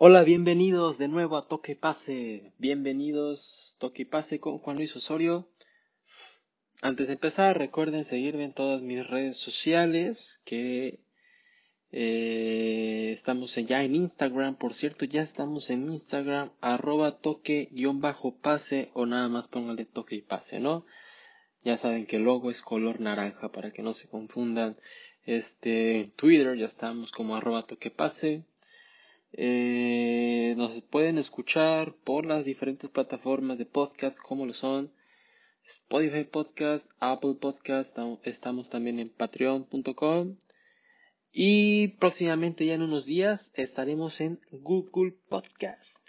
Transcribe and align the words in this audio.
Hola, 0.00 0.22
bienvenidos 0.22 0.96
de 0.96 1.08
nuevo 1.08 1.36
a 1.36 1.48
Toque 1.48 1.74
Pase. 1.74 2.52
Bienvenidos 2.58 3.74
Toque 3.80 4.06
Pase 4.06 4.38
con 4.38 4.58
Juan 4.60 4.76
Luis 4.76 4.94
Osorio. 4.94 5.48
Antes 6.80 7.08
de 7.08 7.14
empezar, 7.14 7.58
recuerden 7.58 8.04
seguirme 8.04 8.44
en 8.44 8.52
todas 8.52 8.80
mis 8.80 9.04
redes 9.04 9.38
sociales, 9.38 10.40
que 10.44 11.00
eh, 11.90 13.10
estamos 13.12 13.56
ya 13.56 13.82
en 13.82 13.96
Instagram, 13.96 14.54
por 14.54 14.74
cierto, 14.74 15.04
ya 15.04 15.22
estamos 15.22 15.68
en 15.68 15.92
Instagram, 15.92 16.52
arroba 16.60 17.18
toque-pase 17.18 18.90
o 18.94 19.04
nada 19.04 19.26
más 19.28 19.48
póngale 19.48 19.84
toque 19.84 20.14
y 20.14 20.22
pase, 20.22 20.60
¿no? 20.60 20.86
Ya 21.64 21.76
saben 21.76 22.06
que 22.06 22.18
el 22.18 22.22
logo 22.22 22.50
es 22.50 22.62
color 22.62 23.00
naranja 23.00 23.50
para 23.50 23.72
que 23.72 23.82
no 23.82 23.92
se 23.94 24.08
confundan. 24.08 24.76
Este, 25.24 26.12
Twitter 26.14 26.56
ya 26.56 26.66
estamos 26.66 27.10
como 27.10 27.34
arroba 27.34 27.66
toque 27.66 27.90
pase. 27.90 28.44
Eh, 29.32 30.54
nos 30.56 30.80
pueden 30.82 31.18
escuchar 31.18 31.94
por 32.04 32.24
las 32.24 32.44
diferentes 32.44 32.90
plataformas 32.90 33.58
de 33.58 33.66
podcast 33.66 34.18
como 34.18 34.46
lo 34.46 34.54
son 34.54 34.90
Spotify 35.66 36.24
Podcast, 36.24 36.90
Apple 36.98 37.34
Podcast, 37.34 37.96
estamos 38.24 38.70
también 38.70 38.98
en 38.98 39.10
patreon.com 39.10 40.36
y 41.30 41.88
próximamente 41.98 42.64
ya 42.64 42.74
en 42.74 42.82
unos 42.82 43.04
días 43.04 43.52
estaremos 43.54 44.20
en 44.22 44.40
Google 44.50 45.14
Podcast. 45.28 46.08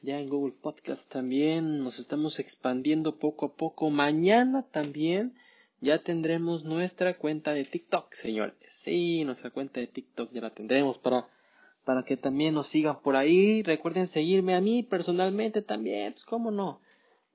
Ya 0.00 0.20
en 0.20 0.28
Google 0.28 0.54
Podcast 0.60 1.10
también 1.10 1.82
nos 1.82 1.98
estamos 1.98 2.38
expandiendo 2.38 3.18
poco 3.18 3.46
a 3.46 3.54
poco. 3.54 3.90
Mañana 3.90 4.62
también 4.70 5.34
ya 5.80 6.02
tendremos 6.02 6.64
nuestra 6.64 7.18
cuenta 7.18 7.52
de 7.54 7.64
TikTok, 7.64 8.12
señores. 8.14 8.56
Sí, 8.68 9.24
nuestra 9.24 9.50
cuenta 9.50 9.80
de 9.80 9.88
TikTok 9.88 10.32
ya 10.32 10.40
la 10.40 10.50
tendremos 10.50 10.98
para 10.98 11.28
para 11.84 12.04
que 12.04 12.16
también 12.16 12.54
nos 12.54 12.68
sigan 12.68 13.00
por 13.00 13.16
ahí. 13.16 13.62
Recuerden 13.62 14.06
seguirme 14.06 14.54
a 14.54 14.60
mí 14.60 14.82
personalmente 14.82 15.62
también, 15.62 16.12
pues 16.12 16.24
cómo 16.24 16.50
no. 16.50 16.80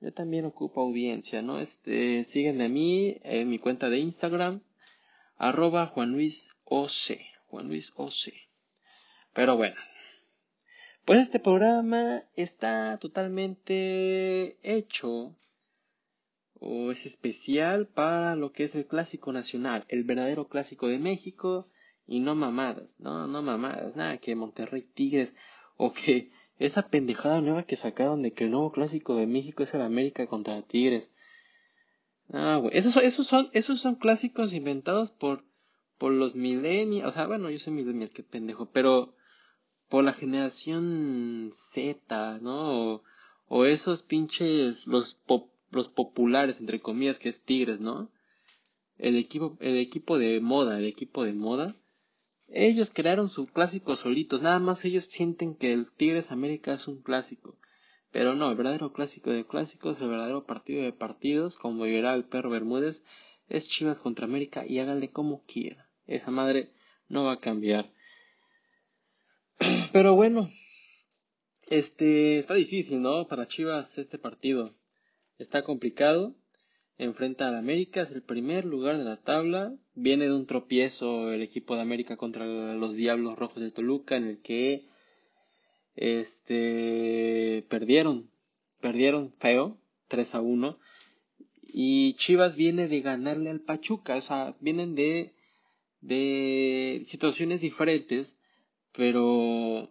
Yo 0.00 0.12
también 0.12 0.44
ocupo 0.44 0.80
audiencia, 0.80 1.42
¿no? 1.42 1.60
Este, 1.60 2.24
síguenme 2.24 2.66
a 2.66 2.68
mí 2.68 3.18
en 3.24 3.48
mi 3.48 3.58
cuenta 3.58 3.88
de 3.88 3.98
Instagram, 3.98 4.60
arroba 5.36 5.86
Juan 5.86 6.12
Luis 6.12 6.50
Juan 6.64 7.68
Luis. 7.68 7.92
Pero 9.32 9.56
bueno, 9.56 9.76
pues 11.04 11.20
este 11.20 11.40
programa 11.40 12.24
está 12.36 12.98
totalmente 12.98 14.58
hecho 14.62 15.34
o 16.60 16.90
es 16.90 17.06
especial 17.06 17.86
para 17.86 18.36
lo 18.36 18.52
que 18.52 18.64
es 18.64 18.74
el 18.74 18.86
clásico 18.86 19.32
nacional, 19.32 19.84
el 19.88 20.04
verdadero 20.04 20.48
clásico 20.48 20.88
de 20.88 20.98
México 20.98 21.68
y 22.08 22.20
no 22.20 22.34
mamadas, 22.34 22.98
no, 23.00 23.26
no 23.26 23.42
mamadas, 23.42 23.94
nada 23.94 24.16
que 24.16 24.34
Monterrey 24.34 24.82
Tigres 24.82 25.36
o 25.76 25.92
que 25.92 26.32
esa 26.58 26.88
pendejada 26.88 27.40
nueva 27.42 27.64
que 27.64 27.76
sacaron 27.76 28.22
de 28.22 28.32
que 28.32 28.44
el 28.44 28.50
nuevo 28.50 28.72
clásico 28.72 29.14
de 29.14 29.26
México 29.26 29.62
es 29.62 29.74
el 29.74 29.82
América 29.82 30.26
contra 30.26 30.62
Tigres. 30.62 31.14
Ah, 32.32 32.56
güey, 32.56 32.76
esos, 32.76 32.96
esos 32.96 33.26
son, 33.26 33.50
esos 33.52 33.80
son 33.80 33.94
clásicos 33.94 34.54
inventados 34.54 35.12
por, 35.12 35.44
por 35.98 36.12
los 36.12 36.34
millennials, 36.34 37.08
o 37.08 37.12
sea, 37.12 37.26
bueno, 37.26 37.50
yo 37.50 37.58
soy 37.58 37.74
millennial, 37.74 38.10
qué 38.10 38.22
pendejo, 38.22 38.70
pero 38.72 39.14
por 39.88 40.02
la 40.02 40.14
generación 40.14 41.50
Z, 41.52 42.38
¿no? 42.40 43.02
O, 43.48 43.64
esos 43.64 44.02
pinches, 44.02 44.86
los 44.86 45.20
los 45.70 45.88
populares, 45.88 46.60
entre 46.60 46.80
comillas, 46.80 47.18
que 47.18 47.28
es 47.28 47.42
Tigres, 47.42 47.80
¿no? 47.80 48.10
El 48.96 49.16
equipo, 49.16 49.56
el 49.60 49.76
equipo 49.76 50.18
de 50.18 50.40
moda, 50.40 50.78
el 50.78 50.86
equipo 50.86 51.24
de 51.24 51.34
moda, 51.34 51.76
ellos 52.48 52.90
crearon 52.90 53.28
su 53.28 53.46
clásico 53.46 53.94
solitos, 53.94 54.42
nada 54.42 54.58
más 54.58 54.84
ellos 54.84 55.04
sienten 55.04 55.54
que 55.54 55.72
el 55.72 55.90
Tigres 55.90 56.32
América 56.32 56.72
es 56.72 56.88
un 56.88 57.02
clásico. 57.02 57.58
Pero 58.10 58.34
no, 58.34 58.50
el 58.50 58.56
verdadero 58.56 58.92
clásico 58.92 59.30
de 59.30 59.46
clásicos, 59.46 60.00
el 60.00 60.08
verdadero 60.08 60.46
partido 60.46 60.82
de 60.82 60.92
partidos, 60.92 61.56
como 61.56 61.84
dirá 61.84 62.14
el 62.14 62.24
perro 62.24 62.50
Bermúdez, 62.50 63.04
es 63.48 63.68
Chivas 63.68 64.00
contra 64.00 64.24
América 64.24 64.64
y 64.66 64.78
háganle 64.78 65.10
como 65.10 65.44
quiera. 65.44 65.90
Esa 66.06 66.30
madre 66.30 66.72
no 67.08 67.24
va 67.24 67.34
a 67.34 67.40
cambiar. 67.40 67.90
Pero 69.92 70.14
bueno, 70.14 70.48
este 71.68 72.38
está 72.38 72.54
difícil, 72.54 73.02
¿no? 73.02 73.28
Para 73.28 73.46
Chivas 73.46 73.98
este 73.98 74.18
partido. 74.18 74.74
Está 75.38 75.62
complicado 75.62 76.34
enfrenta 76.98 77.48
al 77.48 77.56
América, 77.56 78.02
es 78.02 78.10
el 78.10 78.22
primer 78.22 78.64
lugar 78.64 78.98
de 78.98 79.04
la 79.04 79.16
tabla. 79.16 79.72
Viene 79.94 80.24
de 80.24 80.34
un 80.34 80.46
tropiezo 80.46 81.32
el 81.32 81.42
equipo 81.42 81.76
de 81.76 81.82
América 81.82 82.16
contra 82.16 82.44
los 82.74 82.96
Diablos 82.96 83.38
Rojos 83.38 83.62
de 83.62 83.70
Toluca, 83.70 84.16
en 84.16 84.24
el 84.24 84.38
que 84.42 84.86
este 85.94 87.64
perdieron, 87.68 88.30
perdieron 88.80 89.32
feo, 89.38 89.78
3 90.08 90.34
a 90.34 90.40
1. 90.40 90.78
Y 91.72 92.14
Chivas 92.14 92.56
viene 92.56 92.88
de 92.88 93.00
ganarle 93.00 93.50
al 93.50 93.60
Pachuca, 93.60 94.16
o 94.16 94.20
sea, 94.20 94.56
vienen 94.60 94.94
de, 94.94 95.34
de 96.00 97.00
situaciones 97.04 97.60
diferentes, 97.60 98.38
pero, 98.92 99.90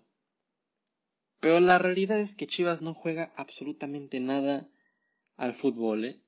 pero 1.39 1.59
la 1.59 1.78
realidad 1.78 2.19
es 2.19 2.35
que 2.35 2.47
Chivas 2.47 2.81
no 2.81 2.94
juega 2.94 3.31
absolutamente 3.38 4.19
nada 4.19 4.68
al 5.38 5.53
fútbol, 5.53 6.06
¿eh? 6.06 6.19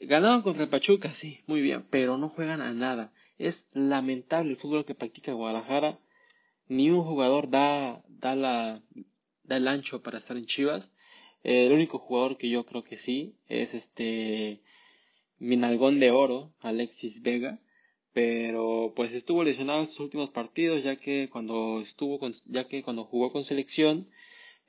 Ganaron 0.00 0.42
contra 0.42 0.64
el 0.64 0.68
Pachuca, 0.68 1.14
sí, 1.14 1.40
muy 1.46 1.60
bien, 1.60 1.86
pero 1.88 2.18
no 2.18 2.28
juegan 2.28 2.60
a 2.60 2.72
nada. 2.72 3.12
Es 3.38 3.68
lamentable 3.72 4.50
el 4.50 4.56
fútbol 4.56 4.84
que 4.84 4.94
practica 4.94 5.32
Guadalajara. 5.32 5.98
Ni 6.68 6.90
un 6.90 7.04
jugador 7.04 7.50
da, 7.50 8.02
da, 8.08 8.34
la, 8.34 8.82
da 9.44 9.56
el 9.56 9.68
ancho 9.68 10.02
para 10.02 10.18
estar 10.18 10.36
en 10.36 10.46
Chivas. 10.46 10.94
el 11.42 11.72
único 11.72 11.98
jugador 11.98 12.36
que 12.36 12.48
yo 12.48 12.64
creo 12.64 12.84
que 12.84 12.96
sí 12.96 13.34
es 13.48 13.74
este 13.74 14.62
Minalgón 15.38 16.00
de 16.00 16.10
Oro, 16.10 16.52
Alexis 16.60 17.22
Vega. 17.22 17.60
Pero 18.12 18.92
pues 18.94 19.12
estuvo 19.12 19.42
lesionado 19.42 19.80
en 19.80 19.88
sus 19.88 20.00
últimos 20.00 20.30
partidos, 20.30 20.84
ya 20.84 20.96
que 20.96 21.28
cuando 21.30 21.80
estuvo 21.80 22.18
con, 22.18 22.32
ya 22.46 22.68
que 22.68 22.82
cuando 22.82 23.04
jugó 23.04 23.32
con 23.32 23.44
selección, 23.44 24.08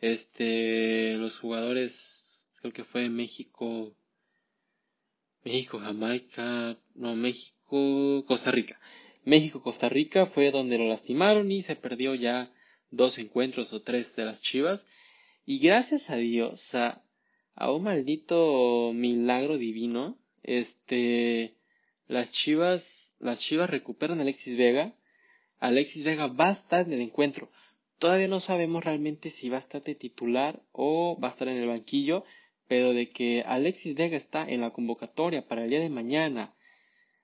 este 0.02 1.16
los 1.18 1.40
jugadores 1.40 2.50
creo 2.62 2.74
que 2.74 2.84
fue 2.84 3.10
México 3.10 3.96
México, 5.46 5.78
Jamaica, 5.78 6.76
no, 6.96 7.16
México, 7.16 8.26
Costa 8.26 8.50
Rica. 8.50 8.80
México, 9.24 9.62
Costa 9.62 9.90
Rica 9.90 10.26
fue 10.26 10.50
donde 10.50 10.80
lo 10.80 10.86
lastimaron 10.86 11.52
y 11.52 11.62
se 11.62 11.76
perdió 11.76 12.16
ya 12.16 12.52
dos 12.90 13.20
encuentros 13.20 13.72
o 13.72 13.84
tres 13.84 14.16
de 14.16 14.26
las 14.26 14.42
Chivas. 14.42 14.88
Y 15.46 15.60
gracias 15.60 16.10
a 16.10 16.16
Dios, 16.16 16.74
a, 16.74 17.04
a 17.54 17.72
un 17.72 17.84
maldito 17.84 18.92
milagro 18.94 19.60
divino, 19.60 20.18
este, 20.42 21.54
las 22.08 22.32
Chivas, 22.32 23.14
las 23.20 23.40
Chivas 23.40 23.70
recuperan 23.70 24.18
a 24.18 24.24
Alexis 24.24 24.58
Vega. 24.58 24.96
Alexis 25.60 26.04
Vega 26.04 26.26
va 26.26 26.48
a 26.48 26.54
estar 26.54 26.88
en 26.88 26.94
el 26.94 27.02
encuentro. 27.02 27.52
Todavía 28.00 28.28
no 28.28 28.40
sabemos 28.40 28.84
realmente 28.84 29.30
si 29.30 29.50
va 29.50 29.58
a 29.58 29.62
estar 29.62 29.84
de 29.84 29.94
titular 29.94 30.64
o 30.72 31.20
va 31.22 31.28
a 31.28 31.32
estar 31.32 31.48
en 31.48 31.58
el 31.58 31.68
banquillo 31.68 32.24
pero 32.68 32.94
de 32.94 33.10
que 33.10 33.44
Alexis 33.44 33.96
Vega 33.96 34.18
está 34.18 34.48
en 34.48 34.62
la 34.62 34.72
convocatoria 34.72 35.48
para 35.48 35.64
el 35.64 35.70
día 35.70 35.80
de 35.80 35.90
mañana 35.90 36.56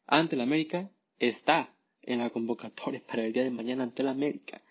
ante 0.05 0.35
el 0.35 0.41
América, 0.41 0.89
está 1.19 1.73
en 2.01 2.19
la 2.19 2.29
convocatoria 2.29 3.01
para 3.05 3.25
el 3.25 3.33
día 3.33 3.43
de 3.43 3.51
mañana 3.51 3.83
ante 3.83 4.01
el 4.01 4.09
América. 4.09 4.63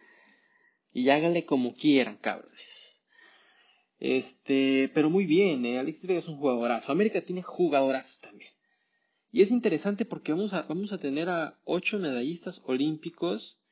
Y 0.93 1.09
háganle 1.09 1.45
como 1.45 1.75
quieran, 1.75 2.17
cabrones. 2.17 3.01
Este, 3.99 4.91
pero 4.95 5.11
muy 5.11 5.27
bien, 5.27 5.65
eh, 5.67 5.79
Alexis 5.79 6.07
Vega 6.07 6.19
es 6.19 6.29
un 6.29 6.39
jugadorazo. 6.39 6.93
América 6.93 7.21
tiene 7.23 7.43
jugadorazos 7.43 8.21
también. 8.21 8.51
Y 9.33 9.43
es 9.43 9.51
interesante 9.51 10.05
porque 10.05 10.33
vamos 10.33 10.55
a, 10.55 10.63
vamos 10.63 10.93
a 10.93 10.99
tener 10.99 11.29
a 11.29 11.59
ocho 11.65 11.99
medallistas 11.99 12.63
olímpicos 12.65 13.63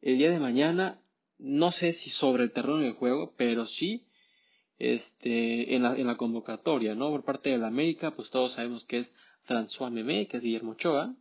el 0.00 0.18
día 0.18 0.30
de 0.30 0.38
mañana. 0.38 1.02
No 1.38 1.72
sé 1.72 1.92
si 1.92 2.10
sobre 2.10 2.44
el 2.44 2.52
terreno 2.52 2.78
del 2.78 2.92
juego, 2.92 3.34
pero 3.36 3.66
sí 3.66 4.07
este, 4.78 5.74
en, 5.74 5.82
la, 5.82 5.96
en 5.96 6.06
la 6.06 6.16
convocatoria, 6.16 6.94
¿no? 6.94 7.10
Por 7.10 7.24
parte 7.24 7.50
de 7.50 7.58
la 7.58 7.66
América, 7.68 8.12
pues 8.12 8.30
todos 8.30 8.52
sabemos 8.52 8.84
que 8.84 8.98
es 8.98 9.14
François 9.46 9.90
Memé, 9.90 10.28
que 10.28 10.36
es 10.36 10.42
Guillermo 10.42 10.72
Ochoa, 10.72 11.14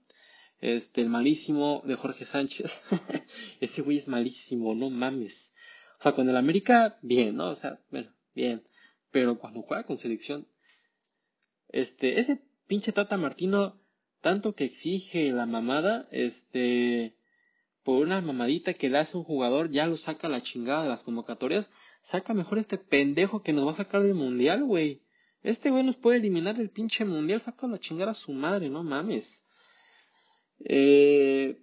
este, 0.59 1.01
el 1.01 1.09
malísimo 1.09 1.83
de 1.85 1.95
Jorge 1.95 2.25
Sánchez, 2.25 2.83
ese 3.59 3.81
güey 3.81 3.97
es 3.97 4.07
malísimo, 4.07 4.73
no 4.75 4.89
mames. 4.89 5.53
O 5.99 6.03
sea, 6.03 6.13
con 6.13 6.29
el 6.29 6.37
América, 6.37 6.97
bien, 7.01 7.35
¿no? 7.35 7.49
O 7.49 7.55
sea, 7.55 7.79
bueno, 7.91 8.11
bien. 8.35 8.63
Pero 9.11 9.39
cuando 9.39 9.61
juega 9.61 9.83
con 9.83 9.97
selección, 9.97 10.47
este, 11.69 12.19
ese 12.19 12.43
pinche 12.67 12.91
Tata 12.91 13.17
Martino, 13.17 13.79
tanto 14.21 14.53
que 14.53 14.65
exige 14.65 15.31
la 15.31 15.45
mamada, 15.45 16.07
este, 16.11 17.15
por 17.83 18.03
una 18.03 18.21
mamadita 18.21 18.73
que 18.73 18.89
le 18.89 18.97
hace 18.97 19.17
un 19.17 19.23
jugador, 19.23 19.71
ya 19.71 19.87
lo 19.87 19.97
saca 19.97 20.27
la 20.27 20.41
chingada 20.41 20.83
de 20.83 20.89
las 20.89 21.03
convocatorias, 21.03 21.69
Saca 22.07 22.33
mejor 22.33 22.57
este 22.57 22.77
pendejo 22.77 23.43
que 23.43 23.51
nos 23.51 23.65
va 23.65 23.71
a 23.71 23.83
sacar 23.83 24.01
del 24.01 24.13
mundial, 24.13 24.63
güey. 24.63 25.01
Este 25.43 25.71
güey 25.71 25.83
nos 25.83 25.97
puede 25.97 26.19
eliminar 26.19 26.55
del 26.55 26.69
pinche 26.69 27.03
mundial. 27.03 27.41
Saca 27.41 27.67
la 27.67 27.79
chingada 27.79 28.11
a 28.11 28.13
su 28.13 28.31
madre, 28.31 28.69
no 28.69 28.81
mames. 28.81 29.45
Eh, 30.59 31.61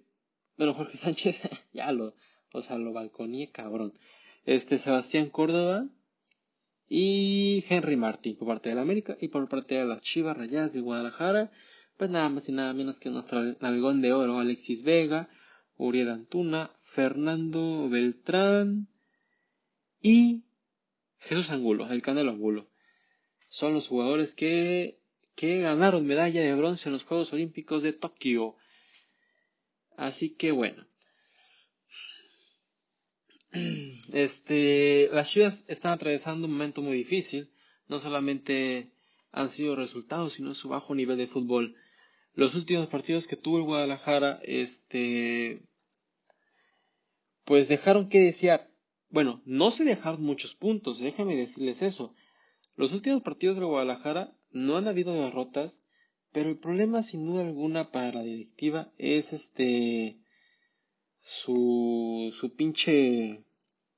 bueno, 0.55 0.75
Jorge 0.75 0.97
Sánchez, 0.97 1.49
ya 1.73 1.91
lo, 1.91 2.13
o 2.53 2.61
sea, 2.61 2.77
lo 2.77 2.93
balconíe, 2.93 3.49
cabrón. 3.51 3.93
este 4.45 4.77
Sebastián 4.77 5.31
Córdoba 5.31 5.87
y 6.87 7.65
Henry 7.67 7.95
Martín 7.95 8.37
por 8.37 8.49
parte 8.49 8.69
de 8.69 8.75
la 8.75 8.81
América 8.81 9.17
y 9.19 9.29
por 9.29 9.49
parte 9.49 9.73
de 9.73 9.85
las 9.85 10.03
Chivas 10.03 10.37
Rayadas 10.37 10.73
de 10.73 10.81
Guadalajara, 10.81 11.51
pues 11.97 12.11
nada 12.11 12.29
más 12.29 12.47
y 12.49 12.51
nada 12.51 12.71
menos 12.73 12.99
que 12.99 13.09
nuestro 13.09 13.41
nalgón 13.61 13.99
de 14.03 14.13
oro 14.13 14.37
Alexis 14.37 14.83
Vega, 14.83 15.27
Uriel 15.75 16.09
Antuna, 16.09 16.69
Fernando 16.81 17.89
Beltrán 17.89 18.89
y 20.05 20.43
Jesús 21.17 21.49
Angulo, 21.49 21.89
el 21.89 22.03
Canelo 22.03 22.29
Angulo. 22.29 22.69
Son 23.47 23.73
los 23.73 23.87
jugadores 23.87 24.35
que, 24.35 24.99
que 25.35 25.61
ganaron 25.61 26.05
medalla 26.05 26.41
de 26.41 26.53
bronce 26.53 26.89
en 26.89 26.93
los 26.93 27.05
Juegos 27.05 27.33
Olímpicos 27.33 27.81
de 27.81 27.91
Tokio. 27.91 28.55
Así 29.97 30.35
que 30.35 30.51
bueno. 30.51 30.85
Este, 34.13 35.09
las 35.11 35.31
Chivas 35.31 35.63
están 35.67 35.93
atravesando 35.93 36.45
un 36.45 36.53
momento 36.53 36.83
muy 36.83 36.95
difícil. 36.97 37.51
No 37.87 37.97
solamente 37.97 38.91
han 39.31 39.49
sido 39.49 39.75
resultados, 39.75 40.33
sino 40.33 40.53
su 40.53 40.69
bajo 40.69 40.93
nivel 40.93 41.17
de 41.17 41.25
fútbol. 41.25 41.75
Los 42.35 42.53
últimos 42.53 42.87
partidos 42.89 43.25
que 43.25 43.37
tuvo 43.37 43.57
el 43.57 43.63
Guadalajara, 43.63 44.39
este, 44.43 45.63
pues 47.43 47.67
dejaron 47.67 48.07
que 48.07 48.19
desear. 48.19 48.74
Bueno, 49.15 49.41
no 49.45 49.71
se 49.71 49.85
dejaron 49.85 50.23
muchos 50.23 50.55
puntos, 50.55 50.99
déjame 50.99 51.37
decirles 51.37 51.81
eso. 51.81 52.13
Los 52.75 52.91
últimos 52.91 53.21
partidos 53.21 53.57
de 53.57 53.63
Guadalajara 53.63 54.35
no 54.51 54.75
han 54.75 54.89
habido 54.89 55.13
derrotas, 55.13 55.81
pero 56.33 56.49
el 56.49 56.57
problema 56.57 57.01
sin 57.01 57.25
duda 57.25 57.43
alguna 57.47 57.93
para 57.93 58.11
la 58.11 58.23
directiva 58.23 58.91
es 58.97 59.31
este 59.31 60.17
su, 61.21 62.29
su 62.37 62.55
pinche 62.57 63.45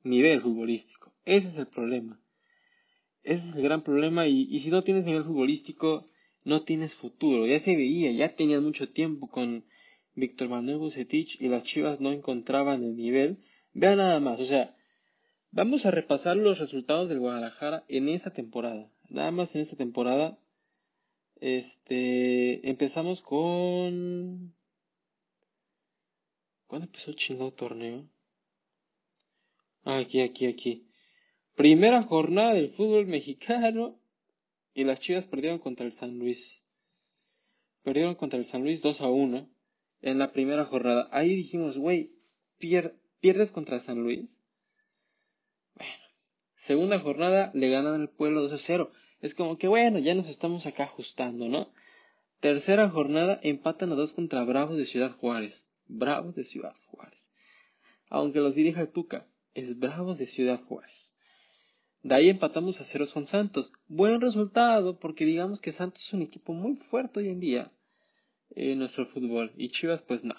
nivel 0.03 0.39
futbolístico. 0.39 1.11
Ese 1.25 1.47
es 1.47 1.57
el 1.57 1.65
problema. 1.65 2.21
Ese 3.23 3.49
es 3.49 3.55
el 3.55 3.63
gran 3.63 3.81
problema 3.81 4.27
y, 4.27 4.43
y 4.51 4.59
si 4.59 4.69
no 4.69 4.83
tienes 4.83 5.03
nivel 5.03 5.23
futbolístico 5.23 6.11
no 6.43 6.61
tienes 6.61 6.93
futuro. 6.93 7.47
Ya 7.47 7.57
se 7.57 7.75
veía, 7.75 8.11
ya 8.11 8.35
tenían 8.35 8.63
mucho 8.63 8.91
tiempo 8.91 9.31
con 9.31 9.65
Víctor 10.13 10.49
Manuel 10.49 10.77
Bucetich 10.77 11.41
y 11.41 11.47
las 11.47 11.63
Chivas 11.63 11.99
no 12.01 12.11
encontraban 12.11 12.83
el 12.83 12.95
nivel. 12.95 13.39
Vean 13.73 13.97
nada 13.97 14.19
más, 14.19 14.39
o 14.39 14.45
sea, 14.45 14.76
Vamos 15.57 15.87
a 15.87 15.91
repasar 15.91 16.37
los 16.37 16.59
resultados 16.59 17.09
del 17.09 17.17
Guadalajara 17.17 17.83
en 17.87 18.09
esta 18.09 18.31
temporada. 18.31 18.91
Nada 19.09 19.31
más 19.31 19.55
en 19.55 19.61
esta 19.61 19.75
temporada. 19.75 20.37
Este. 21.41 22.69
Empezamos 22.69 23.23
con. 23.23 24.53
¿Cuándo 26.67 26.85
empezó 26.85 27.09
el 27.09 27.17
chingado 27.17 27.53
torneo? 27.53 28.07
Aquí, 29.83 30.21
aquí, 30.21 30.45
aquí. 30.45 30.85
Primera 31.55 32.03
jornada 32.03 32.53
del 32.53 32.69
fútbol 32.69 33.07
mexicano. 33.07 33.99
Y 34.75 34.83
las 34.83 34.99
chivas 34.99 35.25
perdieron 35.25 35.57
contra 35.57 35.87
el 35.87 35.91
San 35.91 36.19
Luis. 36.19 36.63
Perdieron 37.81 38.13
contra 38.13 38.37
el 38.37 38.45
San 38.45 38.61
Luis 38.61 38.83
2 38.83 39.01
a 39.01 39.09
1. 39.09 39.49
En 40.03 40.19
la 40.19 40.31
primera 40.33 40.65
jornada. 40.65 41.09
Ahí 41.11 41.35
dijimos, 41.35 41.79
güey, 41.79 42.11
pierdes 42.59 43.51
contra 43.51 43.79
San 43.79 44.03
Luis 44.03 44.39
Segunda 46.67 46.99
jornada 46.99 47.49
le 47.53 47.69
ganan 47.69 48.01
el 48.01 48.09
pueblo 48.09 48.41
2 48.41 48.51
a 48.51 48.57
0. 48.57 48.91
Es 49.21 49.33
como 49.33 49.57
que 49.57 49.69
bueno, 49.69 49.99
ya 49.99 50.13
nos 50.13 50.27
estamos 50.27 50.65
acá 50.65 50.83
ajustando, 50.83 51.47
¿no? 51.47 51.71
Tercera 52.41 52.89
jornada 52.89 53.39
empatan 53.41 53.93
a 53.93 53.95
dos 53.95 54.11
contra 54.11 54.43
Bravos 54.43 54.75
de 54.75 54.83
Ciudad 54.83 55.15
Juárez. 55.15 55.69
Bravos 55.87 56.35
de 56.35 56.43
Ciudad 56.43 56.75
Juárez. 56.87 57.31
Aunque 58.09 58.41
los 58.41 58.53
dirija 58.53 58.81
el 58.81 58.89
Tuca, 58.89 59.27
es 59.53 59.79
Bravos 59.79 60.17
de 60.17 60.27
Ciudad 60.27 60.59
Juárez. 60.61 61.15
De 62.03 62.15
ahí 62.15 62.27
empatamos 62.27 62.81
a 62.81 62.83
ceros 62.83 63.13
con 63.13 63.27
Santos. 63.27 63.71
Buen 63.87 64.19
resultado, 64.19 64.99
porque 64.99 65.23
digamos 65.23 65.61
que 65.61 65.71
Santos 65.71 66.03
es 66.05 66.11
un 66.11 66.21
equipo 66.21 66.51
muy 66.51 66.75
fuerte 66.75 67.21
hoy 67.21 67.29
en 67.29 67.39
día 67.39 67.71
en 68.49 68.79
nuestro 68.79 69.05
fútbol. 69.05 69.53
Y 69.55 69.69
Chivas, 69.69 70.01
pues 70.01 70.25
no. 70.25 70.35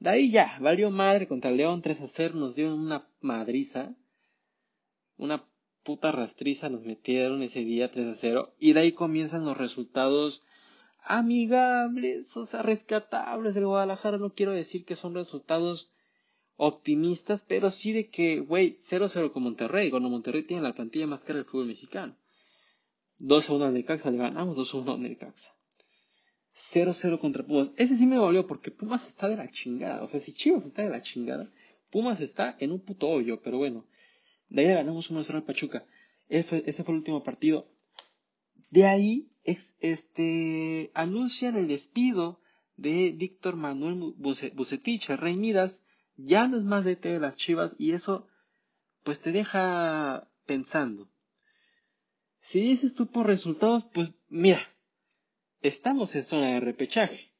De 0.00 0.10
ahí 0.10 0.32
ya, 0.32 0.58
valió 0.60 0.90
madre 0.90 1.28
contra 1.28 1.52
León 1.52 1.82
3 1.82 2.00
a 2.00 2.08
0, 2.08 2.34
nos 2.34 2.56
dio 2.56 2.74
una 2.74 3.08
madriza. 3.20 3.94
Una 5.16 5.44
puta 5.88 6.12
rastriza 6.12 6.68
nos 6.68 6.84
metieron 6.84 7.42
ese 7.42 7.60
día 7.64 7.90
3 7.90 8.08
a 8.08 8.14
0 8.14 8.54
y 8.58 8.74
de 8.74 8.80
ahí 8.80 8.92
comienzan 8.92 9.46
los 9.46 9.56
resultados 9.56 10.44
amigables, 11.02 12.36
o 12.36 12.44
sea, 12.44 12.60
rescatables 12.60 13.54
del 13.54 13.64
Guadalajara. 13.64 14.18
No 14.18 14.34
quiero 14.34 14.52
decir 14.52 14.84
que 14.84 14.96
son 14.96 15.14
resultados 15.14 15.90
optimistas, 16.56 17.42
pero 17.48 17.70
sí 17.70 17.92
de 17.92 18.10
que, 18.10 18.40
güey, 18.40 18.74
0-0 18.74 19.32
con 19.32 19.42
Monterrey, 19.44 19.88
cuando 19.88 20.10
Monterrey 20.10 20.42
tiene 20.42 20.62
la 20.62 20.74
plantilla 20.74 21.06
más 21.06 21.24
cara 21.24 21.38
del 21.38 21.46
fútbol 21.46 21.68
mexicano. 21.68 22.14
2-1 23.20 23.68
al 23.68 23.72
Necaxa, 23.72 24.10
le 24.10 24.18
ganamos 24.18 24.58
2-1 24.58 24.92
al 24.92 25.00
Necaxa. 25.00 25.54
0-0 26.54 27.18
contra 27.18 27.46
Pumas. 27.46 27.70
Ese 27.76 27.96
sí 27.96 28.04
me 28.04 28.18
volvió 28.18 28.46
porque 28.46 28.70
Pumas 28.70 29.08
está 29.08 29.26
de 29.26 29.36
la 29.36 29.50
chingada. 29.50 30.02
O 30.02 30.06
sea, 30.06 30.20
si 30.20 30.34
Chivas 30.34 30.66
está 30.66 30.82
de 30.82 30.90
la 30.90 31.00
chingada, 31.00 31.50
Pumas 31.90 32.20
está 32.20 32.58
en 32.60 32.72
un 32.72 32.80
puto 32.80 33.08
hoyo, 33.08 33.40
pero 33.40 33.56
bueno. 33.56 33.86
De 34.48 34.62
ahí 34.62 34.74
ganamos 34.74 35.10
1-0 35.10 35.34
al 35.34 35.44
Pachuca. 35.44 35.84
Ese, 36.28 36.62
fue 36.84 36.92
el 36.92 36.98
último 36.98 37.22
partido. 37.22 37.68
De 38.70 38.86
ahí 38.86 39.30
este, 39.44 40.90
anuncian 40.94 41.56
el 41.56 41.68
despido 41.68 42.40
de 42.76 43.12
Víctor 43.12 43.56
Manuel 43.56 44.14
Bucetich, 44.16 45.08
Rey 45.08 45.36
Midas. 45.36 45.84
Ya 46.16 46.48
no 46.48 46.56
es 46.58 46.64
más 46.64 46.84
de 46.84 46.96
de 46.96 47.20
las 47.20 47.36
Chivas 47.36 47.74
y 47.78 47.92
eso 47.92 48.26
pues 49.04 49.20
te 49.20 49.32
deja 49.32 50.28
pensando. 50.46 51.08
Si 52.40 52.60
dices 52.60 52.94
tú 52.94 53.06
por 53.06 53.26
resultados, 53.26 53.84
pues 53.84 54.12
mira, 54.28 54.60
estamos 55.60 56.14
en 56.14 56.22
zona 56.22 56.54
de 56.54 56.60
repechaje. 56.60 57.32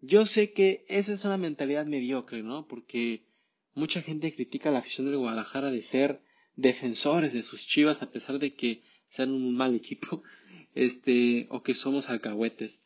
Yo 0.00 0.26
sé 0.26 0.52
que 0.52 0.84
esa 0.88 1.12
es 1.12 1.24
una 1.24 1.36
mentalidad 1.36 1.86
mediocre, 1.86 2.42
¿no? 2.42 2.66
Porque 2.66 3.24
Mucha 3.74 4.02
gente 4.02 4.34
critica 4.34 4.68
a 4.68 4.72
la 4.72 4.80
afición 4.80 5.06
del 5.06 5.18
Guadalajara 5.18 5.70
de 5.70 5.82
ser 5.82 6.20
defensores 6.56 7.32
de 7.32 7.42
sus 7.42 7.66
chivas 7.66 8.02
a 8.02 8.10
pesar 8.10 8.38
de 8.38 8.54
que 8.54 8.82
sean 9.08 9.32
un 9.32 9.54
mal 9.54 9.74
equipo, 9.74 10.22
este, 10.74 11.46
o 11.50 11.62
que 11.62 11.74
somos 11.74 12.10
alcahuetes. 12.10 12.82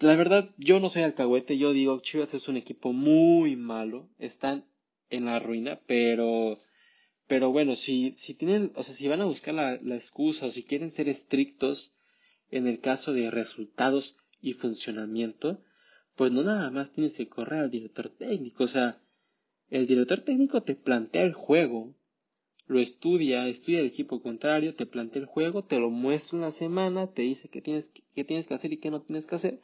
La 0.00 0.16
verdad, 0.16 0.50
yo 0.56 0.80
no 0.80 0.88
soy 0.88 1.02
alcahuete, 1.02 1.58
yo 1.58 1.72
digo, 1.72 2.00
Chivas 2.00 2.32
es 2.32 2.48
un 2.48 2.56
equipo 2.56 2.92
muy 2.92 3.54
malo, 3.54 4.08
están 4.18 4.64
en 5.10 5.26
la 5.26 5.38
ruina, 5.38 5.78
pero, 5.86 6.56
pero 7.26 7.52
bueno, 7.52 7.76
si, 7.76 8.14
si 8.16 8.32
tienen, 8.32 8.72
o 8.76 8.82
sea, 8.82 8.94
si 8.94 9.08
van 9.08 9.20
a 9.20 9.26
buscar 9.26 9.52
la, 9.52 9.78
la 9.82 9.96
excusa 9.96 10.46
o 10.46 10.50
si 10.50 10.62
quieren 10.62 10.90
ser 10.90 11.10
estrictos 11.10 11.94
en 12.50 12.66
el 12.66 12.80
caso 12.80 13.12
de 13.12 13.30
resultados 13.30 14.16
y 14.40 14.54
funcionamiento, 14.54 15.62
pues 16.16 16.32
no 16.32 16.42
nada 16.44 16.70
más 16.70 16.92
tienes 16.92 17.14
que 17.14 17.28
correr 17.28 17.60
al 17.60 17.70
director 17.70 18.08
técnico, 18.08 18.64
o 18.64 18.68
sea, 18.68 18.98
el 19.70 19.86
director 19.86 20.20
técnico 20.20 20.62
te 20.62 20.74
plantea 20.74 21.22
el 21.22 21.32
juego, 21.32 21.94
lo 22.66 22.80
estudia, 22.80 23.46
estudia 23.46 23.80
el 23.80 23.86
equipo 23.86 24.22
contrario, 24.22 24.74
te 24.74 24.86
plantea 24.86 25.22
el 25.22 25.26
juego, 25.26 25.64
te 25.64 25.78
lo 25.78 25.90
muestra 25.90 26.38
una 26.38 26.52
semana, 26.52 27.12
te 27.12 27.22
dice 27.22 27.48
qué 27.48 27.60
tienes, 27.60 27.88
que 27.88 28.54
hacer 28.54 28.72
y 28.72 28.78
qué 28.78 28.90
no 28.90 29.02
tienes 29.02 29.26
que 29.26 29.34
hacer. 29.36 29.60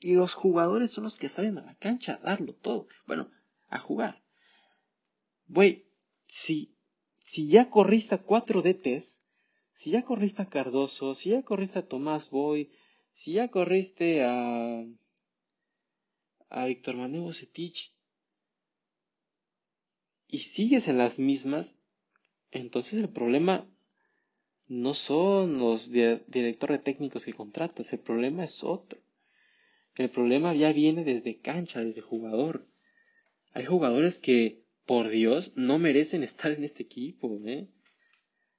Y 0.00 0.14
los 0.14 0.34
jugadores 0.34 0.90
son 0.90 1.04
los 1.04 1.16
que 1.16 1.28
salen 1.28 1.58
a 1.58 1.64
la 1.64 1.74
cancha 1.76 2.20
a 2.22 2.30
darlo 2.30 2.52
todo. 2.54 2.88
Bueno, 3.06 3.30
a 3.68 3.78
jugar. 3.78 4.22
Güey, 5.48 5.86
si, 6.26 6.74
si 7.18 7.48
ya 7.48 7.70
corriste 7.70 8.16
a 8.16 8.22
cuatro 8.22 8.62
DTs, 8.62 9.20
si 9.74 9.90
ya 9.90 10.02
corriste 10.02 10.42
a 10.42 10.48
Cardoso, 10.48 11.14
si 11.14 11.30
ya 11.30 11.42
corriste 11.42 11.78
a 11.78 11.86
Tomás 11.86 12.30
Boy, 12.30 12.70
si 13.14 13.34
ya 13.34 13.48
corriste 13.48 14.24
a, 14.24 14.84
a 16.50 16.66
Víctor 16.66 16.96
Manuel 16.96 17.22
Bocetich, 17.22 17.93
y 20.34 20.38
sigues 20.38 20.88
en 20.88 20.98
las 20.98 21.20
mismas, 21.20 21.76
entonces 22.50 22.94
el 22.94 23.08
problema 23.08 23.70
no 24.66 24.92
son 24.92 25.56
los 25.56 25.92
directores 25.92 26.82
técnicos 26.82 27.24
que 27.24 27.34
contratas, 27.34 27.92
el 27.92 28.00
problema 28.00 28.42
es 28.42 28.64
otro. 28.64 28.98
El 29.94 30.10
problema 30.10 30.52
ya 30.52 30.72
viene 30.72 31.04
desde 31.04 31.38
cancha, 31.38 31.84
desde 31.84 32.00
jugador. 32.00 32.66
Hay 33.52 33.64
jugadores 33.64 34.18
que, 34.18 34.64
por 34.86 35.08
Dios, 35.08 35.52
no 35.54 35.78
merecen 35.78 36.24
estar 36.24 36.50
en 36.50 36.64
este 36.64 36.82
equipo, 36.82 37.40
¿eh? 37.44 37.68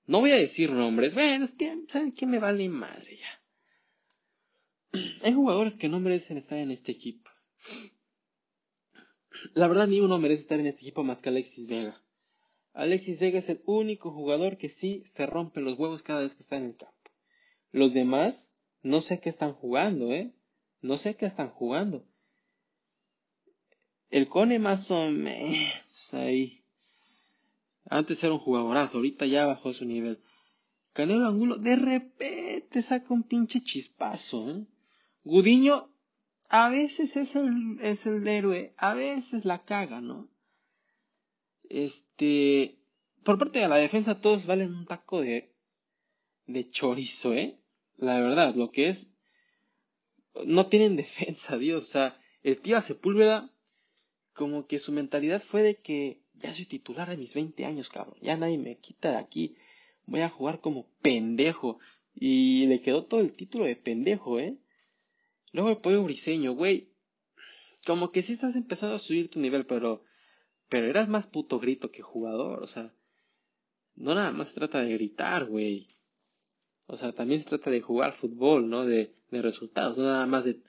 No 0.07 0.21
voy 0.21 0.31
a 0.31 0.37
decir 0.37 0.71
nombres, 0.71 1.13
bueno, 1.13 1.43
es 1.43 1.55
que, 1.55 1.77
¿saben 1.89 2.13
qué 2.13 2.25
me 2.25 2.39
vale 2.39 2.69
madre 2.69 3.17
ya? 3.17 3.41
Hay 5.25 5.33
jugadores 5.33 5.75
que 5.75 5.89
no 5.89 5.99
merecen 5.99 6.37
estar 6.37 6.57
en 6.57 6.71
este 6.71 6.93
equipo. 6.93 7.29
La 9.53 9.67
verdad, 9.67 9.87
ni 9.87 9.99
uno 9.99 10.17
merece 10.17 10.43
estar 10.43 10.59
en 10.59 10.67
este 10.67 10.81
equipo 10.81 11.03
más 11.03 11.21
que 11.21 11.29
Alexis 11.29 11.67
Vega. 11.67 12.01
Alexis 12.73 13.19
Vega 13.19 13.39
es 13.39 13.49
el 13.49 13.61
único 13.65 14.11
jugador 14.11 14.57
que 14.57 14.69
sí 14.69 15.03
se 15.05 15.25
rompe 15.25 15.61
los 15.61 15.77
huevos 15.79 16.01
cada 16.01 16.21
vez 16.21 16.35
que 16.35 16.43
está 16.43 16.57
en 16.57 16.65
el 16.65 16.75
campo. 16.75 16.93
Los 17.71 17.93
demás, 17.93 18.53
no 18.83 19.01
sé 19.01 19.19
qué 19.19 19.29
están 19.29 19.53
jugando, 19.53 20.13
¿eh? 20.13 20.33
No 20.81 20.97
sé 20.97 21.15
qué 21.15 21.25
están 21.25 21.49
jugando. 21.49 22.05
El 24.09 24.27
Cone 24.27 24.59
más 24.59 24.91
o 24.91 25.09
menos 25.09 26.13
ahí. 26.13 26.61
Antes 27.89 28.23
era 28.23 28.33
un 28.33 28.39
jugadorazo, 28.39 28.97
ahorita 28.97 29.25
ya 29.25 29.45
bajó 29.45 29.73
su 29.73 29.85
nivel. 29.85 30.19
Canelo 30.93 31.27
Angulo 31.27 31.57
de 31.57 31.75
repente 31.75 32.81
saca 32.81 33.13
un 33.13 33.23
pinche 33.23 33.61
chispazo. 33.61 34.49
¿eh? 34.49 34.65
Gudiño 35.23 35.89
a 36.49 36.69
veces 36.69 37.15
es 37.15 37.35
el, 37.35 37.79
es 37.81 38.05
el 38.05 38.27
héroe, 38.27 38.73
a 38.77 38.93
veces 38.93 39.45
la 39.45 39.63
caga, 39.65 40.01
¿no? 40.01 40.29
Este, 41.69 42.77
por 43.23 43.37
parte 43.37 43.59
de 43.59 43.67
la 43.67 43.77
defensa 43.77 44.21
todos 44.21 44.45
valen 44.45 44.73
un 44.73 44.85
taco 44.85 45.21
de, 45.21 45.51
de 46.45 46.69
chorizo, 46.69 47.33
¿eh? 47.33 47.59
La 47.97 48.19
verdad, 48.19 48.55
lo 48.55 48.71
que 48.71 48.89
es, 48.89 49.11
no 50.45 50.67
tienen 50.67 50.95
defensa, 50.95 51.57
Dios, 51.57 51.85
o 51.85 51.87
sea, 51.87 52.19
el 52.43 52.61
tío 52.61 52.79
Sepúlveda, 52.81 53.49
como 54.33 54.67
que 54.67 54.79
su 54.79 54.91
mentalidad 54.91 55.41
fue 55.41 55.63
de 55.63 55.75
que 55.77 56.21
ya 56.33 56.53
soy 56.53 56.65
titular 56.65 57.09
a 57.09 57.15
mis 57.15 57.33
20 57.33 57.65
años, 57.65 57.89
cabrón, 57.89 58.17
ya 58.21 58.35
nadie 58.37 58.57
me 58.57 58.77
quita 58.77 59.11
de 59.11 59.17
aquí, 59.17 59.55
voy 60.05 60.21
a 60.21 60.29
jugar 60.29 60.59
como 60.59 60.87
pendejo, 61.01 61.79
y 62.13 62.65
le 62.67 62.81
quedó 62.81 63.05
todo 63.05 63.19
el 63.19 63.33
título 63.33 63.65
de 63.65 63.75
pendejo, 63.75 64.39
¿eh? 64.39 64.57
Luego 65.55 65.69
el 65.69 65.77
pollo 65.77 66.03
briseño, 66.03 66.51
güey. 66.51 66.89
Como 67.87 68.11
que 68.11 68.21
sí 68.21 68.33
estás 68.33 68.57
empezando 68.57 68.95
a 68.95 68.99
subir 68.99 69.29
tu 69.29 69.39
nivel, 69.39 69.65
pero. 69.65 70.03
Pero 70.67 70.87
eras 70.87 71.07
más 71.07 71.27
puto 71.27 71.59
grito 71.59 71.91
que 71.91 72.01
jugador, 72.01 72.61
o 72.61 72.67
sea. 72.67 72.93
No 73.95 74.13
nada 74.13 74.31
más 74.31 74.49
se 74.49 74.55
trata 74.55 74.81
de 74.81 74.91
gritar, 74.91 75.45
güey. 75.45 75.95
O 76.87 76.97
sea, 76.97 77.13
también 77.13 77.39
se 77.39 77.47
trata 77.47 77.69
de 77.69 77.79
jugar 77.79 78.11
fútbol, 78.11 78.69
¿no? 78.69 78.85
De, 78.85 79.15
de 79.31 79.41
resultados, 79.41 79.97
no 79.97 80.03
nada 80.03 80.25
más 80.25 80.43
de, 80.43 80.59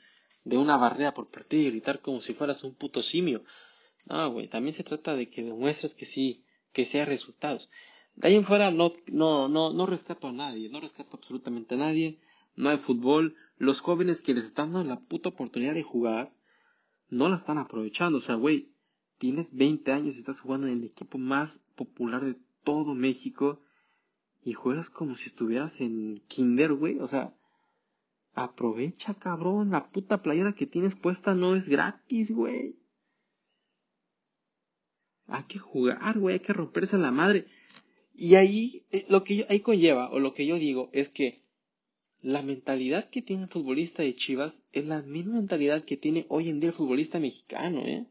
de 0.45 0.57
una 0.57 0.77
barrera 0.77 1.13
por 1.13 1.33
partido 1.33 1.65
y 1.65 1.71
gritar 1.71 2.01
como 2.01 2.21
si 2.21 2.33
fueras 2.33 2.63
un 2.63 2.77
puto 2.77 3.03
simio. 3.03 3.43
No, 4.05 4.31
güey, 4.31 4.47
también 4.47 4.73
se 4.73 4.85
trata 4.85 5.17
de 5.17 5.29
que 5.29 5.43
demuestres 5.43 5.95
que 5.95 6.07
sí, 6.07 6.45
que 6.73 6.85
sea 6.85 7.05
resultados. 7.05 7.71
De 8.15 8.29
ahí 8.29 8.37
en 8.37 8.45
fuera 8.45 8.71
no, 8.71 8.93
no, 9.09 9.49
no, 9.49 9.73
no 9.73 9.87
rescato 9.87 10.29
a 10.29 10.33
nadie, 10.33 10.69
no 10.69 10.81
rescato 10.81 11.17
absolutamente 11.17 11.75
a 11.75 11.79
nadie 11.79 12.21
no 12.57 12.71
hay 12.71 12.79
fútbol, 12.79 13.37
los 13.59 13.81
jóvenes 13.81 14.23
que 14.23 14.35
les 14.35 14.45
están 14.45 14.73
dando 14.73 14.89
la 14.89 15.01
puta 15.01 15.31
oportunidad 15.31 15.75
de 15.75 15.83
jugar, 15.83 16.33
no 17.09 17.29
la 17.29 17.37
están 17.37 17.59
aprovechando. 17.59 18.19
O 18.19 18.21
sea, 18.21 18.35
güey, 18.35 18.73
tienes 19.19 19.55
20 19.55 19.93
años 19.93 20.17
y 20.17 20.19
estás 20.19 20.41
jugando 20.41 20.67
en 20.67 20.75
el 20.75 20.85
equipo 20.85 21.19
más 21.19 21.65
popular 21.75 22.25
de 22.25 22.37
todo 22.65 22.95
México 22.95 23.61
y 24.45 24.53
juegas 24.53 24.91
como 24.91 25.17
si 25.17 25.27
estuvieras 25.27 25.81
en 25.81 26.23
Kinder, 26.29 26.75
güey. 26.75 26.99
O 26.99 27.09
sea, 27.09 27.35
aprovecha, 28.35 29.15
cabrón. 29.15 29.71
La 29.71 29.91
puta 29.91 30.23
playera 30.23 30.55
que 30.55 30.67
tienes 30.67 30.95
puesta 30.95 31.35
no 31.35 31.55
es 31.55 31.69
gratis, 31.69 32.33
güey. 32.33 32.77
Hay 35.29 35.45
que 35.45 35.59
jugar, 35.59 36.19
güey, 36.19 36.35
hay 36.35 36.41
que 36.41 36.53
romperse 36.53 36.99
la 36.99 37.11
madre. 37.11 37.47
Y 38.15 38.37
ahí, 38.37 38.87
eh, 38.91 39.05
lo 39.09 39.25
que 39.25 39.39
yo, 39.39 39.45
ahí 39.49 39.61
conlleva, 39.61 40.11
o 40.11 40.21
lo 40.21 40.33
que 40.33 40.47
yo 40.47 40.57
digo, 40.57 40.89
es 40.93 41.09
que 41.09 41.46
la 42.27 42.43
mentalidad 42.43 43.09
que 43.09 43.23
tiene 43.23 43.45
el 43.45 43.49
futbolista 43.49 44.03
de 44.03 44.17
Chivas 44.17 44.61
es 44.73 44.85
la 44.85 45.01
misma 45.01 45.37
mentalidad 45.37 45.85
que 45.85 45.97
tiene 45.97 46.27
hoy 46.29 46.49
en 46.49 46.59
día 46.59 46.71
el 46.71 46.75
futbolista 46.75 47.21
mexicano, 47.21 47.83
¿eh? 47.87 48.05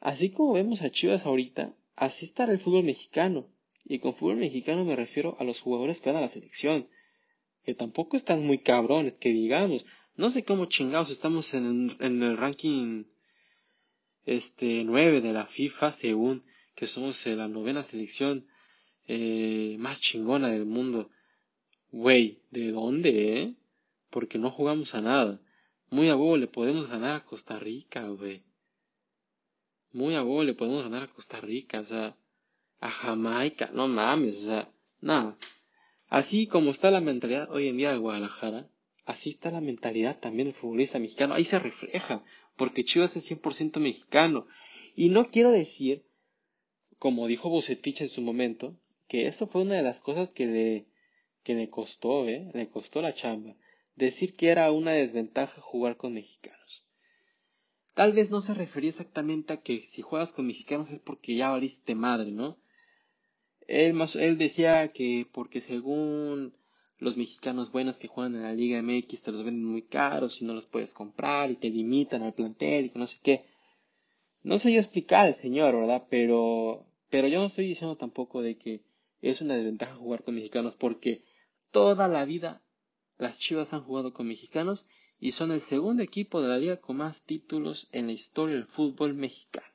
Así 0.00 0.28
como 0.32 0.52
vemos 0.52 0.82
a 0.82 0.90
Chivas 0.90 1.24
ahorita, 1.24 1.74
así 1.96 2.26
estará 2.26 2.52
el 2.52 2.58
fútbol 2.58 2.84
mexicano. 2.84 3.48
Y 3.86 4.00
con 4.00 4.12
fútbol 4.12 4.36
mexicano 4.36 4.84
me 4.84 4.96
refiero 4.96 5.34
a 5.40 5.44
los 5.44 5.62
jugadores 5.62 6.02
que 6.02 6.10
van 6.10 6.18
a 6.18 6.20
la 6.20 6.28
selección. 6.28 6.88
Que 7.64 7.74
tampoco 7.74 8.18
están 8.18 8.44
muy 8.44 8.58
cabrones, 8.58 9.14
que 9.14 9.30
digamos. 9.30 9.86
No 10.14 10.28
sé 10.28 10.44
cómo 10.44 10.66
chingados 10.66 11.10
estamos 11.10 11.54
en, 11.54 11.96
el 12.00 12.36
ranking 12.36 13.04
este 14.24 14.84
9 14.84 15.22
de 15.22 15.32
la 15.32 15.46
FIFA, 15.46 15.92
según 15.92 16.44
que 16.74 16.86
somos 16.86 17.24
la 17.26 17.48
novena 17.48 17.82
selección 17.82 18.46
eh, 19.08 19.76
más 19.78 20.02
chingona 20.02 20.50
del 20.50 20.66
mundo. 20.66 21.08
Güey, 21.92 22.40
¿de 22.50 22.72
dónde, 22.72 23.38
eh? 23.38 23.54
Porque 24.08 24.38
no 24.38 24.50
jugamos 24.50 24.94
a 24.94 25.02
nada. 25.02 25.42
Muy 25.90 26.08
a 26.08 26.14
bobo 26.14 26.38
le 26.38 26.46
podemos 26.46 26.88
ganar 26.88 27.16
a 27.16 27.24
Costa 27.26 27.58
Rica, 27.58 28.08
güey. 28.08 28.42
Muy 29.92 30.14
a 30.14 30.22
bobo 30.22 30.42
le 30.42 30.54
podemos 30.54 30.82
ganar 30.82 31.02
a 31.02 31.12
Costa 31.12 31.38
Rica, 31.42 31.80
o 31.80 31.84
sea, 31.84 32.16
a 32.80 32.90
Jamaica, 32.90 33.70
no 33.74 33.88
mames, 33.88 34.42
o 34.42 34.46
sea, 34.46 34.72
nada. 35.02 35.36
Así 36.08 36.46
como 36.46 36.70
está 36.70 36.90
la 36.90 37.02
mentalidad 37.02 37.50
hoy 37.50 37.68
en 37.68 37.76
día 37.76 37.92
de 37.92 37.98
Guadalajara, 37.98 38.70
así 39.04 39.28
está 39.28 39.50
la 39.50 39.60
mentalidad 39.60 40.18
también 40.18 40.46
del 40.46 40.54
futbolista 40.54 40.98
mexicano. 40.98 41.34
Ahí 41.34 41.44
se 41.44 41.58
refleja, 41.58 42.24
porque 42.56 42.84
Chivas 42.84 43.16
es 43.18 43.30
100% 43.30 43.80
mexicano. 43.80 44.46
Y 44.96 45.10
no 45.10 45.30
quiero 45.30 45.50
decir, 45.52 46.06
como 46.98 47.26
dijo 47.26 47.50
Bucetich 47.50 48.00
en 48.00 48.08
su 48.08 48.22
momento, 48.22 48.78
que 49.08 49.26
eso 49.26 49.46
fue 49.46 49.60
una 49.60 49.74
de 49.74 49.82
las 49.82 50.00
cosas 50.00 50.30
que 50.30 50.46
le 50.46 50.91
que 51.42 51.54
le 51.54 51.68
costó, 51.68 52.28
¿eh? 52.28 52.50
Le 52.54 52.68
costó 52.68 53.02
la 53.02 53.14
chamba. 53.14 53.54
Decir 53.96 54.36
que 54.36 54.48
era 54.48 54.70
una 54.72 54.92
desventaja 54.92 55.60
jugar 55.60 55.96
con 55.96 56.14
mexicanos. 56.14 56.84
Tal 57.94 58.12
vez 58.12 58.30
no 58.30 58.40
se 58.40 58.54
refería 58.54 58.90
exactamente 58.90 59.52
a 59.52 59.60
que 59.60 59.80
si 59.80 60.00
juegas 60.00 60.32
con 60.32 60.46
mexicanos 60.46 60.90
es 60.90 61.00
porque 61.00 61.36
ya 61.36 61.50
valiste 61.50 61.94
madre, 61.94 62.30
¿no? 62.30 62.58
Él, 63.66 63.92
más, 63.92 64.16
él 64.16 64.38
decía 64.38 64.92
que 64.92 65.26
porque 65.30 65.60
según 65.60 66.54
los 66.98 67.16
mexicanos 67.16 67.70
buenos 67.70 67.98
que 67.98 68.08
juegan 68.08 68.34
en 68.34 68.42
la 68.42 68.54
Liga 68.54 68.80
MX 68.80 69.22
te 69.22 69.32
los 69.32 69.44
venden 69.44 69.64
muy 69.64 69.82
caros 69.82 70.40
y 70.40 70.44
no 70.44 70.54
los 70.54 70.66
puedes 70.66 70.94
comprar 70.94 71.50
y 71.50 71.56
te 71.56 71.68
limitan 71.68 72.22
al 72.22 72.34
plantel 72.34 72.86
y 72.86 72.90
que 72.90 72.98
no 72.98 73.06
sé 73.06 73.18
qué. 73.22 73.44
No 74.42 74.58
sé 74.58 74.72
yo 74.72 74.78
explicar 74.78 75.26
el 75.26 75.34
señor, 75.34 75.74
¿verdad? 75.76 76.04
Pero, 76.08 76.86
pero 77.10 77.28
yo 77.28 77.40
no 77.40 77.46
estoy 77.46 77.66
diciendo 77.66 77.96
tampoco 77.96 78.40
de 78.40 78.56
que 78.56 78.82
es 79.20 79.40
una 79.40 79.54
desventaja 79.54 79.94
jugar 79.94 80.24
con 80.24 80.34
mexicanos 80.34 80.76
porque 80.76 81.24
toda 81.72 82.06
la 82.06 82.24
vida 82.24 82.62
las 83.18 83.38
Chivas 83.38 83.72
han 83.72 83.82
jugado 83.82 84.12
con 84.12 84.28
mexicanos 84.28 84.88
y 85.18 85.32
son 85.32 85.52
el 85.52 85.60
segundo 85.60 86.02
equipo 86.02 86.40
de 86.42 86.48
la 86.48 86.58
liga 86.58 86.76
con 86.78 86.96
más 86.96 87.24
títulos 87.24 87.88
en 87.92 88.06
la 88.06 88.12
historia 88.12 88.56
del 88.56 88.66
fútbol 88.66 89.14
mexicano. 89.14 89.66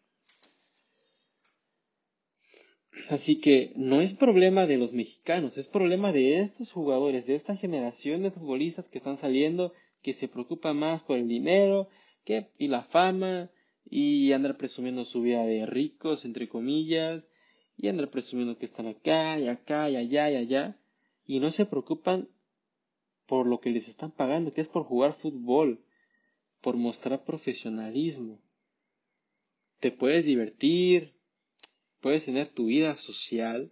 Así 3.09 3.39
que 3.39 3.71
no 3.75 4.01
es 4.01 4.13
problema 4.13 4.65
de 4.65 4.77
los 4.77 4.91
mexicanos, 4.91 5.57
es 5.57 5.67
problema 5.67 6.11
de 6.11 6.41
estos 6.41 6.71
jugadores, 6.71 7.25
de 7.25 7.35
esta 7.35 7.55
generación 7.55 8.23
de 8.23 8.31
futbolistas 8.31 8.89
que 8.89 8.97
están 8.97 9.17
saliendo, 9.17 9.73
que 10.01 10.13
se 10.13 10.27
preocupan 10.27 10.77
más 10.77 11.03
por 11.03 11.17
el 11.17 11.27
dinero 11.27 11.87
que, 12.25 12.49
y 12.57 12.67
la 12.67 12.83
fama 12.83 13.49
y 13.85 14.33
andar 14.33 14.57
presumiendo 14.57 15.05
su 15.05 15.21
vida 15.21 15.43
de 15.45 15.65
ricos, 15.65 16.25
entre 16.25 16.49
comillas, 16.49 17.29
y 17.77 17.87
andar 17.87 18.09
presumiendo 18.09 18.57
que 18.57 18.65
están 18.65 18.87
acá 18.87 19.39
y 19.39 19.47
acá 19.47 19.89
y 19.89 19.95
allá 19.95 20.29
y 20.31 20.35
allá 20.35 20.77
y 21.27 21.39
no 21.39 21.51
se 21.51 21.65
preocupan 21.65 22.29
por 23.27 23.45
lo 23.45 23.59
que 23.59 23.69
les 23.69 23.89
están 23.89 24.11
pagando, 24.11 24.53
que 24.53 24.61
es 24.61 24.69
por 24.69 24.85
jugar 24.85 25.13
fútbol, 25.13 25.83
por 26.61 26.77
mostrar 26.77 27.25
profesionalismo. 27.25 28.39
Te 29.79 29.91
puedes 29.91 30.25
divertir, 30.25 31.13
puedes 31.99 32.25
tener 32.25 32.53
tu 32.53 32.67
vida 32.67 32.95
social, 32.95 33.71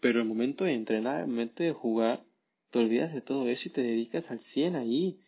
pero 0.00 0.20
el 0.20 0.26
momento 0.26 0.64
de 0.64 0.72
entrenar, 0.72 1.20
el 1.20 1.28
momento 1.28 1.62
de 1.62 1.72
jugar, 1.72 2.24
te 2.70 2.78
olvidas 2.78 3.12
de 3.12 3.20
todo 3.20 3.46
eso 3.48 3.68
y 3.68 3.72
te 3.72 3.82
dedicas 3.82 4.30
al 4.30 4.40
100 4.40 4.76
ahí. 4.76 5.20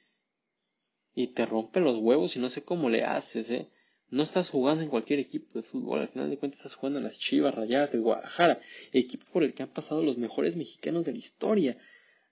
Y 1.15 1.29
te 1.29 1.47
rompen 1.47 1.85
los 1.85 1.99
huevos 1.99 2.35
y 2.35 2.41
no 2.41 2.49
sé 2.49 2.65
cómo 2.65 2.89
le 2.91 3.05
haces, 3.05 3.51
¿eh? 3.51 3.69
No 4.15 4.23
estás 4.23 4.49
jugando 4.49 4.85
en 4.85 4.91
cualquier 4.91 5.19
equipo 5.19 5.59
de 5.59 5.65
fútbol, 5.65 5.99
al 5.99 6.07
final 6.07 6.31
de 6.31 6.39
cuentas 6.39 6.61
estás 6.61 6.77
jugando 6.77 7.01
en 7.01 7.05
las 7.07 7.19
Chivas 7.19 7.53
Rayadas 7.53 7.91
de 7.91 7.99
Guadalajara, 7.99 8.61
equipo 8.93 9.25
por 9.33 9.43
el 9.43 9.55
que 9.55 9.65
han 9.65 9.71
pasado 9.71 10.05
los 10.05 10.19
mejores 10.19 10.55
mexicanos 10.55 11.05
de 11.05 11.11
la 11.11 11.19
historia. 11.19 11.77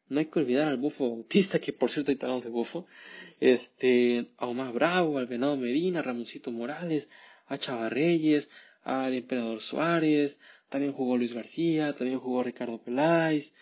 No 0.08 0.20
hay 0.20 0.26
que 0.26 0.38
olvidar 0.38 0.68
al 0.68 0.76
Bufo 0.76 1.10
Bautista, 1.10 1.58
que 1.58 1.72
por 1.72 1.90
cierto 1.90 2.12
hablamos 2.12 2.44
de 2.44 2.50
Bufo, 2.50 2.86
este, 3.40 4.30
a 4.36 4.46
Omar 4.46 4.72
Bravo, 4.72 5.18
al 5.18 5.26
Venado 5.26 5.56
Medina, 5.56 5.98
a 5.98 6.02
Ramoncito 6.02 6.52
Morales, 6.52 7.10
a 7.48 7.58
Chava 7.58 7.88
Reyes, 7.88 8.48
al 8.84 9.14
Emperador 9.14 9.60
Suárez, 9.60 10.38
también 10.68 10.92
jugó 10.92 11.16
Luis 11.16 11.32
García, 11.32 11.94
también 11.94 12.20
jugó 12.20 12.44
Ricardo 12.44 12.80
Peláez, 12.80 13.56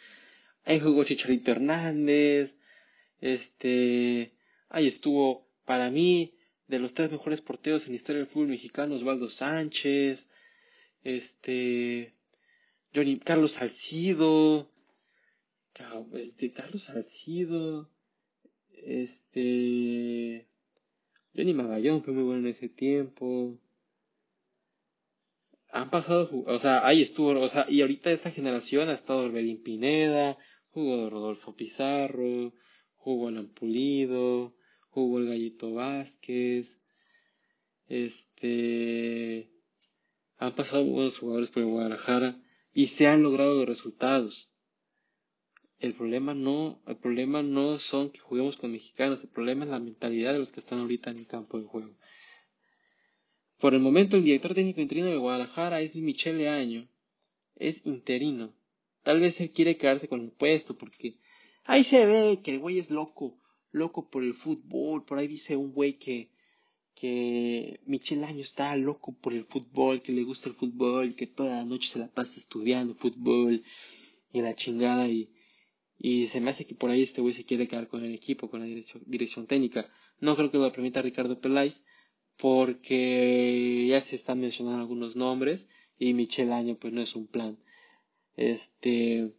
ahí 0.66 0.78
jugó 0.78 1.04
Chicharito 1.04 1.52
Hernández, 1.52 2.58
este, 3.22 4.34
ahí 4.68 4.88
estuvo 4.88 5.48
para 5.64 5.88
mí 5.88 6.34
de 6.70 6.78
los 6.78 6.94
tres 6.94 7.10
mejores 7.10 7.42
porteros 7.42 7.84
en 7.84 7.92
la 7.92 7.96
historia 7.96 8.20
del 8.20 8.28
fútbol 8.28 8.48
mexicano, 8.48 8.94
Osvaldo 8.94 9.28
Sánchez, 9.28 10.30
este, 11.02 12.14
Johnny, 12.94 13.18
Carlos 13.18 13.52
Salcido, 13.52 14.70
este, 16.14 16.52
Carlos 16.52 16.84
Salcido, 16.84 17.90
este, 18.72 20.46
Johnny 21.34 21.54
Magallón 21.54 22.02
fue 22.02 22.14
muy 22.14 22.22
bueno 22.22 22.42
en 22.42 22.46
ese 22.48 22.68
tiempo. 22.68 23.58
Han 25.72 25.90
pasado, 25.90 26.30
o 26.46 26.58
sea, 26.60 26.86
ahí 26.86 27.02
estuvo, 27.02 27.30
o 27.40 27.48
sea, 27.48 27.66
y 27.68 27.80
ahorita 27.80 28.12
esta 28.12 28.30
generación 28.30 28.88
ha 28.88 28.94
estado 28.94 29.24
Orbelín 29.24 29.62
Pineda, 29.62 30.38
jugó 30.70 31.10
Rodolfo 31.10 31.54
Pizarro, 31.56 32.52
jugó 32.94 33.28
Alan 33.28 33.48
Pulido, 33.48 34.54
jugó 34.90 35.18
el 35.18 35.28
Gallito 35.28 35.72
Vázquez, 35.72 36.80
este, 37.86 39.50
Han 40.38 40.54
pasado 40.54 40.84
buenos 40.84 41.18
jugadores 41.18 41.50
por 41.50 41.64
Guadalajara 41.64 42.40
y 42.72 42.86
se 42.86 43.06
han 43.06 43.22
logrado 43.22 43.54
los 43.54 43.68
resultados. 43.68 44.52
El 45.78 45.94
problema 45.94 46.34
no, 46.34 46.82
el 46.86 46.96
problema 46.96 47.42
no 47.42 47.78
son 47.78 48.10
que 48.10 48.20
juguemos 48.20 48.56
con 48.56 48.72
mexicanos, 48.72 49.22
el 49.22 49.30
problema 49.30 49.64
es 49.64 49.70
la 49.70 49.80
mentalidad 49.80 50.32
de 50.32 50.38
los 50.38 50.52
que 50.52 50.60
están 50.60 50.78
ahorita 50.80 51.10
en 51.10 51.18
el 51.18 51.26
campo 51.26 51.58
de 51.58 51.66
juego. 51.66 51.94
Por 53.58 53.74
el 53.74 53.80
momento 53.80 54.16
el 54.16 54.24
director 54.24 54.54
técnico 54.54 54.80
interino 54.80 55.08
de 55.08 55.16
Guadalajara 55.16 55.80
es 55.80 55.96
Michele 55.96 56.48
Año. 56.48 56.88
Es 57.56 57.84
interino. 57.84 58.54
Tal 59.02 59.20
vez 59.20 59.40
él 59.40 59.50
quiere 59.50 59.76
quedarse 59.76 60.08
con 60.08 60.20
el 60.20 60.30
puesto 60.30 60.76
porque 60.76 61.16
ahí 61.64 61.84
se 61.84 62.06
ve 62.06 62.40
que 62.42 62.52
el 62.52 62.58
güey 62.58 62.78
es 62.78 62.90
loco, 62.90 63.39
loco 63.72 64.08
por 64.10 64.24
el 64.24 64.34
fútbol. 64.34 65.04
Por 65.04 65.18
ahí 65.18 65.28
dice 65.28 65.56
un 65.56 65.72
güey 65.72 65.98
que 65.98 66.30
que 67.00 67.80
Michel 67.86 68.24
Año 68.24 68.40
está 68.40 68.76
loco 68.76 69.16
por 69.18 69.32
el 69.32 69.46
fútbol, 69.46 70.02
que 70.02 70.12
le 70.12 70.22
gusta 70.22 70.50
el 70.50 70.54
fútbol, 70.54 71.14
que 71.14 71.26
toda 71.26 71.56
la 71.56 71.64
noche 71.64 71.88
se 71.88 71.98
la 71.98 72.08
pasa 72.08 72.38
estudiando 72.38 72.94
fútbol 72.94 73.64
y 74.34 74.42
la 74.42 74.54
chingada 74.54 75.08
y, 75.08 75.30
y 75.98 76.26
se 76.26 76.42
me 76.42 76.50
hace 76.50 76.66
que 76.66 76.74
por 76.74 76.90
ahí 76.90 77.02
este 77.02 77.22
güey 77.22 77.32
se 77.32 77.46
quiere 77.46 77.68
quedar 77.68 77.88
con 77.88 78.04
el 78.04 78.12
equipo, 78.14 78.50
con 78.50 78.60
la 78.60 78.66
dirección, 78.66 79.02
dirección 79.06 79.46
técnica. 79.46 79.90
No 80.20 80.36
creo 80.36 80.50
que 80.50 80.58
lo 80.58 80.70
permita 80.72 81.00
Ricardo 81.00 81.40
Peláez 81.40 81.84
porque 82.36 83.86
ya 83.88 84.02
se 84.02 84.16
están 84.16 84.40
mencionando 84.40 84.80
algunos 84.80 85.16
nombres 85.16 85.70
y 85.98 86.12
Michel 86.12 86.52
Año 86.52 86.76
pues 86.76 86.92
no 86.92 87.00
es 87.00 87.16
un 87.16 87.26
plan. 87.26 87.58
Este, 88.36 89.32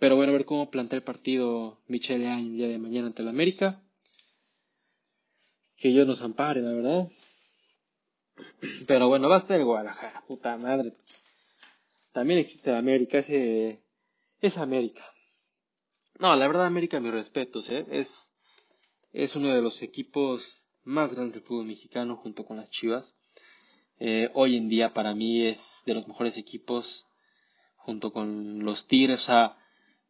pero 0.00 0.16
bueno, 0.16 0.32
a 0.32 0.36
ver 0.36 0.44
cómo 0.44 0.70
plantea 0.70 0.96
el 0.96 1.04
partido 1.04 1.78
Michel 1.86 2.26
Año 2.26 2.46
el 2.46 2.56
día 2.56 2.68
de 2.68 2.78
mañana 2.78 3.06
ante 3.06 3.22
el 3.22 3.28
América 3.28 3.80
que 5.80 5.88
Dios 5.88 6.06
nos 6.06 6.20
ampare, 6.20 6.60
la 6.60 6.72
verdad. 6.72 7.08
Pero 8.86 9.08
bueno, 9.08 9.28
basta 9.28 9.56
el 9.56 9.64
Guadalajara, 9.64 10.22
puta 10.26 10.56
madre. 10.58 10.92
También 12.12 12.38
existe 12.38 12.70
América, 12.70 13.18
ese 13.18 13.80
es 14.40 14.58
América. 14.58 15.04
No, 16.18 16.36
la 16.36 16.46
verdad 16.46 16.66
América, 16.66 17.00
mis 17.00 17.12
respetos, 17.12 17.70
¿eh? 17.70 17.86
es, 17.90 18.30
es 19.12 19.36
uno 19.36 19.54
de 19.54 19.62
los 19.62 19.80
equipos 19.80 20.66
más 20.84 21.14
grandes 21.14 21.34
del 21.34 21.42
fútbol 21.44 21.66
mexicano 21.66 22.16
junto 22.16 22.44
con 22.44 22.58
las 22.58 22.68
Chivas. 22.68 23.18
Eh, 23.98 24.30
hoy 24.34 24.56
en 24.56 24.68
día 24.68 24.92
para 24.92 25.14
mí 25.14 25.46
es 25.46 25.82
de 25.86 25.94
los 25.94 26.06
mejores 26.06 26.36
equipos 26.36 27.06
junto 27.76 28.12
con 28.12 28.64
los 28.64 28.86
Tigres. 28.86 29.22
O 29.22 29.24
sea, 29.24 29.56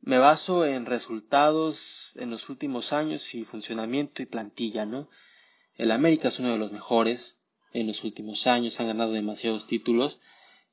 me 0.03 0.19
baso 0.19 0.65
en 0.65 0.87
resultados 0.87 2.17
en 2.17 2.31
los 2.31 2.49
últimos 2.49 2.93
años 2.93 3.35
y 3.35 3.45
funcionamiento 3.45 4.23
y 4.23 4.27
plantilla, 4.27 4.87
¿no? 4.87 5.09
El 5.77 5.91
América 5.91 6.29
es 6.29 6.41
uno 6.41 6.53
de 6.53 6.59
los 6.59 6.73
mejores 6.73 7.41
en 7.73 7.87
los 7.87 8.03
últimos 8.05 8.47
años, 8.47 8.81
han 8.81 8.87
ganado 8.87 9.13
demasiados 9.13 9.67
títulos. 9.67 10.21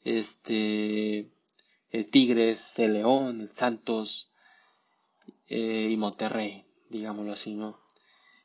Este, 0.03 1.29
el 1.91 2.09
Tigres, 2.09 2.77
el 2.79 2.93
León, 2.93 3.41
el 3.41 3.49
Santos 3.49 4.31
eh, 5.47 5.89
y 5.91 5.97
Monterrey, 5.97 6.65
digámoslo 6.89 7.33
así, 7.33 7.53
¿no? 7.53 7.79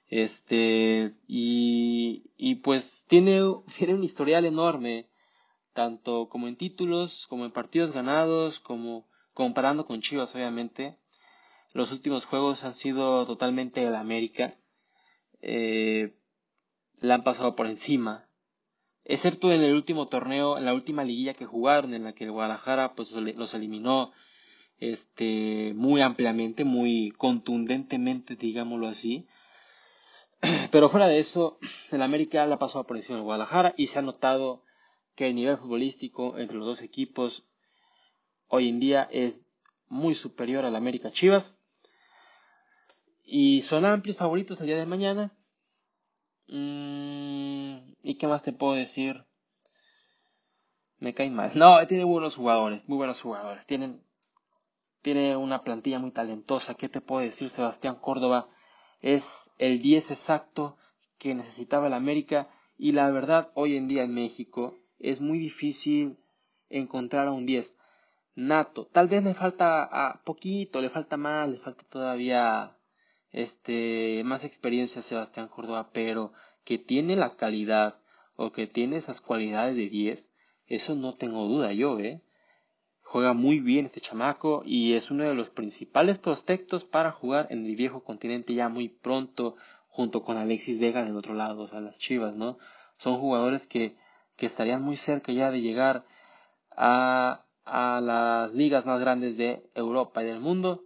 Este, 0.08 1.14
y, 1.26 2.30
y 2.36 2.56
pues 2.56 3.06
tiene, 3.08 3.40
tiene 3.76 3.94
un 3.94 4.04
historial 4.04 4.44
enorme, 4.44 5.08
tanto 5.72 6.28
como 6.28 6.48
en 6.48 6.56
títulos, 6.56 7.26
como 7.28 7.44
en 7.44 7.52
partidos 7.52 7.92
ganados, 7.92 8.60
como 8.60 9.06
comparando 9.34 9.86
con 9.86 10.00
Chivas, 10.00 10.34
obviamente. 10.34 10.98
Los 11.72 11.92
últimos 11.92 12.26
juegos 12.26 12.64
han 12.64 12.74
sido 12.74 13.26
totalmente 13.26 13.82
el 13.82 13.94
América. 13.94 14.54
Eh, 15.40 16.14
la 16.98 17.14
han 17.14 17.24
pasado 17.24 17.56
por 17.56 17.66
encima. 17.66 18.28
Excepto 19.04 19.52
en 19.52 19.62
el 19.62 19.74
último 19.74 20.08
torneo, 20.08 20.58
en 20.58 20.64
la 20.64 20.74
última 20.74 21.02
liguilla 21.02 21.34
que 21.34 21.46
jugaron, 21.46 21.94
en 21.94 22.04
la 22.04 22.12
que 22.12 22.24
el 22.24 22.30
Guadalajara 22.30 22.94
pues 22.94 23.10
los 23.12 23.54
eliminó 23.54 24.12
este 24.78 25.72
muy 25.74 26.00
ampliamente, 26.00 26.64
muy 26.64 27.12
contundentemente, 27.16 28.36
digámoslo 28.36 28.86
así. 28.86 29.26
Pero 30.70 30.88
fuera 30.88 31.08
de 31.08 31.18
eso, 31.18 31.58
el 31.90 32.02
América 32.02 32.46
la 32.46 32.56
ha 32.56 32.58
pasado 32.58 32.86
por 32.86 32.96
encima 32.96 33.16
del 33.16 33.24
Guadalajara 33.24 33.74
y 33.76 33.88
se 33.88 33.98
ha 33.98 34.02
notado 34.02 34.62
que 35.14 35.26
el 35.26 35.34
nivel 35.34 35.56
futbolístico 35.56 36.38
entre 36.38 36.56
los 36.56 36.66
dos 36.66 36.82
equipos 36.82 37.51
hoy 38.52 38.68
en 38.68 38.80
día 38.80 39.08
es 39.10 39.42
muy 39.88 40.14
superior 40.14 40.66
al 40.66 40.76
América 40.76 41.10
Chivas. 41.10 41.58
Y 43.24 43.62
son 43.62 43.86
amplios 43.86 44.18
favoritos 44.18 44.60
el 44.60 44.66
día 44.66 44.76
de 44.76 44.84
mañana. 44.84 45.32
Mm, 46.48 47.94
¿Y 48.02 48.16
qué 48.18 48.26
más 48.26 48.42
te 48.42 48.52
puedo 48.52 48.74
decir? 48.74 49.24
Me 50.98 51.14
cae 51.14 51.30
mal. 51.30 51.52
No, 51.54 51.84
tiene 51.86 52.04
buenos 52.04 52.36
jugadores, 52.36 52.86
muy 52.88 52.98
buenos 52.98 53.22
jugadores. 53.22 53.64
Tienen, 53.64 54.04
tiene 55.00 55.34
una 55.34 55.62
plantilla 55.62 55.98
muy 55.98 56.10
talentosa. 56.10 56.74
¿Qué 56.74 56.90
te 56.90 57.00
puedo 57.00 57.22
decir? 57.22 57.48
Sebastián 57.48 57.96
Córdoba 58.00 58.48
es 59.00 59.50
el 59.56 59.80
10 59.80 60.10
exacto 60.10 60.76
que 61.16 61.34
necesitaba 61.34 61.86
el 61.86 61.94
América. 61.94 62.50
Y 62.76 62.92
la 62.92 63.10
verdad, 63.10 63.50
hoy 63.54 63.76
en 63.76 63.88
día 63.88 64.02
en 64.02 64.12
México 64.12 64.76
es 64.98 65.22
muy 65.22 65.38
difícil 65.38 66.18
encontrar 66.68 67.28
a 67.28 67.32
un 67.32 67.46
10 67.46 67.78
nato. 68.34 68.86
Tal 68.86 69.08
vez 69.08 69.22
le 69.24 69.34
falta 69.34 69.84
a 69.84 70.22
poquito, 70.24 70.80
le 70.80 70.90
falta 70.90 71.16
más, 71.16 71.48
le 71.48 71.58
falta 71.58 71.84
todavía 71.88 72.76
este, 73.30 74.22
más 74.24 74.44
experiencia 74.44 75.02
Sebastián 75.02 75.48
Córdoba, 75.48 75.90
pero 75.92 76.32
que 76.64 76.78
tiene 76.78 77.16
la 77.16 77.36
calidad 77.36 77.98
o 78.36 78.52
que 78.52 78.66
tiene 78.66 78.96
esas 78.96 79.20
cualidades 79.20 79.76
de 79.76 79.88
10, 79.88 80.32
eso 80.66 80.94
no 80.94 81.14
tengo 81.14 81.46
duda 81.46 81.72
yo, 81.72 81.98
¿eh? 81.98 82.22
Juega 83.02 83.34
muy 83.34 83.60
bien 83.60 83.86
este 83.86 84.00
chamaco 84.00 84.62
y 84.64 84.94
es 84.94 85.10
uno 85.10 85.24
de 85.24 85.34
los 85.34 85.50
principales 85.50 86.18
prospectos 86.18 86.84
para 86.84 87.12
jugar 87.12 87.46
en 87.50 87.66
el 87.66 87.76
viejo 87.76 88.02
continente 88.04 88.54
ya 88.54 88.70
muy 88.70 88.88
pronto, 88.88 89.56
junto 89.88 90.24
con 90.24 90.38
Alexis 90.38 90.78
Vega 90.80 91.04
del 91.04 91.16
otro 91.16 91.34
lado, 91.34 91.64
o 91.64 91.68
sea, 91.68 91.80
las 91.80 91.98
Chivas, 91.98 92.36
¿no? 92.36 92.58
Son 92.96 93.16
jugadores 93.16 93.66
que, 93.66 93.96
que 94.36 94.46
estarían 94.46 94.82
muy 94.82 94.96
cerca 94.96 95.32
ya 95.32 95.50
de 95.50 95.60
llegar 95.60 96.06
a, 96.70 97.41
a 97.64 98.00
las 98.00 98.52
ligas 98.54 98.86
más 98.86 99.00
grandes 99.00 99.36
de 99.36 99.62
Europa 99.74 100.22
y 100.22 100.26
del 100.26 100.40
mundo 100.40 100.84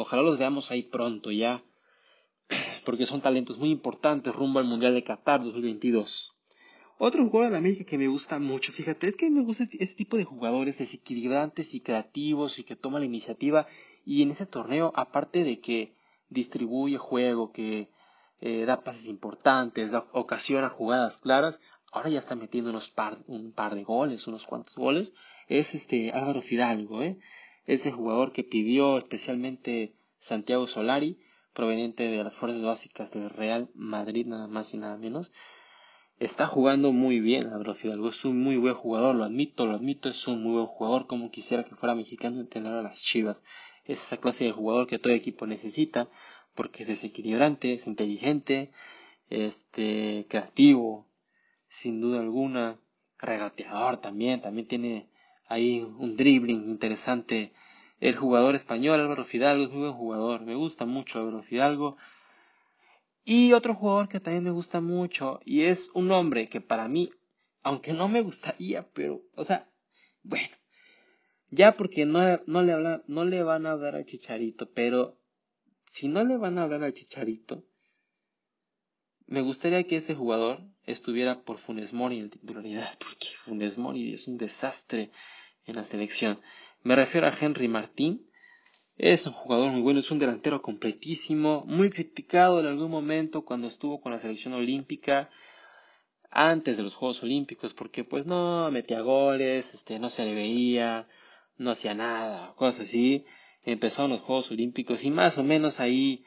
Ojalá 0.00 0.22
los 0.22 0.38
veamos 0.38 0.70
ahí 0.70 0.84
pronto 0.84 1.30
ya, 1.30 1.62
porque 2.86 3.04
son 3.04 3.20
talentos 3.20 3.58
muy 3.58 3.68
importantes 3.70 4.34
rumbo 4.34 4.58
al 4.58 4.64
Mundial 4.64 4.94
de 4.94 5.04
Qatar 5.04 5.42
2022. 5.42 6.38
Otro 6.96 7.26
jugador 7.26 7.48
de 7.48 7.52
la 7.52 7.58
América 7.58 7.84
que 7.84 7.98
me 7.98 8.08
gusta 8.08 8.38
mucho, 8.38 8.72
fíjate, 8.72 9.08
es 9.08 9.16
que 9.16 9.30
me 9.30 9.42
gusta 9.42 9.64
este 9.64 9.94
tipo 9.94 10.16
de 10.16 10.24
jugadores 10.24 10.78
desequilibrantes 10.78 11.74
y 11.74 11.82
creativos 11.82 12.58
y 12.58 12.64
que 12.64 12.76
toman 12.76 13.02
la 13.02 13.06
iniciativa 13.06 13.66
y 14.04 14.22
en 14.22 14.30
ese 14.30 14.46
torneo, 14.46 14.90
aparte 14.94 15.44
de 15.44 15.60
que 15.60 15.94
distribuye 16.30 16.96
juego, 16.96 17.52
que 17.52 17.90
eh, 18.40 18.64
da 18.64 18.82
pases 18.82 19.06
importantes, 19.06 19.90
da, 19.90 20.06
ocasiona 20.12 20.70
jugadas 20.70 21.18
claras, 21.18 21.60
ahora 21.92 22.08
ya 22.08 22.18
está 22.18 22.36
metiendo 22.36 22.70
unos 22.70 22.88
par, 22.88 23.18
un 23.26 23.52
par 23.52 23.74
de 23.74 23.84
goles, 23.84 24.26
unos 24.26 24.46
cuantos 24.46 24.74
goles, 24.76 25.12
es 25.50 25.74
este 25.74 26.12
Álvaro 26.12 26.42
Fidalgo, 26.42 27.02
¿eh? 27.02 27.18
Este 27.66 27.90
jugador 27.90 28.32
que 28.32 28.44
pidió 28.44 28.98
especialmente 28.98 29.96
Santiago 30.18 30.68
Solari, 30.68 31.18
proveniente 31.52 32.04
de 32.04 32.22
las 32.22 32.34
fuerzas 32.36 32.62
básicas 32.62 33.10
del 33.10 33.28
Real 33.28 33.68
Madrid, 33.74 34.26
nada 34.26 34.46
más 34.46 34.72
y 34.74 34.78
nada 34.78 34.96
menos. 34.96 35.32
Está 36.20 36.46
jugando 36.46 36.92
muy 36.92 37.18
bien 37.18 37.48
Álvaro 37.48 37.74
Fidalgo, 37.74 38.10
es 38.10 38.24
un 38.24 38.40
muy 38.40 38.58
buen 38.58 38.74
jugador, 38.74 39.16
lo 39.16 39.24
admito, 39.24 39.66
lo 39.66 39.74
admito, 39.74 40.08
es 40.08 40.28
un 40.28 40.40
muy 40.40 40.52
buen 40.52 40.66
jugador, 40.66 41.08
como 41.08 41.32
quisiera 41.32 41.64
que 41.64 41.74
fuera 41.74 41.96
mexicano 41.96 42.46
tener 42.46 42.72
a 42.72 42.82
las 42.82 43.02
Chivas. 43.02 43.42
Es 43.84 44.04
esa 44.04 44.18
clase 44.18 44.44
de 44.44 44.52
jugador 44.52 44.86
que 44.86 45.00
todo 45.00 45.12
equipo 45.12 45.48
necesita, 45.48 46.08
porque 46.54 46.84
es 46.84 46.88
desequilibrante, 46.88 47.72
es 47.72 47.88
inteligente, 47.88 48.70
este, 49.28 50.26
creativo, 50.28 51.08
sin 51.66 52.00
duda 52.00 52.20
alguna, 52.20 52.78
regateador 53.18 53.96
también, 53.96 54.40
también 54.40 54.68
tiene 54.68 55.09
ahí 55.50 55.82
un 55.98 56.16
dribbling 56.16 56.70
interesante. 56.70 57.52
El 57.98 58.16
jugador 58.16 58.54
español 58.54 59.00
Álvaro 59.00 59.24
Fidalgo 59.24 59.64
es 59.64 59.70
muy 59.70 59.80
buen 59.80 59.92
jugador, 59.92 60.40
me 60.40 60.54
gusta 60.54 60.86
mucho 60.86 61.18
Álvaro 61.18 61.42
Fidalgo. 61.42 61.98
Y 63.24 63.52
otro 63.52 63.74
jugador 63.74 64.08
que 64.08 64.20
también 64.20 64.44
me 64.44 64.50
gusta 64.50 64.80
mucho 64.80 65.40
y 65.44 65.64
es 65.64 65.90
un 65.92 66.10
hombre 66.12 66.48
que 66.48 66.62
para 66.62 66.88
mí, 66.88 67.10
aunque 67.62 67.92
no 67.92 68.08
me 68.08 68.22
gustaría, 68.22 68.88
pero, 68.94 69.20
o 69.34 69.44
sea, 69.44 69.68
bueno, 70.22 70.56
ya 71.50 71.76
porque 71.76 72.06
no, 72.06 72.20
no, 72.46 72.62
le, 72.62 73.02
no 73.06 73.24
le 73.24 73.42
van 73.42 73.66
a 73.66 73.72
hablar 73.72 73.96
al 73.96 74.06
Chicharito, 74.06 74.70
pero 74.72 75.18
si 75.84 76.08
no 76.08 76.24
le 76.24 76.38
van 76.38 76.58
a 76.58 76.62
hablar 76.62 76.84
al 76.84 76.94
Chicharito, 76.94 77.64
me 79.26 79.42
gustaría 79.42 79.84
que 79.84 79.96
este 79.96 80.14
jugador 80.14 80.62
estuviera 80.90 81.42
por 81.42 81.58
Funes 81.58 81.92
Mori 81.92 82.18
en 82.18 82.30
titularidad, 82.30 82.96
porque 82.98 83.28
Funes 83.44 83.78
Mori 83.78 84.12
es 84.12 84.28
un 84.28 84.36
desastre 84.38 85.10
en 85.66 85.76
la 85.76 85.84
selección. 85.84 86.40
Me 86.82 86.96
refiero 86.96 87.26
a 87.26 87.34
Henry 87.38 87.68
Martín. 87.68 88.26
Es 88.96 89.26
un 89.26 89.32
jugador 89.32 89.72
muy 89.72 89.80
bueno, 89.80 90.00
es 90.00 90.10
un 90.10 90.18
delantero 90.18 90.60
completísimo, 90.60 91.64
muy 91.66 91.90
criticado 91.90 92.60
en 92.60 92.66
algún 92.66 92.90
momento 92.90 93.44
cuando 93.46 93.66
estuvo 93.66 94.00
con 94.00 94.12
la 94.12 94.18
selección 94.18 94.52
olímpica. 94.54 95.30
antes 96.30 96.76
de 96.76 96.84
los 96.84 96.94
Juegos 96.94 97.22
Olímpicos, 97.24 97.74
porque 97.74 98.04
pues 98.04 98.24
no 98.24 98.70
metía 98.70 99.00
goles, 99.00 99.74
este, 99.74 99.98
no 99.98 100.08
se 100.08 100.24
le 100.24 100.34
veía, 100.34 101.08
no 101.56 101.72
hacía 101.72 101.94
nada, 101.94 102.54
cosas 102.54 102.82
así. 102.82 103.24
Empezaron 103.64 104.12
los 104.12 104.22
Juegos 104.22 104.50
Olímpicos 104.50 105.04
y 105.04 105.10
más 105.10 105.38
o 105.38 105.44
menos 105.44 105.80
ahí 105.80 106.24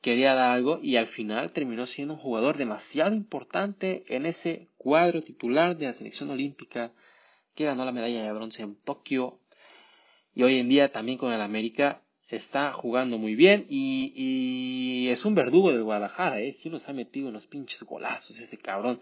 quería 0.00 0.34
dar 0.34 0.50
algo 0.50 0.78
y 0.82 0.96
al 0.96 1.06
final 1.06 1.52
terminó 1.52 1.86
siendo 1.86 2.14
un 2.14 2.20
jugador 2.20 2.56
demasiado 2.56 3.14
importante 3.14 4.04
en 4.08 4.26
ese 4.26 4.68
cuadro 4.76 5.22
titular 5.22 5.76
de 5.76 5.86
la 5.86 5.92
selección 5.92 6.30
olímpica 6.30 6.92
que 7.54 7.64
ganó 7.64 7.84
la 7.84 7.92
medalla 7.92 8.22
de 8.22 8.32
bronce 8.32 8.62
en 8.62 8.76
Tokio 8.82 9.40
y 10.34 10.42
hoy 10.44 10.58
en 10.58 10.68
día 10.68 10.92
también 10.92 11.18
con 11.18 11.32
el 11.32 11.40
América 11.40 12.02
está 12.28 12.72
jugando 12.72 13.18
muy 13.18 13.34
bien 13.34 13.66
y, 13.68 15.08
es 15.08 15.24
un 15.24 15.34
verdugo 15.34 15.72
del 15.72 15.82
Guadalajara, 15.82 16.40
¿eh? 16.40 16.52
Sí 16.52 16.68
nos 16.68 16.88
ha 16.88 16.92
metido 16.92 17.30
unos 17.30 17.46
pinches 17.46 17.82
golazos 17.82 18.38
este 18.38 18.58
cabrón. 18.58 19.00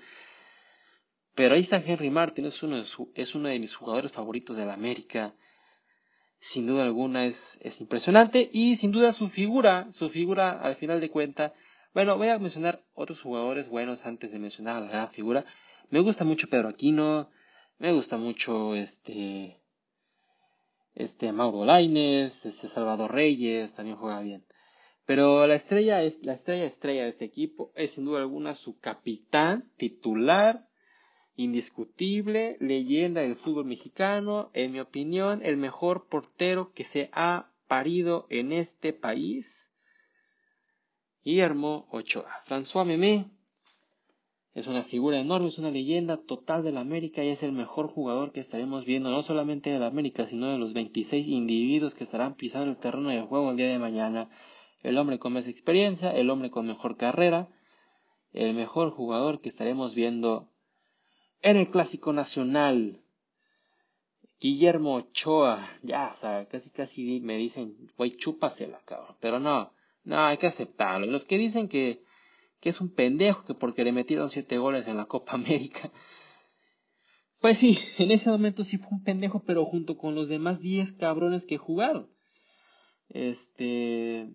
Pero 1.35 1.57
ahí 1.57 1.63
está 1.63 1.79
Henry 1.85 2.11
Martin, 2.11 2.47
es 2.47 2.63
uno 2.63 2.77
de, 2.77 2.85
es 3.15 3.35
uno 3.35 3.49
de 3.49 3.59
mis 3.59 3.75
jugadores 3.75 4.13
favoritos 4.13 4.57
del 4.57 4.71
América. 4.71 5.35
Sin 6.39 6.67
duda 6.67 6.85
alguna 6.85 7.25
es, 7.25 7.59
es 7.61 7.81
impresionante 7.81 8.49
y 8.53 8.77
sin 8.77 8.93
duda 8.93 9.13
su 9.13 9.29
figura, 9.29 9.87
su 9.91 10.11
figura 10.11 10.61
al 10.61 10.77
final 10.77 11.01
de 11.01 11.11
cuenta. 11.11 11.55
Bueno, 11.95 12.17
voy 12.17 12.29
a 12.29 12.39
mencionar 12.39 12.83
otros 12.95 13.21
jugadores 13.21 13.69
buenos 13.69 14.07
antes 14.07 14.31
de 14.31 14.39
mencionar 14.39 14.77
a 14.77 14.81
la 14.81 14.89
gran 14.89 15.11
figura. 15.11 15.45
Me 15.91 16.01
gusta 16.01 16.25
mucho 16.25 16.49
Pedro 16.49 16.69
Aquino, 16.69 17.31
me 17.79 17.93
gusta 17.93 18.17
mucho 18.17 18.75
este 18.75 19.61
este 20.95 21.31
Mauro 21.33 21.65
Laines, 21.65 22.47
este 22.47 22.69
Salvador 22.69 23.13
Reyes 23.13 23.75
también 23.75 23.97
juega 23.97 24.21
bien. 24.21 24.45
Pero 25.05 25.47
la 25.47 25.55
estrella 25.55 26.03
es 26.03 26.25
la 26.25 26.33
estrella 26.33 26.65
estrella 26.65 27.03
de 27.05 27.11
este 27.11 27.25
equipo 27.25 27.71
es 27.77 27.93
sin 27.93 28.05
duda 28.05 28.21
alguna 28.21 28.55
su 28.55 28.81
capitán 28.81 29.71
titular 29.77 30.67
indiscutible, 31.37 32.57
leyenda 32.61 33.21
del 33.21 33.37
fútbol 33.37 33.67
mexicano, 33.67 34.51
en 34.55 34.73
mi 34.73 34.81
opinión, 34.81 35.41
el 35.45 35.57
mejor 35.57 36.09
portero 36.09 36.73
que 36.73 36.85
se 36.85 37.11
ha 37.13 37.51
parido 37.69 38.27
en 38.31 38.53
este 38.53 38.93
país. 38.93 39.71
Guillermo 41.25 41.87
Ochoa. 41.91 42.45
François 42.47 42.87
Memé 42.87 43.27
es 44.55 44.69
una 44.69 44.85
figura 44.85 45.21
enorme, 45.21 45.49
es 45.49 45.59
una 45.59 45.71
leyenda 45.71 46.17
total 46.17 46.65
de 46.65 46.73
la 46.73 46.81
América 46.81 47.23
y 47.23 47.29
es 47.29 47.43
el 47.43 47.53
mejor 47.53 47.89
jugador 47.89 48.33
que 48.33 48.41
estaremos 48.41 48.87
viendo, 48.87 49.11
no 49.11 49.23
solamente 49.23 49.69
de 49.69 49.79
la 49.79 49.89
América, 49.89 50.27
sino 50.27 50.51
de 50.51 50.57
los 50.57 50.73
26 50.73 51.29
individuos 51.29 51.95
que 51.95 52.05
estarán 52.05 52.37
pisando 52.37 52.71
el 52.71 52.79
terreno 52.79 53.11
de 53.11 53.21
juego 53.21 53.51
el 53.51 53.59
día 53.59 53.69
de 53.69 53.79
mañana. 53.79 54.31
El 54.83 54.97
hombre 54.97 55.19
con 55.19 55.35
más 55.35 55.49
experiencia, 55.49 56.11
el 56.11 56.31
hombre 56.31 56.51
con 56.51 56.67
mejor 56.67 56.97
carrera, 56.97 57.49
el 58.33 58.55
mejor 58.55 58.93
jugador 58.93 59.43
que 59.43 59.51
estaremos 59.51 59.95
viendo 59.95 60.49
en 61.43 61.57
el 61.57 61.71
Clásico 61.71 62.13
Nacional. 62.13 63.03
Guillermo 64.39 64.97
Ochoa, 64.97 65.67
ya, 65.83 66.11
o 66.13 66.15
sea, 66.15 66.47
casi 66.47 66.71
casi 66.71 67.21
me 67.21 67.39
dicen, 67.39 67.91
güey, 67.97 68.11
chúpasela, 68.17 68.81
cabrón. 68.85 69.17
Pero 69.19 69.41
no, 69.41 69.73
no, 70.05 70.27
hay 70.27 70.37
que 70.37 70.47
aceptarlo. 70.47 71.07
Los 71.07 71.25
que 71.25 71.39
dicen 71.39 71.69
que 71.69 72.05
que 72.61 72.71
es 72.71 72.81
un 72.81 72.93
pendejo, 72.93 73.45
que 73.45 73.55
porque 73.55 73.85
le 73.85 73.93
metieron 73.93 74.29
siete 74.29 74.59
goles 74.59 74.89
en 74.89 74.97
la 74.97 75.07
Copa 75.07 75.33
América. 75.35 75.91
Pues 77.41 77.59
sí, 77.59 77.79
en 77.99 78.11
ese 78.11 78.31
momento 78.31 78.65
sí 78.65 78.79
fue 78.79 78.89
un 78.93 79.05
pendejo, 79.05 79.43
pero 79.45 79.65
junto 79.65 79.97
con 79.97 80.15
los 80.15 80.29
demás 80.29 80.61
diez 80.61 80.93
cabrones 80.93 81.45
que 81.45 81.59
jugaron. 81.59 82.11
Este, 83.09 84.29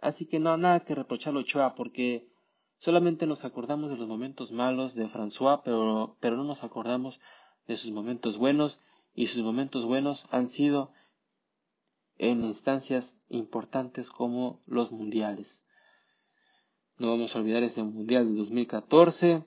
así 0.00 0.26
que 0.26 0.40
no, 0.40 0.56
nada 0.56 0.80
que 0.80 0.94
reprocharlo 0.94 1.40
Ochoa, 1.40 1.74
porque 1.74 2.26
solamente 2.78 3.26
nos 3.26 3.44
acordamos 3.44 3.90
de 3.90 3.96
los 3.96 4.08
momentos 4.08 4.52
malos 4.52 4.94
de 4.94 5.08
François, 5.08 5.60
pero, 5.64 6.16
pero 6.20 6.36
no 6.36 6.44
nos 6.44 6.64
acordamos 6.64 7.20
de 7.66 7.76
sus 7.76 7.90
momentos 7.92 8.38
buenos, 8.38 8.80
y 9.14 9.26
sus 9.26 9.42
momentos 9.42 9.84
buenos 9.84 10.28
han 10.30 10.48
sido 10.48 10.92
en 12.18 12.44
instancias 12.44 13.20
importantes 13.28 14.10
como 14.10 14.60
los 14.66 14.92
mundiales. 14.92 15.64
No 16.98 17.10
vamos 17.10 17.34
a 17.34 17.38
olvidar 17.38 17.62
ese 17.62 17.82
Mundial 17.82 18.28
de 18.28 18.38
2014 18.38 19.44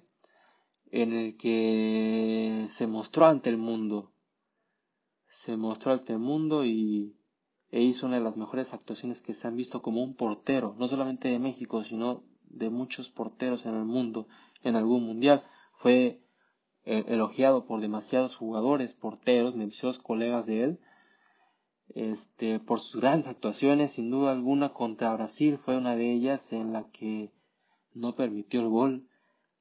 en 0.92 1.14
el 1.14 1.38
que 1.38 2.66
se 2.70 2.88
mostró 2.88 3.28
ante 3.28 3.50
el 3.50 3.58
mundo. 3.58 4.12
Se 5.28 5.56
mostró 5.58 5.94
ante 5.94 6.14
el 6.14 6.20
mundo 6.20 6.66
y 6.66 7.16
e 7.70 7.82
hizo 7.82 8.08
una 8.08 8.18
de 8.18 8.24
las 8.24 8.36
mejores 8.36 8.74
actuaciones 8.74 9.22
que 9.22 9.34
se 9.34 9.48
han 9.48 9.56
visto 9.56 9.82
como 9.82 10.04
un 10.04 10.16
portero, 10.16 10.76
no 10.78 10.88
solamente 10.90 11.30
de 11.30 11.40
México, 11.40 11.84
sino 11.84 12.24
de 12.54 12.70
muchos 12.70 13.10
porteros 13.10 13.66
en 13.66 13.76
el 13.76 13.86
mundo, 13.86 14.28
en 14.64 14.76
algún 14.76 15.06
mundial. 15.06 15.44
Fue 15.74 16.22
eh, 16.86 17.06
elogiado 17.08 17.66
por 17.66 17.82
demasiados 17.82 18.36
jugadores, 18.36 18.94
porteros, 18.94 19.58
demasiados 19.58 20.00
colegas 20.00 20.46
de 20.46 20.64
él, 20.64 20.80
este, 21.94 22.60
por 22.60 22.80
sus 22.80 23.02
grandes 23.02 23.28
actuaciones, 23.28 23.92
sin 23.92 24.10
duda 24.10 24.32
alguna 24.32 24.70
contra 24.70 25.14
Brasil 25.14 25.58
fue 25.58 25.78
una 25.78 25.96
de 25.96 26.12
ellas 26.12 26.54
en 26.54 26.72
la 26.72 26.84
que 26.92 27.32
no 27.94 28.16
permitió 28.16 28.62
el 28.62 28.70
gol 28.70 29.08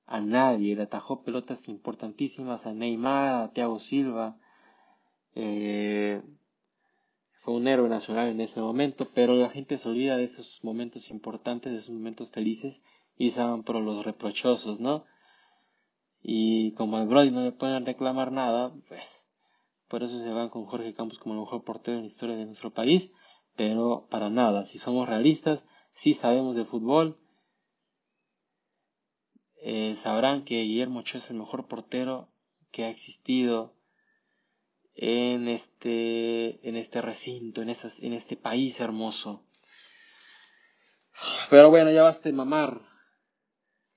a 0.06 0.20
nadie, 0.20 0.76
le 0.76 0.82
atajó 0.82 1.22
pelotas 1.22 1.68
importantísimas 1.68 2.66
a 2.66 2.72
Neymar, 2.72 3.42
a 3.42 3.52
Thiago 3.52 3.78
Silva, 3.78 4.36
eh, 5.34 6.22
fue 7.40 7.54
un 7.54 7.66
héroe 7.68 7.88
nacional 7.88 8.28
en 8.28 8.40
ese 8.40 8.60
momento, 8.60 9.06
pero 9.14 9.34
la 9.34 9.48
gente 9.48 9.78
se 9.78 9.88
olvida 9.88 10.16
de 10.16 10.24
esos 10.24 10.62
momentos 10.62 11.10
importantes, 11.10 11.72
de 11.72 11.78
esos 11.78 11.94
momentos 11.94 12.30
felices 12.30 12.82
y 13.16 13.30
se 13.30 13.42
van 13.42 13.62
por 13.62 13.76
los 13.76 14.04
reprochosos, 14.04 14.78
¿no? 14.78 15.04
Y 16.22 16.72
como 16.72 16.98
al 16.98 17.08
Brody 17.08 17.30
no 17.30 17.40
le 17.42 17.52
pueden 17.52 17.86
reclamar 17.86 18.30
nada, 18.30 18.74
pues 18.88 19.26
por 19.88 20.02
eso 20.02 20.18
se 20.18 20.30
van 20.30 20.50
con 20.50 20.66
Jorge 20.66 20.92
Campos 20.92 21.18
como 21.18 21.34
el 21.34 21.40
mejor 21.40 21.64
portero 21.64 21.96
en 21.96 22.02
la 22.02 22.08
historia 22.08 22.36
de 22.36 22.44
nuestro 22.44 22.72
país, 22.72 23.12
pero 23.56 24.06
para 24.10 24.28
nada, 24.28 24.66
si 24.66 24.76
somos 24.78 25.08
realistas, 25.08 25.66
si 25.94 26.12
sabemos 26.12 26.56
de 26.56 26.66
fútbol, 26.66 27.18
eh, 29.62 29.96
sabrán 29.96 30.44
que 30.44 30.62
Guillermo 30.62 31.00
Ochoa 31.00 31.20
es 31.20 31.30
el 31.30 31.38
mejor 31.38 31.68
portero 31.68 32.28
que 32.70 32.84
ha 32.84 32.90
existido 32.90 33.74
en 35.02 35.48
este, 35.48 36.68
en 36.68 36.76
este 36.76 37.00
recinto, 37.00 37.62
en, 37.62 37.70
en 37.70 38.12
este 38.12 38.36
país 38.36 38.78
hermoso. 38.80 39.46
Pero 41.48 41.70
bueno, 41.70 41.90
ya 41.90 42.02
basta 42.02 42.28
de 42.28 42.34
mamar 42.34 42.82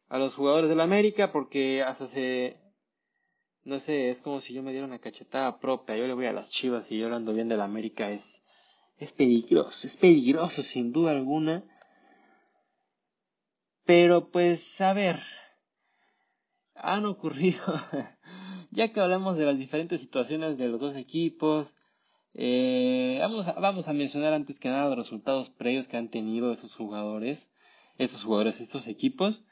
a 0.08 0.18
los 0.18 0.36
jugadores 0.36 0.70
del 0.70 0.80
América 0.80 1.34
porque 1.34 1.84
hasta 1.84 2.08
se... 2.08 2.58
No 3.66 3.80
sé, 3.80 4.10
es 4.12 4.22
como 4.22 4.39
si 4.39 4.54
yo 4.54 4.63
me 4.63 4.72
diera 4.72 4.88
una 4.88 5.00
cachetada 5.00 5.60
propia. 5.60 5.98
Yo 5.98 6.08
le 6.08 6.13
voy 6.13 6.26
a 6.26 6.32
las 6.32 6.50
chivas 6.50 6.89
y 6.89 6.98
yo 6.98 7.06
hablando 7.06 7.34
bien 7.34 7.50
del 7.50 7.62
América 7.62 8.10
es... 8.10 8.42
Es 8.98 9.12
peligroso, 9.12 9.88
es 9.88 9.98
peligroso 9.98 10.63
sin 10.63 10.94
duda 10.94 11.12
alguna. 11.12 11.66
Pero 13.84 14.30
pues, 14.32 14.80
a 14.80 14.94
ver, 14.94 15.22
han 16.76 17.06
ocurrido, 17.06 17.62
ya 18.74 18.92
que 18.92 19.00
hablamos 19.00 19.38
de 19.38 19.46
las 19.46 19.58
diferentes 19.58 20.02
situaciones 20.02 20.58
de 20.58 20.68
los 20.68 20.80
dos 20.80 20.96
equipos, 20.96 21.76
eh, 22.34 23.18
vamos, 23.20 23.48
a, 23.48 23.54
vamos 23.54 23.88
a 23.88 23.94
mencionar 23.94 24.34
antes 24.34 24.60
que 24.60 24.70
nada 24.70 24.90
los 24.90 24.98
resultados 24.98 25.50
previos 25.50 25.88
que 25.88 25.98
han 25.98 26.10
tenido 26.10 26.52
estos 26.52 26.76
jugadores, 26.76 27.52
estos 27.98 28.24
jugadores, 28.24 28.60
estos 28.60 28.88
equipos. 28.88 29.46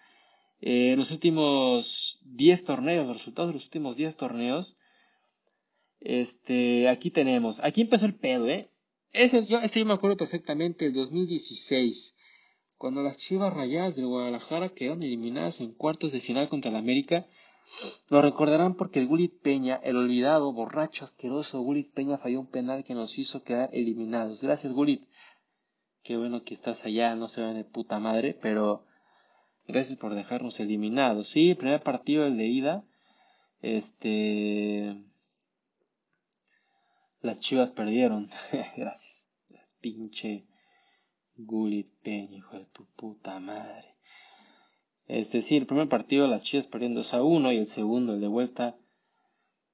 Eh, 0.62 0.96
los 0.98 1.12
últimos 1.12 2.20
10 2.24 2.66
torneos, 2.66 3.08
los 3.08 3.18
resultados 3.18 3.50
de 3.50 3.54
los 3.56 3.66
últimos 3.66 3.96
10 3.98 4.18
torneos. 4.18 4.78
Este, 6.00 6.90
aquí 6.90 7.12
tenemos, 7.12 7.60
aquí 7.60 7.82
empezó 7.82 8.06
el 8.06 8.16
pedo, 8.16 8.48
¿eh? 8.48 8.70
Ese, 9.14 9.46
yo, 9.46 9.60
este 9.60 9.80
yo 9.80 9.86
me 9.86 9.94
acuerdo 9.94 10.18
perfectamente, 10.18 10.86
el 10.86 10.94
2016 10.94 12.16
cuando 12.82 13.04
las 13.04 13.20
Chivas 13.20 13.54
Rayadas 13.54 13.96
del 13.96 14.08
Guadalajara 14.08 14.70
quedaron 14.70 15.04
eliminadas 15.04 15.62
en 15.62 15.72
cuartos 15.72 16.12
de 16.12 16.20
final 16.20 16.50
contra 16.50 16.72
el 16.72 16.78
América, 16.78 17.28
lo 18.10 18.22
recordarán 18.22 18.76
porque 18.76 19.00
el 19.00 19.08
Gulit 19.08 19.42
Peña, 19.42 19.80
el 19.84 19.98
olvidado, 19.98 20.52
borracho, 20.54 21.06
asqueroso 21.06 21.62
Gulit 21.62 21.94
Peña 21.94 22.18
falló 22.18 22.40
un 22.40 22.50
penal 22.50 22.84
que 22.84 22.94
nos 22.94 23.18
hizo 23.18 23.44
quedar 23.44 23.70
eliminados. 23.74 24.42
Gracias 24.42 24.74
Gulit. 24.74 25.08
Qué 26.04 26.18
bueno 26.18 26.44
que 26.44 26.54
estás 26.54 26.84
allá, 26.84 27.16
no 27.16 27.28
se 27.28 27.42
ve 27.42 27.54
de 27.54 27.64
puta 27.64 28.00
madre, 28.00 28.38
pero 28.42 28.86
gracias 29.68 29.98
por 29.98 30.16
dejarnos 30.16 30.60
eliminados. 30.60 31.30
Sí, 31.30 31.54
primer 31.56 31.82
partido 31.82 32.26
el 32.26 32.38
de 32.38 32.48
ida. 32.48 32.84
Este 33.62 35.06
las 37.22 37.40
Chivas 37.40 37.72
perdieron. 37.72 38.30
gracias. 38.76 39.30
Las 39.50 39.72
pinche 39.80 40.48
Gulit 41.36 41.92
Peña, 42.02 42.38
hijo 42.38 42.58
de 42.58 42.66
tu 42.66 42.86
puta 42.96 43.40
madre. 43.40 43.96
Es 45.08 45.32
decir, 45.32 45.62
el 45.62 45.68
primer 45.68 45.90
partido 45.90 46.28
las 46.28 46.44
Chivas 46.44 46.68
perdieron 46.68 46.96
2 46.96 47.14
a 47.14 47.24
1 47.24 47.52
y 47.52 47.58
el 47.58 47.66
segundo, 47.66 48.14
el 48.14 48.22
de 48.22 48.28
vuelta, 48.28 48.76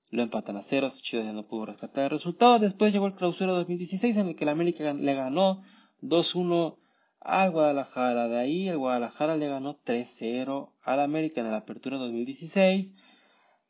lo 0.10 0.24
empatan 0.24 0.58
a 0.58 0.64
ceros. 0.64 1.02
Chivas 1.02 1.26
ya 1.26 1.34
no 1.34 1.48
pudo 1.48 1.66
rescatar 1.66 2.06
el 2.06 2.10
resultado. 2.12 2.60
Después 2.60 2.94
llegó 2.94 3.08
el 3.08 3.16
clausura 3.16 3.54
2016 3.54 4.18
en 4.18 4.28
el 4.30 4.36
que 4.36 4.46
la 4.46 4.52
América 4.52 4.94
le 4.94 5.14
ganó 5.14 5.62
2-1 6.02 6.78
al 7.20 7.52
Guadalajara. 7.52 8.28
De 8.28 8.40
ahí 8.40 8.68
el 8.68 8.78
Guadalajara 8.78 9.36
le 9.38 9.48
ganó 9.48 9.80
3-0 9.84 10.72
al 10.84 11.00
América 11.00 11.42
en 11.42 11.52
la 11.52 11.58
apertura 11.58 11.98
2016. 11.98 12.94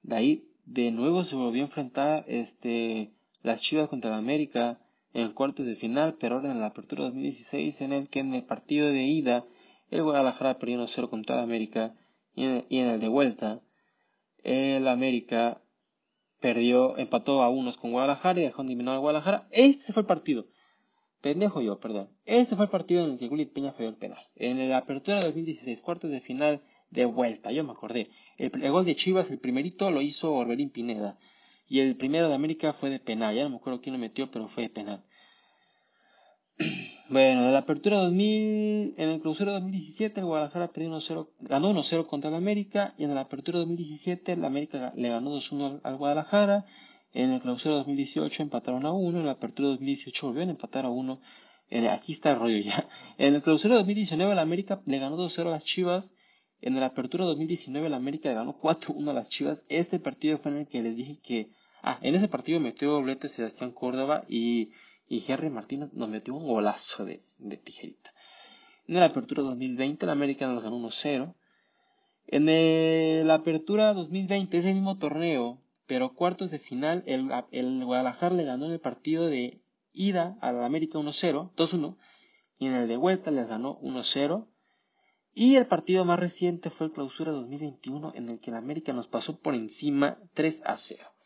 De 0.04 0.16
ahí 0.16 0.48
de 0.66 0.92
nuevo 0.92 1.24
se 1.24 1.36
volvió 1.36 1.64
a 1.64 1.66
enfrentar 1.66 2.26
este, 2.28 3.14
las 3.42 3.62
Chivas 3.62 3.90
contra 3.90 4.12
el 4.12 4.18
América 4.18 4.80
en 5.14 5.24
el 5.24 5.34
cuartos 5.34 5.66
de 5.66 5.76
final, 5.76 6.18
pero 6.20 6.36
ahora 6.36 6.52
en 6.52 6.60
la 6.60 6.68
apertura 6.68 7.06
2016 7.06 7.82
en 7.82 7.94
el 7.94 8.10
que 8.10 8.20
en 8.20 8.34
el 8.34 8.44
partido 8.44 8.88
de 8.88 9.04
ida 9.04 9.46
el 9.90 10.04
Guadalajara 10.04 10.58
perdió 10.60 10.80
1-0 10.80 11.10
contra 11.10 11.36
el 11.36 11.42
América 11.42 11.96
y 12.36 12.44
en, 12.44 12.66
el, 12.70 13.00
de 13.00 13.08
vuelta 13.08 13.62
el 14.44 14.88
América 14.88 15.62
perdió, 16.40 16.98
empató 16.98 17.42
a 17.42 17.50
unos 17.50 17.78
con 17.78 17.92
Guadalajara 17.92 18.40
y 18.40 18.44
dejó 18.44 18.62
eliminado 18.62 18.96
al 18.96 19.02
Guadalajara. 19.02 19.48
Este 19.52 19.94
fue 19.94 20.02
el 20.02 20.08
partido. 20.08 20.48
Pendejo 21.22 21.62
yo, 21.62 21.80
perdón. 21.80 22.10
Este 22.26 22.56
fue 22.56 22.66
el 22.66 22.72
partido 22.72 23.04
en 23.04 23.14
el 23.14 23.18
que 23.18 23.28
Willy 23.28 23.46
Peña 23.46 23.72
falló 23.72 23.90
el 23.90 23.96
penal. 23.96 24.24
En 24.36 24.70
la 24.70 24.78
apertura 24.78 25.22
2016, 25.22 25.82
cuartos 25.82 26.12
de 26.12 26.22
final 26.22 26.62
de 26.92 27.06
vuelta, 27.06 27.52
yo 27.52 27.64
me 27.64 27.72
acordé. 27.72 28.12
El, 28.38 28.52
gol 28.72 28.86
de 28.86 28.96
Chivas, 28.96 29.32
el 29.32 29.40
primerito, 29.40 29.90
lo 29.90 30.02
hizo 30.02 30.34
Orbelín 30.34 30.70
Pineda. 30.70 31.18
Y 31.68 31.80
el 31.80 31.98
primero 31.98 32.30
de 32.30 32.36
América 32.36 32.74
fue 32.74 32.90
de 32.90 33.00
penal. 33.00 33.36
Ya 33.36 33.44
no 33.44 33.50
me 33.50 33.56
acuerdo 33.58 33.82
quién 33.82 33.94
lo 33.94 34.00
metió, 34.00 34.30
pero 34.32 34.48
fue 34.48 34.64
de 34.64 34.70
penal. 34.70 35.04
Bueno, 37.10 37.46
en 37.46 37.54
la 37.54 37.60
apertura 37.60 38.00
2000, 38.00 38.96
en 38.98 39.10
el 39.10 39.22
clausura 39.22 39.54
2017, 39.54 40.20
el 40.20 40.26
Guadalajara 40.26 40.74
perdió 40.74 40.90
1-0, 40.90 41.30
ganó 41.40 41.74
1-0 41.74 42.06
contra 42.06 42.30
el 42.30 42.36
América, 42.36 42.96
y 42.98 43.06
en 43.06 43.16
la 43.16 43.22
apertura 43.22 43.60
2017, 43.60 44.34
el 44.34 44.44
América 44.44 44.92
le 44.94 45.08
ganó 45.08 45.34
2-1 45.34 45.80
al, 45.86 45.96
Guadalajara, 45.96 46.66
en 47.14 47.32
el 47.32 47.40
clausura 47.40 47.76
2018 47.76 48.44
empataron 48.44 48.86
a 48.86 48.92
1, 48.92 49.20
en 49.20 49.26
la 49.26 49.32
apertura 49.32 49.70
2018 49.70 50.28
volvieron 50.28 50.50
a 50.50 50.52
empatar 50.52 50.86
a 50.86 50.90
1, 50.90 51.22
aquí 51.92 52.12
está 52.12 52.32
el 52.32 52.40
rollo 52.40 52.58
ya. 52.58 52.90
En 53.18 53.36
el 53.36 53.42
clausura 53.42 53.76
2019, 53.76 54.34
el 54.34 54.40
América 54.40 54.82
le 54.86 55.00
ganó 55.00 55.16
2-0 55.16 55.48
a 55.48 55.52
las 55.52 55.64
Chivas, 55.64 56.14
en 56.60 56.78
la 56.78 56.88
apertura 56.88 57.24
2019, 57.24 57.88
el 57.88 57.94
América 57.94 58.28
le 58.28 58.36
ganó 58.36 58.60
4-1 58.60 59.10
a 59.10 59.14
las 59.14 59.30
Chivas, 59.30 59.64
este 59.70 60.00
partido 60.00 60.40
fue 60.40 60.52
en 60.52 60.58
el 60.58 60.68
que 60.68 60.84
les 60.84 60.98
dije 60.98 61.20
que, 61.24 61.52
ah, 61.84 62.00
en 62.02 62.16
ese 62.16 62.28
partido 62.28 62.60
metió 62.60 62.92
doblete 62.92 63.30
Sebastián 63.30 63.72
Córdoba 63.72 64.26
y 64.28 64.72
y 65.08 65.24
Henry 65.28 65.50
Martínez 65.50 65.94
nos 65.94 66.10
metió 66.10 66.36
un 66.36 66.48
golazo 66.48 67.06
de, 67.06 67.22
tijerita. 67.58 68.14
En 68.88 68.96
la 68.96 69.06
apertura 69.06 69.44
2020 69.44 70.06
el 70.06 70.10
América 70.10 70.48
nos 70.48 70.64
ganó 70.64 70.78
1-0. 70.78 71.34
En 72.28 73.28
la 73.28 73.34
apertura 73.36 73.94
2020, 73.94 74.58
ese 74.58 74.74
mismo 74.74 74.98
torneo, 74.98 75.62
pero 75.86 76.14
cuartos 76.14 76.52
de 76.52 76.60
final, 76.60 77.04
el, 77.06 77.86
Guadalajara 77.86 78.36
le 78.36 78.44
ganó 78.44 78.66
en 78.66 78.74
el 78.74 78.80
partido 78.80 79.28
de 79.28 79.62
ida 79.94 80.38
al 80.42 80.62
América 80.64 81.00
1-0, 81.00 81.52
2-1, 81.56 81.96
y 82.60 82.68
en 82.68 82.74
el 82.74 82.88
de 82.88 82.98
vuelta 82.98 83.32
les 83.32 83.48
ganó 83.48 83.80
1-0. 83.80 84.46
Y 85.34 85.56
el 85.56 85.68
partido 85.68 86.04
más 86.04 86.20
reciente 86.20 86.70
fue 86.70 86.88
el 86.88 86.94
clausura 86.94 87.32
2021, 87.32 88.12
en 88.16 88.28
el 88.28 88.40
que 88.40 88.50
el 88.50 88.58
América 88.58 88.92
nos 88.92 89.08
pasó 89.08 89.40
por 89.40 89.56
encima 89.56 90.18
3 90.34 90.64
0. 90.76 91.17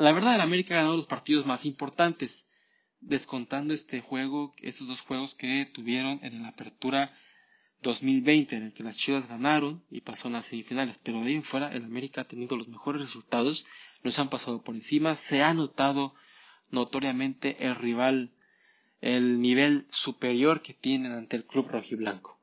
La 0.00 0.12
verdad, 0.12 0.34
el 0.34 0.40
América 0.40 0.72
ha 0.72 0.76
ganado 0.78 0.96
los 0.96 1.06
partidos 1.06 1.44
más 1.44 1.66
importantes, 1.66 2.48
descontando 3.00 3.74
este 3.74 4.00
juego, 4.00 4.54
estos 4.62 4.88
dos 4.88 5.02
juegos 5.02 5.34
que 5.34 5.70
tuvieron 5.74 6.20
en 6.22 6.42
la 6.42 6.48
apertura 6.48 7.14
2020, 7.82 8.56
en 8.56 8.62
el 8.62 8.72
que 8.72 8.82
las 8.82 8.96
Chivas 8.96 9.28
ganaron 9.28 9.84
y 9.90 10.00
pasó 10.00 10.28
a 10.28 10.30
las 10.30 10.46
semifinales. 10.46 10.96
Pero 10.96 11.20
de 11.20 11.26
ahí 11.26 11.34
en 11.34 11.42
fuera, 11.42 11.70
el 11.74 11.84
América 11.84 12.22
ha 12.22 12.26
tenido 12.26 12.56
los 12.56 12.68
mejores 12.68 13.02
resultados, 13.02 13.66
nos 14.02 14.18
han 14.18 14.30
pasado 14.30 14.62
por 14.62 14.74
encima, 14.74 15.16
se 15.16 15.42
ha 15.42 15.52
notado 15.52 16.14
notoriamente 16.70 17.62
el 17.62 17.74
rival, 17.74 18.32
el 19.02 19.42
nivel 19.42 19.86
superior 19.90 20.62
que 20.62 20.72
tienen 20.72 21.12
ante 21.12 21.36
el 21.36 21.44
club 21.44 21.68
rojiblanco. 21.68 22.39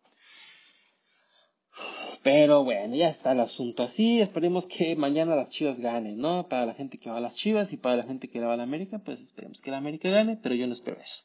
Pero 2.23 2.63
bueno, 2.63 2.95
ya 2.95 3.09
está 3.09 3.31
el 3.31 3.39
asunto 3.39 3.83
así. 3.83 4.19
Esperemos 4.21 4.65
que 4.65 4.95
mañana 4.95 5.35
las 5.35 5.49
Chivas 5.49 5.79
ganen, 5.79 6.17
¿no? 6.17 6.47
Para 6.47 6.65
la 6.65 6.73
gente 6.73 6.97
que 6.97 7.09
va 7.09 7.17
a 7.17 7.21
las 7.21 7.35
Chivas 7.35 7.71
y 7.73 7.77
para 7.77 7.95
la 7.97 8.03
gente 8.03 8.29
que 8.29 8.39
va 8.39 8.53
a 8.53 8.57
la 8.57 8.63
América, 8.63 8.99
pues 8.99 9.21
esperemos 9.21 9.61
que 9.61 9.71
la 9.71 9.77
América 9.77 10.09
gane, 10.09 10.37
pero 10.41 10.55
yo 10.55 10.67
no 10.67 10.73
espero 10.73 10.99
eso. 10.99 11.23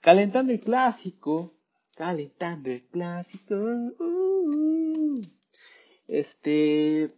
Calentando 0.00 0.52
el 0.52 0.60
clásico. 0.60 1.54
Calentando 1.96 2.70
el 2.70 2.86
clásico. 2.86 3.54
Uh, 3.54 5.20
este. 6.06 7.12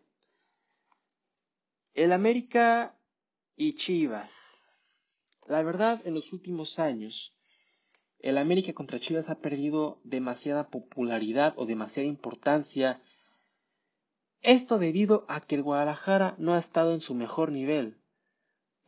El 1.95 2.13
América 2.13 2.97
y 3.57 3.75
Chivas. 3.75 4.65
La 5.49 5.63
verdad, 5.63 6.01
en 6.05 6.15
los 6.15 6.33
últimos 6.33 6.79
años, 6.79 7.36
el 8.27 8.39
América 8.39 8.73
contra 8.73 8.99
Chivas 8.99 9.31
ha 9.31 9.37
perdido 9.37 10.01
demasiada 10.03 10.69
popularidad 10.69 11.55
o 11.57 11.65
demasiada 11.65 12.09
importancia. 12.09 13.01
Esto 14.43 14.81
debido 14.81 15.25
a 15.29 15.43
que 15.43 15.55
el 15.55 15.63
Guadalajara 15.63 16.35
no 16.37 16.55
ha 16.55 16.59
estado 16.59 16.93
en 16.93 17.01
su 17.01 17.15
mejor 17.15 17.53
nivel 17.53 17.99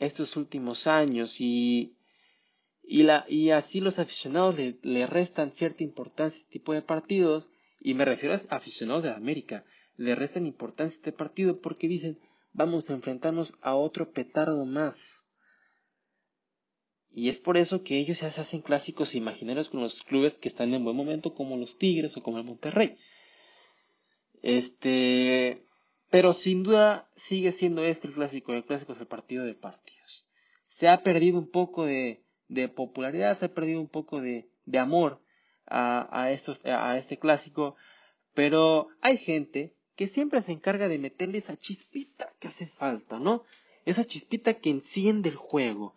estos 0.01 0.37
últimos 0.37 0.89
años 0.89 1.41
y, 1.41 1.95
y, 2.83 3.05
la, 3.05 3.27
y 3.29 3.51
así 3.51 3.81
los 3.81 4.01
aficionados 4.01 4.57
le, 4.57 4.81
le, 4.83 5.07
restan 5.07 5.53
cierta 5.53 5.85
importancia 5.85 6.41
a 6.41 6.43
este 6.43 6.53
tipo 6.55 6.73
de 6.73 6.83
partidos 6.83 7.49
y 7.81 7.95
me 7.95 8.05
refiero 8.05 8.35
a 8.35 8.57
aficionados 8.57 9.05
de 9.05 9.11
América 9.11 9.65
le 9.97 10.17
restan 10.17 10.47
importancia 10.47 10.97
a 10.97 10.99
este 10.99 11.13
partido 11.13 11.61
porque 11.61 11.87
dicen 11.87 12.19
vamos 12.53 12.91
a 12.91 12.95
enfrentarnos 12.95 13.55
a 13.61 13.77
otro 13.77 14.11
petardo 14.11 14.65
más 14.65 15.01
y 17.11 17.29
es 17.29 17.41
por 17.41 17.57
eso 17.57 17.83
que 17.83 17.99
ellos 17.99 18.21
ya 18.21 18.31
se 18.31 18.41
hacen 18.41 18.63
clásicos 18.63 19.15
imaginarios 19.15 19.71
con 19.71 19.81
los 19.81 20.03
clubes 20.03 20.39
que 20.39 20.49
están 20.49 20.73
en 20.75 20.85
buen 20.85 20.97
momento, 20.97 21.35
como 21.35 21.57
los 21.57 21.79
Tigres 21.79 22.17
o 22.17 22.23
como 22.23 22.39
el 22.39 22.45
Monterrey. 22.45 22.97
Este, 24.43 25.65
pero 26.11 26.33
sin 26.33 26.63
duda 26.63 27.09
sigue 27.17 27.53
siendo 27.53 27.85
este 27.85 28.09
el 28.09 28.15
clásico. 28.15 28.53
El 28.53 28.65
clásico 28.65 28.93
es 28.93 29.01
el 29.01 29.07
partido 29.07 29.45
de 29.45 29.55
partidos. 29.55 30.27
Se 30.69 30.89
ha 30.89 31.03
perdido 31.03 31.39
un 31.39 31.51
poco 31.51 31.87
de, 31.87 32.23
de 32.49 32.69
popularidad, 32.69 33.37
se 33.39 33.47
ha 33.47 33.55
perdido 33.55 33.81
un 33.81 33.89
poco 33.89 34.21
de, 34.21 34.49
de 34.65 34.79
amor 34.79 35.21
a, 35.67 36.09
a, 36.23 36.31
estos, 36.31 36.65
a 36.65 36.97
este 36.99 37.19
clásico, 37.19 37.77
pero 38.35 38.89
hay 39.01 39.19
gente 39.19 39.75
que 39.97 40.07
siempre 40.07 40.43
se 40.43 40.53
encarga 40.53 40.89
de 40.89 40.99
meterle 40.99 41.39
esa 41.39 41.57
chispita 41.57 42.33
que 42.39 42.49
hace 42.49 42.69
falta, 42.69 43.19
¿no? 43.19 43.43
Esa 43.85 44.05
chispita 44.05 44.55
que 44.55 44.71
enciende 44.71 45.31
el 45.31 45.35
juego. 45.35 45.95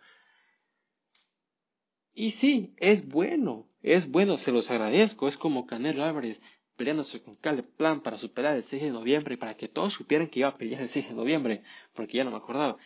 Y 2.14 2.32
sí, 2.32 2.74
es 2.76 3.08
bueno, 3.08 3.68
es 3.82 4.10
bueno, 4.10 4.36
se 4.36 4.52
los 4.52 4.70
agradezco, 4.70 5.28
es 5.28 5.36
como 5.36 5.66
Canelo 5.66 6.04
Álvarez 6.04 6.42
peleándose 6.76 7.22
con 7.22 7.34
Caleb 7.34 7.66
Plan 7.76 8.02
para 8.02 8.18
superar 8.18 8.56
el 8.56 8.64
6 8.64 8.82
de 8.82 8.90
noviembre 8.90 9.36
para 9.36 9.56
que 9.56 9.68
todos 9.68 9.92
supieran 9.92 10.28
que 10.28 10.40
iba 10.40 10.48
a 10.48 10.56
pelear 10.56 10.82
el 10.82 10.88
6 10.88 11.08
de 11.08 11.14
noviembre, 11.14 11.62
porque 11.94 12.18
ya 12.18 12.24
no 12.24 12.30
me 12.30 12.38
acordaba. 12.38 12.76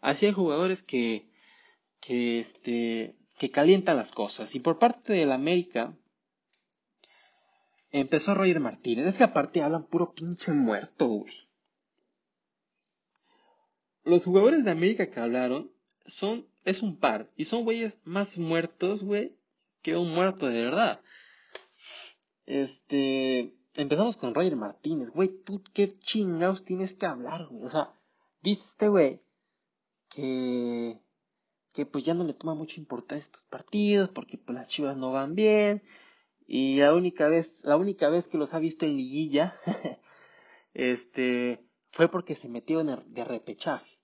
Así 0.00 0.26
hay 0.26 0.32
jugadores 0.32 0.82
que, 0.82 1.28
que, 2.00 2.38
este, 2.38 3.14
que 3.38 3.50
calientan 3.50 3.96
las 3.96 4.12
cosas. 4.12 4.54
Y 4.54 4.60
por 4.60 4.78
parte 4.78 5.12
del 5.12 5.32
América, 5.32 5.96
empezó 7.90 8.34
Roger 8.34 8.60
Martínez. 8.60 9.06
Es 9.06 9.18
que 9.18 9.24
aparte 9.24 9.62
hablan 9.62 9.86
puro 9.86 10.12
pinche 10.12 10.52
muerto, 10.52 11.06
güey. 11.06 11.34
Los 14.04 14.24
jugadores 14.24 14.64
de 14.64 14.70
América 14.70 15.10
que 15.10 15.20
hablaron 15.20 15.70
son, 16.06 16.46
es 16.64 16.82
un 16.82 16.96
par. 16.96 17.30
Y 17.36 17.44
son 17.44 17.64
güeyes 17.64 18.00
más 18.04 18.38
muertos, 18.38 19.04
güey, 19.04 19.36
que 19.82 19.96
un 19.96 20.12
muerto 20.12 20.46
de 20.46 20.62
verdad. 20.62 21.00
Este, 22.46 23.54
empezamos 23.74 24.16
con 24.16 24.34
Roger 24.34 24.56
Martínez, 24.56 25.10
güey, 25.10 25.28
tú 25.44 25.62
qué 25.72 25.98
chingados 25.98 26.64
tienes 26.64 26.94
que 26.94 27.06
hablar, 27.06 27.46
güey. 27.46 27.64
O 27.64 27.68
sea, 27.68 27.92
dice 28.42 28.64
este 28.70 28.88
güey 28.88 29.20
que, 30.08 31.00
que 31.72 31.86
pues 31.86 32.04
ya 32.04 32.14
no 32.14 32.24
le 32.24 32.34
toma 32.34 32.54
mucha 32.54 32.80
importancia 32.80 33.26
estos 33.26 33.42
partidos 33.44 34.10
porque 34.10 34.38
pues 34.38 34.54
las 34.54 34.68
chivas 34.68 34.96
no 34.96 35.12
van 35.12 35.34
bien. 35.34 35.82
Y 36.46 36.80
la 36.80 36.94
única 36.94 37.28
vez, 37.28 37.60
la 37.62 37.76
única 37.76 38.08
vez 38.08 38.26
que 38.26 38.38
los 38.38 38.54
ha 38.54 38.58
visto 38.58 38.84
en 38.84 38.96
liguilla, 38.96 39.54
este, 40.74 41.64
fue 41.92 42.10
porque 42.10 42.34
se 42.34 42.48
metió 42.48 42.80
en 42.80 42.88
el 42.88 43.14
de 43.14 43.24
repechaje. 43.24 43.98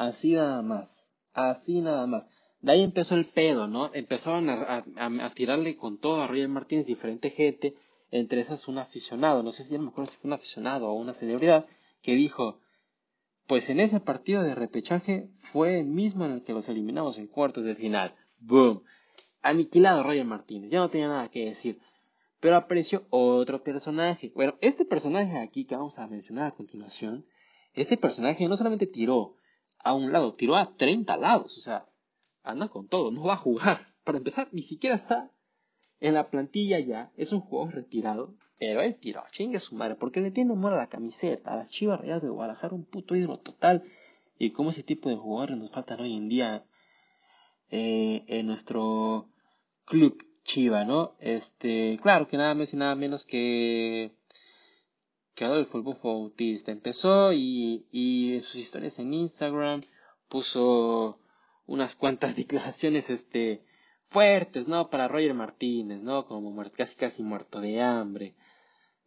Así 0.00 0.32
nada 0.32 0.62
más. 0.62 1.10
Así 1.34 1.82
nada 1.82 2.06
más. 2.06 2.26
De 2.62 2.72
ahí 2.72 2.82
empezó 2.82 3.16
el 3.16 3.26
pedo, 3.26 3.66
¿no? 3.66 3.92
Empezaron 3.92 4.48
a, 4.48 5.34
tirarle 5.34 5.76
con 5.76 5.98
todo 5.98 6.22
a 6.22 6.26
Roger 6.26 6.48
Martínez 6.48 6.86
diferente 6.86 7.28
gente, 7.28 7.74
entre 8.10 8.40
esas 8.40 8.66
un 8.66 8.78
aficionado, 8.78 9.42
no 9.42 9.52
sé 9.52 9.62
si 9.62 9.74
ya 9.74 9.78
me 9.78 9.88
acuerdo 9.88 10.10
si 10.10 10.16
fue 10.16 10.30
un 10.30 10.32
aficionado 10.32 10.88
o 10.88 10.94
una 10.94 11.12
celebridad, 11.12 11.66
que 12.00 12.14
dijo, 12.14 12.60
pues 13.46 13.68
en 13.68 13.78
ese 13.78 14.00
partido 14.00 14.42
de 14.42 14.54
repechaje 14.54 15.28
fue 15.36 15.80
el 15.80 15.86
mismo 15.86 16.24
en 16.24 16.32
el 16.32 16.44
que 16.44 16.54
los 16.54 16.70
eliminamos 16.70 17.18
en 17.18 17.26
cuartos 17.26 17.64
de 17.64 17.74
final. 17.74 18.14
¡Boom! 18.38 18.82
Aniquilado 19.42 20.02
Roger 20.02 20.24
Martínez, 20.24 20.70
ya 20.70 20.78
no 20.78 20.88
tenía 20.88 21.08
nada 21.08 21.28
que 21.28 21.44
decir. 21.44 21.78
Pero 22.40 22.56
apareció 22.56 23.04
otro 23.10 23.62
personaje. 23.62 24.32
Bueno, 24.34 24.54
este 24.62 24.86
personaje 24.86 25.38
aquí 25.38 25.66
que 25.66 25.76
vamos 25.76 25.98
a 25.98 26.06
mencionar 26.06 26.46
a 26.46 26.52
continuación, 26.52 27.26
este 27.74 27.98
personaje 27.98 28.48
no 28.48 28.56
solamente 28.56 28.86
tiró 28.86 29.36
a 29.82 29.94
un 29.94 30.12
lado, 30.12 30.34
tiró 30.34 30.56
a 30.56 30.74
30 30.76 31.16
lados, 31.16 31.56
o 31.58 31.60
sea, 31.60 31.86
anda 32.42 32.68
con 32.68 32.88
todo, 32.88 33.10
no 33.10 33.24
va 33.24 33.34
a 33.34 33.38
jugar. 33.38 33.86
para 34.04 34.18
empezar, 34.18 34.48
ni 34.52 34.62
siquiera 34.62 34.96
está 34.96 35.30
en 36.00 36.14
la 36.14 36.30
plantilla 36.30 36.80
ya. 36.80 37.12
Es 37.16 37.32
un 37.32 37.40
jugador 37.40 37.74
retirado. 37.74 38.34
Pero 38.58 38.82
él 38.82 38.96
tiró, 38.96 39.24
chingue 39.30 39.58
su 39.58 39.74
madre, 39.74 39.94
porque 39.94 40.20
le 40.20 40.30
tiene 40.30 40.52
amor 40.52 40.74
a 40.74 40.78
la 40.78 40.88
camiseta. 40.88 41.52
A 41.52 41.56
las 41.56 41.70
Chivas 41.70 42.00
Reales 42.00 42.22
de 42.22 42.28
Guadalajara, 42.28 42.74
un 42.74 42.84
puto 42.84 43.16
ídolo 43.16 43.38
total. 43.38 43.84
Y 44.38 44.50
como 44.50 44.70
ese 44.70 44.82
tipo 44.82 45.08
de 45.08 45.16
jugadores 45.16 45.56
nos 45.56 45.70
faltan 45.70 46.00
hoy 46.00 46.14
en 46.14 46.28
día 46.28 46.64
eh, 47.70 48.24
en 48.26 48.46
nuestro 48.46 49.28
club 49.86 50.22
Chiva, 50.42 50.84
¿no? 50.84 51.14
Este, 51.20 51.98
claro 52.02 52.26
que 52.26 52.36
nada 52.36 52.54
más 52.54 52.72
y 52.72 52.76
nada 52.76 52.94
menos 52.94 53.24
que 53.24 54.12
que 55.40 55.46
Adolfo 55.46 55.82
Bautista 55.82 56.70
empezó 56.70 57.32
y, 57.32 57.86
y 57.90 58.34
en 58.34 58.42
sus 58.42 58.56
historias 58.56 58.98
en 58.98 59.14
Instagram 59.14 59.80
puso 60.28 61.18
unas 61.66 61.96
cuantas 61.96 62.36
declaraciones 62.36 63.08
este 63.08 63.64
fuertes, 64.10 64.68
¿no? 64.68 64.90
Para 64.90 65.08
Roger 65.08 65.32
Martínez, 65.32 66.02
¿no? 66.02 66.26
Como 66.26 66.54
casi 66.72 66.94
casi 66.94 67.22
muerto 67.22 67.58
de 67.62 67.80
hambre. 67.80 68.34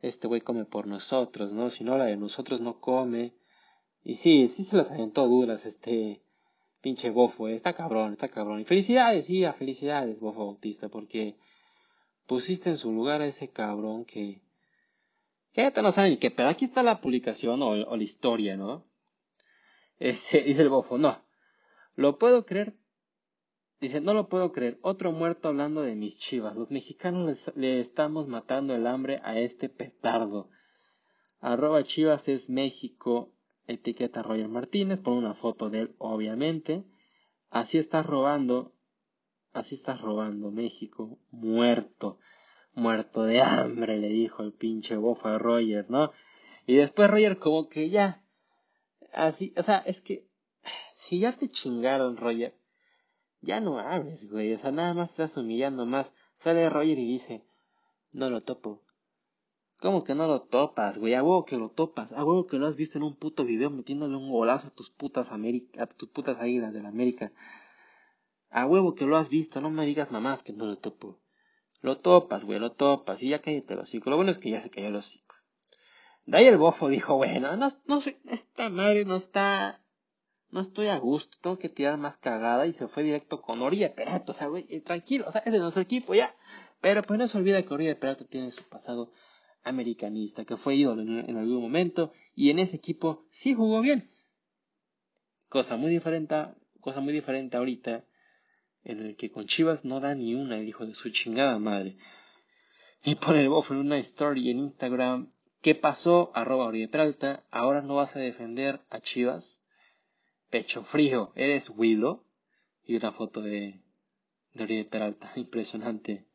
Este 0.01 0.27
güey 0.27 0.41
come 0.41 0.65
por 0.65 0.87
nosotros, 0.87 1.53
¿no? 1.53 1.69
Si 1.69 1.83
no 1.83 1.99
la 1.99 2.05
de 2.05 2.17
nosotros 2.17 2.61
no 2.61 2.79
come. 2.79 3.33
Y 4.03 4.15
sí, 4.15 4.47
sí 4.47 4.63
se 4.63 4.75
las 4.75 4.89
aventó 4.89 5.27
duras 5.27 5.67
este 5.67 6.23
pinche 6.81 7.11
bofo, 7.11 7.47
¿eh? 7.47 7.53
está 7.53 7.73
cabrón, 7.73 8.13
está 8.13 8.29
cabrón. 8.29 8.59
Y 8.59 8.65
felicidades, 8.65 9.27
sí, 9.27 9.45
a 9.45 9.53
felicidades, 9.53 10.19
bofo 10.19 10.47
Bautista, 10.47 10.89
porque 10.89 11.35
pusiste 12.25 12.71
en 12.71 12.77
su 12.77 12.91
lugar 12.91 13.21
a 13.21 13.27
ese 13.27 13.49
cabrón 13.49 14.03
que 14.03 14.41
ya 15.55 15.69
no 15.81 15.91
saben 15.91 16.19
qué, 16.19 16.31
pero 16.31 16.49
aquí 16.49 16.65
está 16.65 16.83
la 16.83 17.01
publicación 17.01 17.61
o, 17.61 17.75
la 17.75 18.03
historia, 18.03 18.57
¿no? 18.57 18.85
Ese, 19.99 20.41
dice 20.45 20.61
el 20.61 20.69
bofo, 20.69 20.97
no, 20.97 21.23
lo 21.95 22.17
puedo 22.17 22.45
creer 22.45 22.75
Dice, 23.83 23.99
no 23.99 24.13
lo 24.13 24.29
puedo 24.29 24.53
creer, 24.53 24.79
otro 24.81 25.11
muerto 25.11 25.49
hablando 25.49 25.81
de 25.81 25.93
mis 25.93 26.17
chivas. 26.17 26.55
Los 26.55 26.71
mexicanos 26.71 27.51
le 27.57 27.81
estamos 27.81 28.29
matando 28.29 28.73
el 28.73 28.87
hambre 28.87 29.19
a 29.25 29.37
este 29.37 29.67
petardo. 29.67 30.49
Arroba 31.41 31.83
chivas 31.83 32.29
es 32.29 32.49
México, 32.49 33.33
etiqueta 33.67 34.23
Roger 34.23 34.47
Martínez, 34.47 35.01
pone 35.01 35.17
una 35.17 35.33
foto 35.33 35.69
de 35.69 35.81
él, 35.81 35.95
obviamente. 35.97 36.85
Así 37.49 37.77
está 37.77 38.03
robando, 38.03 38.73
así 39.51 39.75
está 39.75 39.97
robando 39.97 40.49
México, 40.49 41.19
muerto, 41.31 42.19
muerto 42.73 43.23
de 43.23 43.41
hambre, 43.41 43.97
le 43.97 44.09
dijo 44.09 44.43
el 44.43 44.53
pinche 44.53 44.95
bofo 44.95 45.29
de 45.29 45.39
Roger, 45.39 45.89
¿no? 45.89 46.11
Y 46.65 46.75
después 46.75 47.09
Roger 47.09 47.39
como 47.39 47.69
que 47.69 47.89
ya, 47.89 48.23
así, 49.13 49.53
o 49.57 49.63
sea, 49.63 49.77
es 49.79 50.01
que, 50.01 50.27
si 50.95 51.19
ya 51.19 51.37
te 51.37 51.49
chingaron, 51.49 52.17
Roger, 52.17 52.55
ya 53.43 53.59
no 53.59 53.77
hables, 53.77 54.31
güey. 54.31 54.53
O 54.53 54.57
sea, 54.57 54.71
nada 54.71 54.93
más 54.93 55.11
estás 55.11 55.37
humillando 55.37 55.85
más. 55.85 56.15
Sale 56.37 56.69
Roger 56.69 56.97
y 56.97 57.05
dice, 57.05 57.43
no 58.11 58.29
lo 58.29 58.41
topo. 58.41 58.81
¿Cómo 59.79 60.05
que 60.05 60.15
no 60.15 60.27
lo 60.27 60.43
topas, 60.43 60.97
güey? 60.97 61.13
A 61.13 61.23
huevo 61.23 61.43
que 61.43 61.57
lo 61.57 61.69
topas. 61.69 62.13
A 62.13 62.23
huevo 62.23 62.47
que 62.47 62.57
lo 62.57 62.67
has 62.67 62.77
visto 62.77 62.97
en 62.97 63.03
un 63.03 63.17
puto 63.17 63.43
video 63.43 63.69
metiéndole 63.69 64.15
un 64.15 64.31
golazo 64.31 64.69
a 64.69 64.71
tus 64.71 64.89
putas 64.89 65.29
América, 65.29 65.83
a 65.83 65.87
tus 65.87 66.07
putas 66.07 66.37
águilas 66.39 66.73
de 66.73 66.81
la 66.81 66.87
América. 66.87 67.33
A 68.49 68.65
huevo 68.65 68.95
que 68.95 69.05
lo 69.05 69.17
has 69.17 69.27
visto. 69.27 69.59
No 69.59 69.69
me 69.69 69.85
digas 69.85 70.11
mamás 70.11 70.41
que 70.41 70.53
no 70.53 70.65
lo 70.65 70.77
topo. 70.77 71.19
Lo 71.83 71.99
topas, 71.99 72.43
güey, 72.43 72.57
lo 72.57 72.71
topas. 72.71 73.21
Y 73.21 73.29
ya 73.29 73.41
cállate 73.41 73.75
los 73.75 73.83
hocico. 73.83 74.09
Lo 74.09 74.15
bueno 74.15 74.31
es 74.31 74.39
que 74.39 74.49
ya 74.49 74.59
se 74.59 74.71
cayó 74.71 74.89
los 74.89 75.05
hocico. 75.05 75.35
De 76.25 76.47
el 76.47 76.57
bofo 76.57 76.89
dijo, 76.89 77.17
bueno, 77.17 77.55
no, 77.55 77.67
no 77.85 78.01
sé, 78.01 78.19
esta 78.25 78.69
madre 78.69 79.05
no 79.05 79.17
está 79.17 79.83
no 80.53 80.61
estoy 80.61 80.87
a 80.87 80.97
gusto, 80.97 81.35
tengo 81.41 81.57
que 81.57 81.67
tirar 81.67 81.97
más 81.97 82.17
cagada 82.19 82.67
y 82.67 82.73
se 82.73 82.87
fue 82.87 83.01
directo 83.01 83.41
con 83.41 83.63
Orilla 83.63 83.95
Peralta, 83.95 84.31
o 84.31 84.35
sea, 84.35 84.47
güey, 84.47 84.67
eh, 84.69 84.81
tranquilo, 84.81 85.25
o 85.27 85.31
sea, 85.31 85.41
es 85.43 85.51
de 85.51 85.57
nuestro 85.57 85.81
equipo 85.81 86.13
ya. 86.13 86.35
Pero 86.79 87.01
pues 87.01 87.19
no 87.19 87.27
se 87.27 87.37
olvida 87.39 87.63
que 87.63 87.73
Orilla 87.73 87.99
Peralta 87.99 88.25
tiene 88.25 88.51
su 88.51 88.63
pasado 88.69 89.11
americanista, 89.63 90.45
que 90.45 90.55
fue 90.55 90.75
ídolo 90.75 91.01
en, 91.01 91.37
algún 91.37 91.59
momento 91.59 92.11
y 92.35 92.51
en 92.51 92.59
ese 92.59 92.75
equipo 92.75 93.25
sí 93.31 93.55
jugó 93.55 93.81
bien. 93.81 94.11
Cosa 95.49 95.75
muy 95.75 95.89
diferente, 95.89 96.35
cosa 96.81 96.99
muy 96.99 97.13
diferente 97.13 97.57
ahorita, 97.57 98.05
en 98.83 98.99
el 98.99 99.15
que 99.15 99.31
con 99.31 99.47
Chivas 99.47 99.85
no 99.85 99.99
da 99.99 100.13
ni 100.13 100.35
una 100.35 100.57
el 100.57 100.67
hijo 100.67 100.85
de 100.85 100.95
su 100.95 101.09
chingada 101.09 101.57
madre. 101.59 101.97
Y 103.03 103.15
pone 103.15 103.41
el 103.41 103.49
bofo 103.49 103.73
en 103.73 103.81
una 103.81 103.97
story 103.97 104.49
en 104.49 104.59
Instagram, 104.59 105.31
¿qué 105.61 105.75
pasó? 105.75 106.31
Arroba 106.33 106.65
Orilla 106.65 106.89
Peralta, 106.89 107.43
ahora 107.51 107.81
no 107.81 107.95
vas 107.95 108.15
a 108.15 108.19
defender 108.19 108.81
a 108.89 108.99
Chivas 109.01 109.63
pecho 110.53 110.83
frío, 110.83 111.31
¿eres 111.33 111.71
Willow? 111.75 112.23
Y 112.85 112.95
una 112.95 113.11
foto 113.11 113.41
de, 113.41 113.81
de 114.53 114.63
Oribe 114.63 114.85
Peralta, 114.85 115.31
impresionante. 115.35 116.27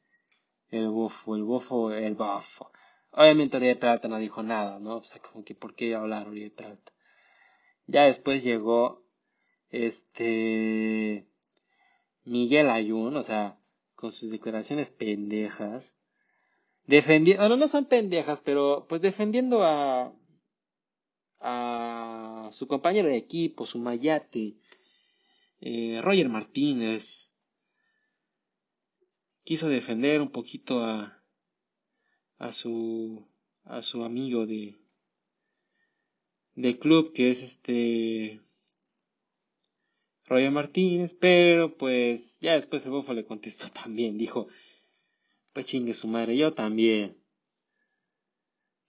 El 0.71 0.89
bufo, 0.89 1.37
el 1.37 1.45
bufo, 1.45 1.93
el 1.93 2.15
bufo. 2.15 2.73
Obviamente 3.13 3.57
Oribe 3.59 3.77
Peralta 3.77 4.09
no 4.09 4.19
dijo 4.19 4.43
nada, 4.43 4.81
¿no? 4.81 4.97
O 4.97 5.05
sea, 5.05 5.23
como 5.23 5.45
que 5.45 5.55
¿por 5.55 5.77
qué 5.77 5.95
hablar 5.95 6.27
Oribe 6.27 6.51
Peralta? 6.51 6.93
Ya 7.87 8.07
después 8.07 8.43
llegó 8.43 9.05
este 9.71 11.28
Miguel 12.29 12.69
Ayun, 12.71 13.17
o 13.17 13.23
sea, 13.23 13.59
con 13.95 14.13
sus 14.13 14.31
declaraciones 14.31 14.91
pendejas. 14.91 15.97
Defendiendo, 16.87 17.43
bueno, 17.43 17.57
no 17.57 17.69
son 17.69 17.87
pendejas, 17.87 18.41
pero 18.41 18.87
pues 18.89 19.03
defendiendo 19.03 19.65
a, 19.65 20.13
a 21.41 22.49
su 22.53 22.67
compañero 22.67 23.09
de 23.09 23.17
equipo, 23.17 23.67
su 23.67 23.79
Mayate, 23.79 24.57
eh, 25.61 26.01
Roger 26.03 26.29
Martínez, 26.29 27.31
quiso 29.45 29.69
defender 29.69 30.21
un 30.21 30.31
poquito 30.31 30.85
a, 30.85 31.23
a 32.39 32.53
su 32.53 33.27
a 33.65 33.83
su 33.83 34.05
amigo 34.05 34.47
de 34.47 34.79
de 36.55 36.79
club 36.79 37.13
que 37.13 37.31
es 37.31 37.43
este 37.43 38.41
Roger 40.29 40.51
Martínez, 40.51 41.17
pero 41.19 41.77
pues 41.77 42.39
ya 42.41 42.53
después 42.55 42.85
el 42.85 42.93
bofo 42.93 43.13
le 43.15 43.25
contestó 43.25 43.67
también, 43.83 44.19
dijo, 44.19 44.49
pues 45.53 45.67
chingue 45.67 45.95
su 45.95 46.09
madre, 46.09 46.37
yo 46.37 46.55
también. 46.55 47.17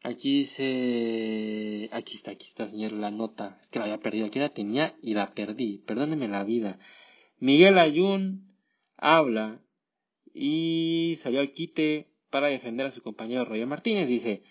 Aquí 0.02 0.38
dice. 0.40 1.90
Aquí 1.92 2.16
está, 2.16 2.32
aquí 2.32 2.48
está, 2.48 2.70
señor, 2.70 2.94
la 2.94 3.12
nota. 3.12 3.58
Es 3.62 3.70
que 3.70 3.80
la 3.80 3.86
había 3.86 4.00
perdido. 4.00 4.28
Aquí 4.28 4.40
la 4.40 4.54
tenía 4.54 4.96
y 5.02 5.14
la 5.14 5.34
perdí. 5.34 5.80
Perdóneme 5.80 6.28
la 6.30 6.44
vida. 6.46 6.80
Miguel 7.40 7.78
Ayun 7.78 8.56
habla 8.96 9.62
y 10.34 11.16
salió 11.18 11.42
al 11.42 11.52
quite 11.52 12.08
para 12.30 12.48
defender 12.48 12.86
a 12.86 12.92
su 12.92 13.02
compañero 13.02 13.44
Roger 13.44 13.68
Martínez. 13.68 14.08
Dice: 14.08 14.44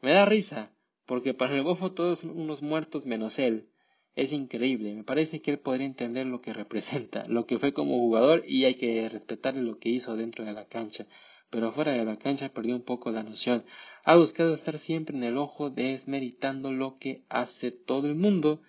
Me 0.00 0.12
da 0.12 0.24
risa, 0.24 0.72
porque 1.06 1.34
para 1.34 1.56
el 1.56 1.62
bofo 1.62 1.92
todos 1.92 2.22
unos 2.22 2.62
muertos 2.62 3.04
menos 3.04 3.38
él. 3.40 3.71
Es 4.14 4.32
increíble. 4.32 4.94
Me 4.94 5.04
parece 5.04 5.42
que 5.42 5.52
él 5.52 5.58
podría 5.58 5.86
entender 5.86 6.26
lo 6.26 6.40
que 6.40 6.52
representa, 6.52 7.24
lo 7.28 7.46
que 7.46 7.58
fue 7.58 7.72
como 7.72 7.98
jugador 7.98 8.44
y 8.46 8.64
hay 8.64 8.76
que 8.76 9.08
respetarle 9.08 9.62
lo 9.62 9.78
que 9.78 9.88
hizo 9.88 10.16
dentro 10.16 10.44
de 10.44 10.52
la 10.52 10.66
cancha 10.66 11.06
pero 11.52 11.70
fuera 11.70 11.92
de 11.92 12.06
la 12.06 12.16
cancha 12.16 12.48
perdió 12.48 12.74
un 12.74 12.82
poco 12.82 13.10
la 13.10 13.22
noción. 13.22 13.62
Ha 14.04 14.16
buscado 14.16 14.54
estar 14.54 14.78
siempre 14.78 15.14
en 15.14 15.22
el 15.22 15.36
ojo, 15.36 15.68
desmeritando 15.68 16.72
lo 16.72 16.96
que 16.98 17.24
hace 17.28 17.70
todo 17.70 18.06
el 18.06 18.14
mundo, 18.14 18.62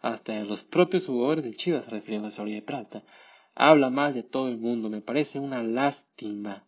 hasta 0.00 0.40
los 0.40 0.64
propios 0.64 1.06
jugadores 1.06 1.44
de 1.44 1.54
Chivas, 1.54 1.88
refiriéndose 1.88 2.42
a 2.42 2.44
de 2.44 2.60
Plata. 2.60 3.04
Habla 3.54 3.88
mal 3.88 4.14
de 4.14 4.24
todo 4.24 4.48
el 4.48 4.58
mundo, 4.58 4.90
me 4.90 5.00
parece 5.00 5.38
una 5.38 5.62
lástima. 5.62 6.66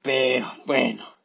Pero 0.00 0.46
bueno. 0.64 1.21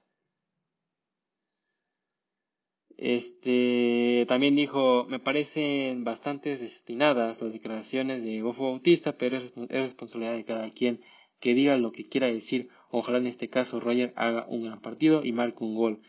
Este 2.98 4.26
también 4.28 4.56
dijo, 4.56 5.06
me 5.08 5.20
parecen 5.20 6.04
bastante 6.04 6.58
desatinadas 6.58 7.40
las 7.42 7.54
declaraciones 7.54 8.24
de 8.24 8.42
Gofo 8.42 8.72
Bautista, 8.72 9.18
pero 9.18 9.38
es 9.38 9.54
responsabilidad 9.70 10.36
de 10.36 10.46
cada 10.46 10.72
quien 10.72 11.02
que 11.40 11.54
diga 11.54 11.78
lo 11.78 11.92
que 11.92 12.10
quiera 12.10 12.28
decir. 12.28 12.70
Ojalá 12.90 13.20
en 13.20 13.28
este 13.28 13.50
caso 13.50 13.80
Roger 13.80 14.14
haga 14.16 14.48
un 14.48 14.64
gran 14.66 14.82
partido 14.82 15.24
y 15.24 15.32
marque 15.32 15.64
un 15.64 15.76
gol. 15.76 16.02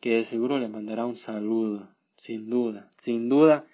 Que 0.00 0.14
de 0.14 0.24
seguro 0.24 0.58
le 0.58 0.68
mandará 0.68 1.06
un 1.06 1.16
saludo. 1.16 1.94
Sin 2.14 2.48
duda, 2.50 2.90
sin 2.96 3.28
duda. 3.28 3.66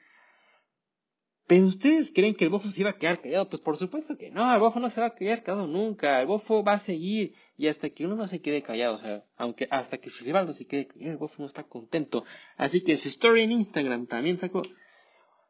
Pero 1.46 1.66
ustedes 1.66 2.10
creen 2.12 2.34
que 2.34 2.44
el 2.44 2.50
bofo 2.50 2.70
se 2.70 2.80
iba 2.80 2.90
a 2.90 2.98
quedar 2.98 3.20
callado? 3.20 3.48
Pues 3.48 3.62
por 3.62 3.76
supuesto 3.76 4.16
que 4.16 4.30
no, 4.30 4.52
el 4.52 4.58
bofo 4.60 4.80
no 4.80 4.90
se 4.90 5.00
va 5.00 5.08
a 5.08 5.14
quedar 5.14 5.44
callado 5.44 5.66
nunca. 5.68 6.20
El 6.20 6.26
bofo 6.26 6.64
va 6.64 6.72
a 6.74 6.78
seguir 6.78 7.34
y 7.56 7.68
hasta 7.68 7.90
que 7.90 8.04
uno 8.04 8.16
no 8.16 8.26
se 8.26 8.40
quede 8.40 8.62
callado, 8.62 8.96
o 8.96 8.98
sea, 8.98 9.24
aunque 9.36 9.68
hasta 9.70 9.98
que 9.98 10.10
su 10.10 10.24
rival 10.24 10.46
no 10.46 10.52
se 10.52 10.66
quede 10.66 10.88
callado, 10.88 11.12
el 11.12 11.18
bofo 11.18 11.42
no 11.42 11.46
está 11.46 11.62
contento. 11.62 12.24
Así 12.56 12.82
que 12.82 12.96
su 12.96 13.08
story 13.08 13.42
en 13.42 13.52
Instagram 13.52 14.06
también 14.06 14.38
sacó 14.38 14.62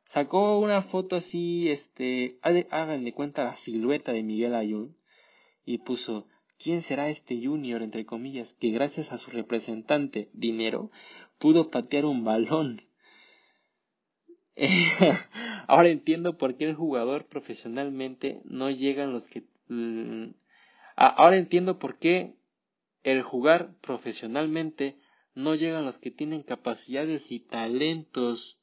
sacó 0.06 0.60
una 0.60 0.82
foto 0.82 1.16
así, 1.16 1.68
este, 1.68 2.38
hagan 2.42 3.04
de 3.04 3.12
cuenta 3.12 3.44
la 3.44 3.56
silueta 3.56 4.12
de 4.12 4.22
Miguel 4.22 4.54
Ayun 4.54 4.96
y 5.64 5.78
puso, 5.78 6.28
¿quién 6.58 6.80
será 6.80 7.08
este 7.08 7.44
junior, 7.44 7.82
entre 7.82 8.06
comillas, 8.06 8.54
que 8.54 8.70
gracias 8.70 9.12
a 9.12 9.18
su 9.18 9.30
representante, 9.30 10.30
dinero, 10.32 10.90
pudo 11.38 11.70
patear 11.70 12.04
un 12.04 12.24
balón? 12.24 12.82
Ahora 15.68 15.88
entiendo 15.88 16.38
por 16.38 16.56
qué 16.56 16.64
el 16.64 16.74
jugador 16.74 17.26
profesionalmente 17.26 18.40
no 18.44 18.70
llegan 18.70 19.12
los 19.12 19.26
que... 19.26 19.44
Mm, 19.68 20.34
ahora 20.96 21.36
entiendo 21.36 21.78
por 21.78 21.98
qué 21.98 22.36
el 23.02 23.22
jugar 23.22 23.74
profesionalmente 23.80 24.96
no 25.34 25.54
llegan 25.54 25.84
los 25.84 25.98
que 25.98 26.10
tienen 26.10 26.42
capacidades 26.42 27.30
y 27.30 27.40
talentos. 27.40 28.62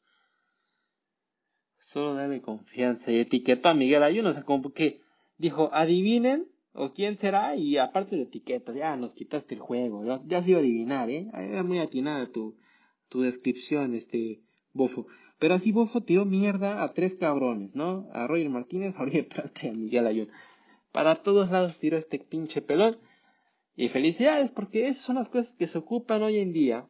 Solo 1.79 2.15
dale 2.15 2.41
confianza 2.41 3.11
y 3.11 3.19
etiqueta 3.19 3.71
a 3.71 3.73
Miguel 3.75 4.01
Ayuno. 4.01 4.33
Sea, 4.33 4.43
como 4.43 4.73
que 4.73 5.01
dijo, 5.37 5.69
adivinen 5.73 6.47
o 6.73 6.93
quién 6.93 7.17
será 7.17 7.55
y 7.55 7.77
aparte 7.77 8.15
de 8.15 8.23
etiqueta, 8.23 8.73
ya 8.73 8.95
nos 8.95 9.13
quitaste 9.13 9.55
el 9.55 9.61
juego. 9.61 10.03
Ya, 10.03 10.21
ya 10.25 10.41
se 10.41 10.51
iba 10.51 10.59
a 10.59 10.63
adivinar, 10.63 11.09
¿eh? 11.09 11.29
Era 11.33 11.63
muy 11.63 11.79
atinada 11.79 12.31
tu, 12.31 12.57
tu 13.09 13.21
descripción, 13.21 13.93
este, 13.93 14.41
Bofo. 14.73 15.05
Pero 15.43 15.55
así 15.55 15.73
Bofo 15.73 15.99
tiró 15.99 16.23
mierda 16.23 16.85
a 16.85 16.93
tres 16.93 17.15
cabrones, 17.15 17.75
¿no? 17.75 18.07
A 18.13 18.27
Roger 18.27 18.49
Martínez, 18.49 18.95
a 18.97 19.01
Oriol 19.01 19.25
Plata 19.25 19.65
y 19.65 19.67
a 19.67 19.73
Miguel 19.73 20.07
Ayun. 20.07 20.29
Para 20.93 21.21
todos 21.21 21.51
lados 21.51 21.77
tiró 21.79 21.97
este 21.97 22.17
pinche 22.17 22.61
pelón. 22.61 22.97
Y 23.75 23.89
felicidades, 23.89 24.51
porque 24.51 24.87
esas 24.87 25.03
son 25.03 25.17
las 25.17 25.27
cosas 25.27 25.53
que 25.53 25.67
se 25.67 25.79
ocupan 25.79 26.23
hoy 26.23 26.37
en 26.37 26.53
día. 26.53 26.87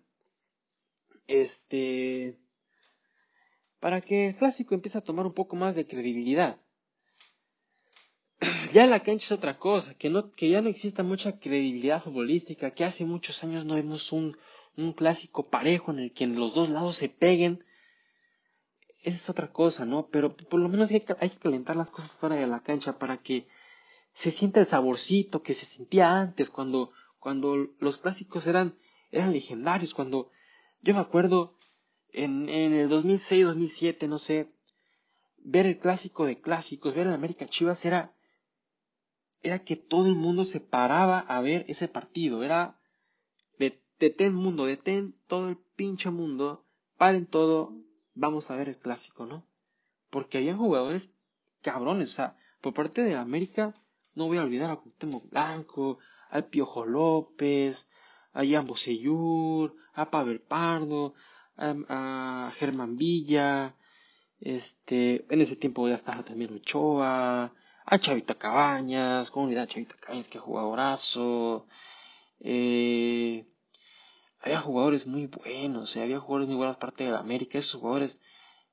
Este. 1.25 2.37
Para 3.79 4.01
que 4.01 4.27
el 4.27 4.35
clásico 4.35 4.75
empiece 4.75 4.99
a 4.99 5.03
tomar 5.03 5.25
un 5.25 5.33
poco 5.33 5.55
más 5.55 5.73
de 5.73 5.87
credibilidad. 5.87 6.61
Ya 8.71 8.85
la 8.85 8.99
cancha 8.99 9.25
es 9.25 9.31
otra 9.31 9.57
cosa, 9.57 9.95
que, 9.95 10.11
no, 10.11 10.29
que 10.29 10.51
ya 10.51 10.61
no 10.61 10.69
exista 10.69 11.01
mucha 11.01 11.39
credibilidad 11.39 12.03
futbolística, 12.03 12.69
que 12.69 12.83
hace 12.83 13.03
muchos 13.03 13.43
años 13.43 13.65
no 13.65 13.73
vemos 13.73 14.11
un, 14.11 14.37
un 14.77 14.93
clásico 14.93 15.49
parejo 15.49 15.91
en 15.91 15.97
el 15.97 16.13
que 16.13 16.27
los 16.27 16.53
dos 16.53 16.69
lados 16.69 16.97
se 16.97 17.09
peguen. 17.09 17.63
Esa 19.03 19.17
es 19.17 19.29
otra 19.29 19.51
cosa, 19.51 19.85
¿no? 19.85 20.07
Pero 20.07 20.35
por 20.35 20.59
lo 20.59 20.69
menos 20.69 20.89
hay 20.91 21.01
que, 21.01 21.15
calentar 21.39 21.75
las 21.75 21.89
cosas 21.89 22.11
fuera 22.13 22.35
de 22.35 22.47
la 22.47 22.61
cancha 22.61 22.97
para 22.97 23.17
que 23.17 23.47
se 24.13 24.31
sienta 24.31 24.59
el 24.59 24.65
saborcito 24.65 25.43
que 25.43 25.53
se 25.53 25.65
sentía 25.65 26.11
antes, 26.17 26.49
cuando, 26.49 26.91
cuando 27.19 27.55
los 27.79 27.97
clásicos 27.97 28.47
eran, 28.47 28.75
eran 29.11 29.33
legendarios, 29.33 29.93
cuando 29.93 30.31
yo 30.81 30.93
me 30.93 31.01
acuerdo 31.01 31.57
en, 32.11 32.49
en 32.49 32.73
el 32.73 32.89
2006, 32.89 33.45
2007, 33.45 34.07
no 34.07 34.17
sé, 34.17 34.49
ver 35.37 35.65
el 35.65 35.79
clásico 35.79 36.25
de 36.25 36.39
clásicos, 36.39 36.95
ver 36.95 37.07
el 37.07 37.13
América 37.13 37.45
Chivas 37.45 37.85
era, 37.85 38.13
era 39.41 39.59
que 39.59 39.75
todo 39.75 40.07
el 40.07 40.15
mundo 40.15 40.45
se 40.45 40.59
paraba 40.59 41.19
a 41.19 41.41
ver 41.41 41.65
ese 41.67 41.87
partido, 41.87 42.43
era 42.43 42.79
detén 44.03 44.33
mundo, 44.33 44.65
detén 44.65 45.15
todo 45.27 45.49
el 45.49 45.57
pinche 45.75 46.09
mundo, 46.09 46.65
paren 46.97 47.25
todo, 47.25 47.73
vamos 48.15 48.49
a 48.49 48.55
ver 48.55 48.69
el 48.69 48.77
clásico, 48.77 49.25
¿no? 49.25 49.45
Porque 50.09 50.37
habían 50.37 50.57
jugadores 50.57 51.09
cabrones, 51.61 52.11
o 52.11 52.15
sea, 52.15 52.37
por 52.61 52.73
parte 52.73 53.03
de 53.03 53.15
América, 53.15 53.73
no 54.15 54.27
voy 54.27 54.37
a 54.37 54.43
olvidar 54.43 54.71
a 54.71 54.75
Cuauhtémoc 54.75 55.29
Blanco, 55.29 55.99
al 56.29 56.45
Piojo 56.45 56.85
López, 56.85 57.89
a 58.33 58.45
Jan 58.45 58.65
Bosellur, 58.65 59.75
a 59.93 60.09
Pavel 60.09 60.41
Pardo, 60.41 61.13
a, 61.57 62.51
Germán 62.55 62.97
Villa, 62.97 63.75
este, 64.39 65.25
en 65.33 65.41
ese 65.41 65.55
tiempo 65.55 65.87
ya 65.87 65.95
estaba 65.95 66.23
también 66.23 66.53
Ochoa, 66.53 67.53
a 67.85 67.99
Chavita 67.99 68.35
Cabañas, 68.35 69.31
comunidad 69.31 69.67
Chavita 69.67 69.95
Cabañas, 69.95 70.27
que 70.27 70.39
jugadorazo, 70.39 71.67
eh, 72.39 73.45
había 74.43 74.59
jugadores 74.61 75.07
muy 75.07 75.27
buenos, 75.27 75.95
había 75.95 76.19
jugadores 76.19 76.49
muy 76.49 76.57
buenos 76.57 76.75
parte 76.75 77.05
de 77.05 77.11
la 77.11 77.19
América, 77.19 77.57
esos 77.57 77.79
jugadores 77.79 78.21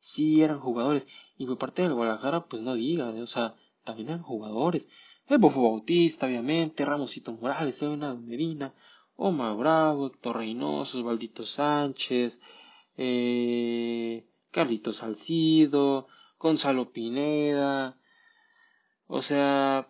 sí 0.01 0.43
eran 0.43 0.59
jugadores, 0.59 1.07
y 1.39 1.47
por 1.47 1.59
parte 1.59 1.83
del 1.83 1.95
Guadalajara, 1.95 2.47
pues 2.47 2.61
no 2.63 2.75
diga, 2.75 3.09
o 3.11 3.27
sea, 3.27 3.55
también 3.85 4.09
eran 4.09 4.23
jugadores. 4.23 4.89
El 5.29 5.39
Bofo 5.39 5.63
Bautista, 5.63 6.27
obviamente, 6.27 6.85
Ramosito 6.85 7.33
Morales, 7.33 7.81
Elena 7.83 8.15
Medina, 8.15 8.75
Omar 9.15 9.57
Bravo, 9.57 10.09
Héctor 10.09 10.39
Reynoso, 10.39 10.99
Osvaldito 10.99 11.47
Sánchez, 11.47 12.41
eh, 12.97 14.27
Carlitos 14.51 14.97
Salcido, 14.97 16.09
Gonzalo 16.39 16.91
Pineda, 16.91 17.97
o 19.07 19.23
sea, 19.23 19.89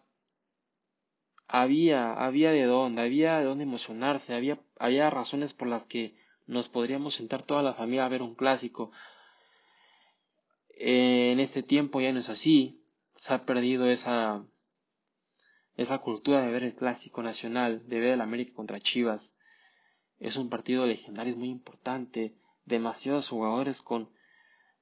había, 1.52 2.12
había 2.12 2.52
de 2.52 2.62
dónde, 2.62 3.02
había 3.02 3.38
de 3.38 3.44
dónde 3.44 3.64
emocionarse, 3.64 4.34
había, 4.34 4.60
había 4.78 5.10
razones 5.10 5.52
por 5.52 5.66
las 5.66 5.84
que 5.84 6.14
nos 6.46 6.68
podríamos 6.68 7.14
sentar 7.14 7.42
toda 7.42 7.62
la 7.62 7.74
familia 7.74 8.04
a 8.04 8.08
ver 8.08 8.22
un 8.22 8.36
clásico. 8.36 8.92
en 10.76 11.40
este 11.40 11.64
tiempo 11.64 12.00
ya 12.00 12.12
no 12.12 12.20
es 12.20 12.28
así, 12.28 12.80
se 13.16 13.34
ha 13.34 13.44
perdido 13.44 13.86
esa, 13.86 14.44
esa 15.76 15.98
cultura 15.98 16.40
de 16.40 16.52
ver 16.52 16.62
el 16.62 16.76
clásico 16.76 17.20
nacional, 17.20 17.82
de 17.88 17.98
ver 17.98 18.12
el 18.12 18.20
América 18.20 18.54
contra 18.54 18.80
Chivas. 18.80 19.36
Es 20.20 20.36
un 20.36 20.50
partido 20.50 20.86
legendario, 20.86 21.32
es 21.32 21.38
muy 21.38 21.48
importante. 21.48 22.36
Demasiados 22.64 23.28
jugadores 23.28 23.82
con, 23.82 24.08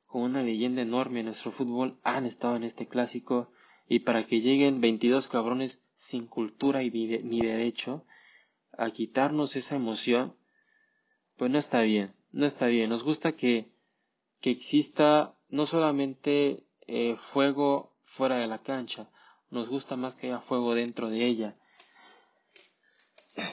con 0.07 0.23
una 0.23 0.43
leyenda 0.43 0.83
enorme 0.83 1.21
en 1.21 1.27
nuestro 1.27 1.51
fútbol 1.51 1.99
han 2.03 2.27
estado 2.27 2.57
en 2.57 2.65
este 2.65 2.87
clásico 2.87 3.51
y 3.89 4.01
para 4.01 4.27
que 4.27 4.41
lleguen 4.41 4.83
22 4.83 5.29
cabrones 5.29 5.88
sin 5.99 6.29
cultura 6.29 6.85
y 6.85 6.91
ni 6.93 7.41
derecho 7.41 8.05
a 8.71 8.93
quitarnos 8.93 9.57
esa 9.57 9.75
emoción, 9.75 10.37
pues 11.37 11.51
no 11.51 11.59
está 11.59 11.81
bien, 11.81 12.15
no 12.31 12.47
está 12.47 12.67
bien. 12.67 12.89
Nos 12.89 13.03
gusta 13.03 13.33
que, 13.33 13.67
que 14.41 14.51
exista 14.51 15.35
no 15.49 15.67
solamente 15.67 16.65
eh, 16.87 17.17
fuego 17.17 17.89
fuera 18.05 18.37
de 18.37 18.47
la 18.47 18.63
cancha, 18.63 19.11
nos 19.51 19.69
gusta 19.69 19.97
más 19.97 20.15
que 20.15 20.29
haya 20.29 20.39
fuego 20.39 20.77
dentro 20.77 21.11
de 21.11 21.27
ella. 21.27 21.57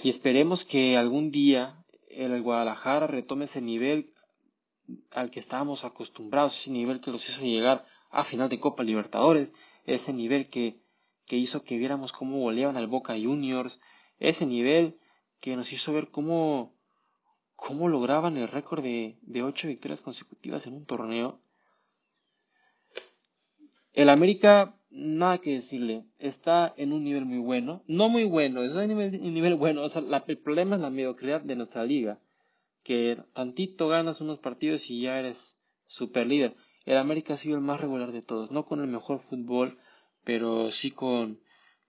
Y 0.03 0.09
esperemos 0.09 0.65
que 0.65 0.97
algún 0.97 1.31
día 1.31 1.83
el 2.09 2.39
Guadalajara 2.43 3.07
retome 3.07 3.45
ese 3.45 3.61
nivel 3.61 4.13
al 5.09 5.31
que 5.31 5.39
estábamos 5.39 5.83
acostumbrados, 5.83 6.55
ese 6.55 6.69
nivel 6.69 7.01
que 7.01 7.09
nos 7.09 7.27
hizo 7.27 7.43
llegar 7.43 7.87
a 8.11 8.23
final 8.23 8.49
de 8.49 8.59
Copa 8.59 8.83
Libertadores, 8.83 9.55
ese 9.85 10.13
nivel 10.13 10.47
que 10.49 10.84
que 11.25 11.37
hizo 11.37 11.63
que 11.63 11.77
viéramos 11.77 12.13
cómo 12.13 12.39
goleaban 12.39 12.77
al 12.77 12.87
Boca 12.87 13.13
Juniors, 13.13 13.81
ese 14.19 14.45
nivel 14.45 14.97
que 15.39 15.55
nos 15.55 15.71
hizo 15.73 15.93
ver 15.93 16.09
cómo, 16.09 16.73
cómo 17.55 17.87
lograban 17.87 18.37
el 18.37 18.47
récord 18.47 18.83
de, 18.83 19.17
de 19.21 19.43
ocho 19.43 19.67
victorias 19.67 20.01
consecutivas 20.01 20.65
en 20.67 20.75
un 20.75 20.85
torneo. 20.85 21.39
El 23.93 24.09
América, 24.09 24.75
nada 24.89 25.37
que 25.37 25.51
decirle, 25.51 26.03
está 26.19 26.73
en 26.77 26.93
un 26.93 27.03
nivel 27.03 27.25
muy 27.25 27.37
bueno, 27.37 27.81
no 27.87 28.09
muy 28.09 28.25
bueno, 28.25 28.63
es 28.63 28.73
un 28.73 28.87
nivel, 28.87 29.21
nivel 29.33 29.55
bueno, 29.55 29.83
o 29.83 29.89
sea, 29.89 30.03
el 30.27 30.37
problema 30.37 30.75
es 30.75 30.81
la 30.81 30.89
mediocridad 30.89 31.41
de 31.41 31.55
nuestra 31.55 31.85
liga, 31.85 32.19
que 32.83 33.17
tantito 33.33 33.87
ganas 33.87 34.21
unos 34.21 34.39
partidos 34.39 34.89
y 34.89 35.01
ya 35.01 35.17
eres 35.17 35.57
super 35.87 36.27
líder. 36.27 36.55
El 36.85 36.97
América 36.97 37.33
ha 37.33 37.37
sido 37.37 37.55
el 37.55 37.61
más 37.61 37.79
regular 37.79 38.11
de 38.11 38.21
todos, 38.21 38.51
no 38.51 38.65
con 38.65 38.81
el 38.81 38.87
mejor 38.87 39.19
fútbol, 39.19 39.77
pero 40.25 40.71
sí 40.71 40.91
con, 40.91 41.39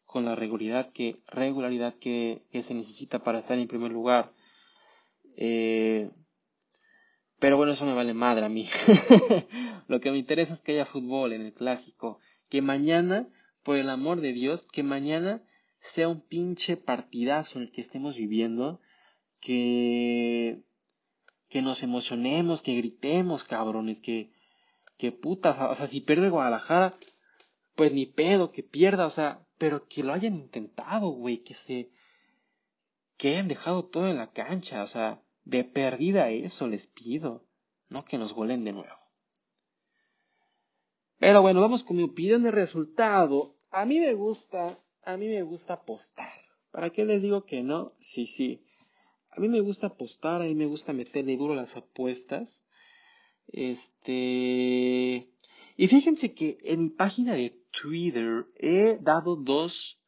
con 0.05 0.25
la 0.25 0.37
regularidad 0.37 0.93
que, 0.93 1.17
regularidad 1.27 1.95
que, 1.95 2.43
que, 2.53 2.63
se 2.63 2.75
necesita 2.75 3.25
para 3.25 3.41
estar 3.41 3.59
en 3.59 3.67
primer 3.67 3.91
lugar. 3.91 4.33
Eh, 5.37 6.11
pero 7.39 7.57
bueno, 7.57 7.73
eso 7.73 7.85
me 7.87 7.95
vale 7.95 8.15
madre 8.15 8.47
a 8.47 8.49
mí. 8.49 8.69
Lo 9.89 10.01
que 10.01 10.11
me 10.11 10.19
interesa 10.19 10.55
es 10.55 10.61
que 10.61 10.73
haya 10.73 10.85
fútbol 10.85 11.33
en 11.33 11.43
el 11.43 11.53
clásico. 11.53 12.21
Que 12.49 12.63
mañana, 12.63 13.29
por 13.63 13.77
el 13.77 13.91
amor 13.91 14.21
de 14.21 14.33
Dios, 14.33 14.67
que 14.67 14.83
mañana 14.83 15.43
sea 15.81 16.09
un 16.09 16.21
pinche 16.21 16.77
partidazo 16.77 17.59
el 17.59 17.73
que 17.73 17.81
estemos 17.81 18.17
viviendo. 18.17 18.81
Que, 19.41 20.63
que 21.49 21.63
nos 21.63 21.83
emocionemos, 21.83 22.63
que 22.63 22.75
gritemos, 22.75 23.45
cabrones, 23.45 24.01
que, 24.01 24.31
que 24.99 25.13
putas, 25.13 25.61
o 25.61 25.75
sea, 25.75 25.87
si 25.87 26.01
pierde 26.01 26.31
Guadalajara, 26.31 26.97
pues 27.77 27.93
ni 27.93 28.07
pedo, 28.07 28.51
que 28.51 28.63
pierda, 28.63 29.07
o 29.07 29.11
sea, 29.11 29.47
pero 29.59 29.87
que 29.87 30.03
lo 30.03 30.13
hayan 30.13 30.35
intentado, 30.35 31.11
güey, 31.11 31.45
que 31.45 31.55
se, 31.55 31.91
que 33.17 33.29
hayan 33.29 33.49
dejado 33.49 33.85
todo 33.85 34.09
en 34.09 34.17
la 34.17 34.33
cancha, 34.33 34.83
o 34.83 34.87
sea, 34.87 35.23
de 35.45 35.63
perdida 35.63 36.31
eso 36.31 36.67
les 36.67 36.87
pido, 36.87 37.47
no 37.89 38.05
que 38.05 38.19
nos 38.19 38.33
golen 38.33 38.65
de 38.65 38.73
nuevo. 38.73 38.97
Pero 41.19 41.41
bueno, 41.41 41.61
vamos 41.61 41.85
con 41.85 41.97
mi 41.97 42.03
opinión 42.03 42.43
de 42.43 42.51
resultado. 42.51 43.57
A 43.71 43.87
mí 43.87 44.01
me 44.01 44.13
gusta, 44.15 44.79
a 45.03 45.17
mí 45.17 45.29
me 45.29 45.43
gusta 45.43 45.75
apostar. 45.75 46.33
¿Para 46.71 46.91
qué 46.91 47.05
les 47.05 47.23
digo 47.23 47.45
que 47.45 47.63
no? 47.63 47.95
Sí, 48.01 48.27
sí. 48.27 48.67
A 49.31 49.41
mí 49.41 49.49
me 49.49 49.61
gusta 49.61 49.89
apostar, 49.89 50.43
a 50.43 50.45
mí 50.45 50.55
me 50.55 50.67
gusta 50.67 50.93
meterle 50.93 51.37
duro 51.37 51.55
las 51.55 51.77
apuestas. 51.77 52.67
Este. 53.49 55.31
Y 55.79 55.89
fíjense 55.89 56.35
que 56.35 56.59
en 56.63 56.83
mi 56.83 56.91
página 56.91 57.35
de 57.35 57.59
Twitter 57.81 58.47
he 58.57 58.99
dado 59.01 59.37
dos, 59.37 60.01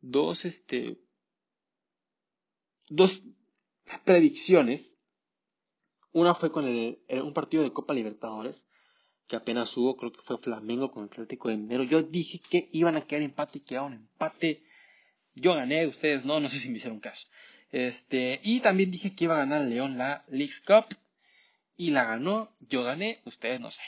dos, 0.00 0.44
este, 0.44 0.98
dos 2.88 3.22
predicciones. 4.04 4.96
Una 6.12 6.34
fue 6.34 6.50
con 6.50 6.66
el, 6.66 6.98
un 7.22 7.34
partido 7.34 7.62
de 7.62 7.72
Copa 7.72 7.94
Libertadores, 7.94 8.66
que 9.26 9.36
apenas 9.36 9.76
hubo, 9.76 9.96
creo 9.96 10.10
que 10.12 10.22
fue 10.22 10.38
Flamengo 10.38 10.90
con 10.90 11.04
el 11.04 11.10
Atlético 11.10 11.48
de 11.48 11.58
Minero. 11.58 11.84
Yo 11.84 12.02
dije 12.02 12.40
que 12.50 12.68
iban 12.72 12.96
a 12.96 13.02
quedar 13.02 13.22
empate 13.22 13.58
y 13.58 13.62
quedaron 13.62 13.92
empate. 13.92 14.64
Yo 15.34 15.54
gané, 15.54 15.86
ustedes 15.86 16.24
no, 16.24 16.40
no 16.40 16.48
sé 16.48 16.58
si 16.58 16.70
me 16.70 16.78
hicieron 16.78 17.00
caso. 17.00 17.28
Este, 17.70 18.40
y 18.42 18.60
también 18.60 18.90
dije 18.90 19.14
que 19.14 19.24
iba 19.24 19.34
a 19.34 19.44
ganar 19.44 19.62
León 19.62 19.98
la 19.98 20.24
Leagues 20.28 20.62
Cup. 20.62 20.86
Y 21.76 21.92
la 21.92 22.04
ganó, 22.04 22.56
yo 22.58 22.82
gané, 22.82 23.20
ustedes 23.24 23.60
no 23.60 23.70
sé. 23.70 23.84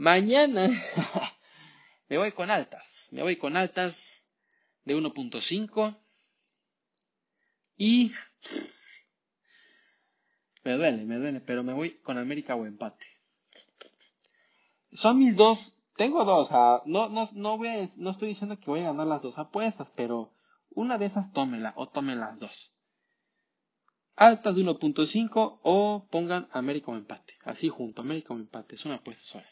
Mañana 0.00 0.70
me 2.08 2.16
voy 2.16 2.32
con 2.32 2.50
altas. 2.50 3.08
Me 3.12 3.20
voy 3.20 3.36
con 3.36 3.54
altas 3.58 4.24
de 4.86 4.96
1.5. 4.96 5.94
Y 7.76 8.10
me 10.64 10.72
duele, 10.72 11.04
me 11.04 11.16
duele, 11.16 11.42
pero 11.42 11.62
me 11.62 11.74
voy 11.74 11.98
con 11.98 12.16
América 12.16 12.54
o 12.54 12.64
empate. 12.64 13.06
Son 14.90 15.18
mis 15.18 15.36
dos, 15.36 15.76
tengo 15.96 16.24
dos, 16.24 16.50
no, 16.86 17.10
no, 17.10 17.28
no, 17.34 17.58
voy 17.58 17.68
no 17.98 18.10
estoy 18.10 18.28
diciendo 18.28 18.58
que 18.58 18.70
voy 18.70 18.80
a 18.80 18.92
ganar 18.92 19.06
las 19.06 19.20
dos 19.20 19.38
apuestas, 19.38 19.92
pero 19.94 20.32
una 20.70 20.96
de 20.96 21.04
esas 21.04 21.34
tómela 21.34 21.74
o 21.76 21.84
tomen 21.84 22.20
las 22.20 22.40
dos. 22.40 22.72
Altas 24.16 24.56
de 24.56 24.62
1.5 24.62 25.60
o 25.62 26.06
pongan 26.10 26.48
América 26.52 26.90
o 26.90 26.96
empate. 26.96 27.34
Así 27.44 27.68
junto, 27.68 28.00
América 28.00 28.32
o 28.32 28.38
empate. 28.38 28.76
Es 28.76 28.86
una 28.86 28.94
apuesta 28.94 29.24
sola. 29.24 29.46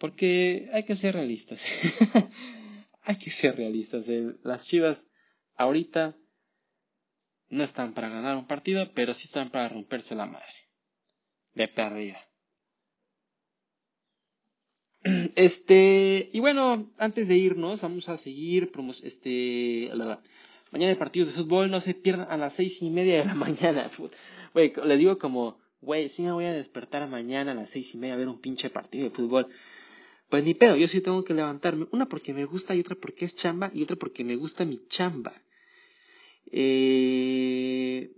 Porque 0.00 0.70
hay 0.72 0.84
que 0.84 0.96
ser 0.96 1.14
realistas. 1.14 1.62
hay 3.02 3.16
que 3.16 3.30
ser 3.30 3.56
realistas. 3.56 4.06
Las 4.42 4.64
chivas 4.64 5.12
ahorita 5.56 6.16
no 7.50 7.64
están 7.64 7.92
para 7.92 8.08
ganar 8.08 8.38
un 8.38 8.46
partido, 8.46 8.90
pero 8.94 9.12
sí 9.12 9.26
están 9.26 9.50
para 9.50 9.68
romperse 9.68 10.14
la 10.14 10.24
madre. 10.24 10.54
De 11.52 11.68
perdida. 11.68 12.18
Este, 15.36 16.30
y 16.32 16.40
bueno, 16.40 16.90
antes 16.96 17.28
de 17.28 17.36
irnos, 17.36 17.82
vamos 17.82 18.08
a 18.08 18.16
seguir, 18.16 18.70
este, 19.02 19.90
mañana 20.70 20.92
el 20.92 20.98
partido 20.98 21.26
de 21.26 21.32
fútbol, 21.32 21.70
no 21.70 21.80
se 21.80 21.94
pierdan 21.94 22.30
a 22.30 22.36
las 22.38 22.54
seis 22.54 22.80
y 22.82 22.90
media 22.90 23.18
de 23.18 23.24
la 23.26 23.34
mañana. 23.46 23.90
Güey, 24.54 24.72
le 24.84 24.96
digo 24.96 25.18
como, 25.18 25.58
güey, 25.82 26.08
sí 26.08 26.22
me 26.22 26.32
voy 26.32 26.46
a 26.46 26.54
despertar 26.54 27.06
mañana 27.08 27.52
a 27.52 27.54
las 27.54 27.70
seis 27.70 27.94
y 27.94 27.98
media 27.98 28.14
a 28.14 28.18
ver 28.18 28.28
un 28.28 28.40
pinche 28.40 28.70
partido 28.70 29.04
de 29.04 29.10
fútbol. 29.10 29.48
Pues 30.30 30.44
ni 30.44 30.54
pedo, 30.54 30.76
yo 30.76 30.86
sí 30.86 31.00
tengo 31.00 31.24
que 31.24 31.34
levantarme. 31.34 31.86
Una 31.90 32.06
porque 32.06 32.32
me 32.32 32.44
gusta 32.44 32.74
y 32.74 32.80
otra 32.80 32.94
porque 32.94 33.24
es 33.24 33.34
chamba 33.34 33.70
y 33.74 33.82
otra 33.82 33.96
porque 33.96 34.24
me 34.24 34.36
gusta 34.36 34.64
mi 34.64 34.86
chamba. 34.86 35.34
Eh... 36.52 38.12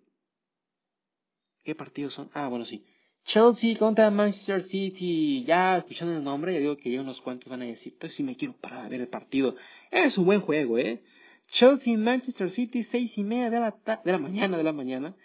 ¿Qué 1.65 1.75
partidos 1.75 2.13
son? 2.13 2.31
Ah, 2.35 2.49
bueno, 2.49 2.67
sí. 2.67 2.85
Chelsea 3.25 3.79
contra 3.79 4.11
Manchester 4.11 4.63
City. 4.63 5.45
Ya 5.45 5.79
escuchando 5.79 6.15
el 6.15 6.23
nombre, 6.23 6.53
ya 6.53 6.61
digo 6.61 6.77
que 6.77 6.93
ya 6.93 7.01
unos 7.01 7.21
cuantos 7.21 7.49
van 7.49 7.63
a 7.63 7.67
decir, 7.67 7.97
pues 7.99 8.15
si 8.15 8.23
me 8.23 8.37
quiero 8.37 8.55
parar 8.61 8.85
a 8.85 8.89
ver 8.89 9.01
el 9.01 9.09
partido. 9.09 9.57
Es 9.91 10.19
un 10.19 10.27
buen 10.27 10.41
juego, 10.41 10.79
¿eh? 10.79 11.03
Chelsea 11.49 11.97
Manchester 11.97 12.51
City, 12.51 12.83
seis 12.83 13.17
y 13.17 13.25
media 13.25 13.49
de 13.49 13.61
la, 13.61 14.01
de 14.05 14.13
la 14.13 14.19
mañana 14.19 14.59
de 14.59 14.65
la 14.65 14.73
mañana. 14.73 15.17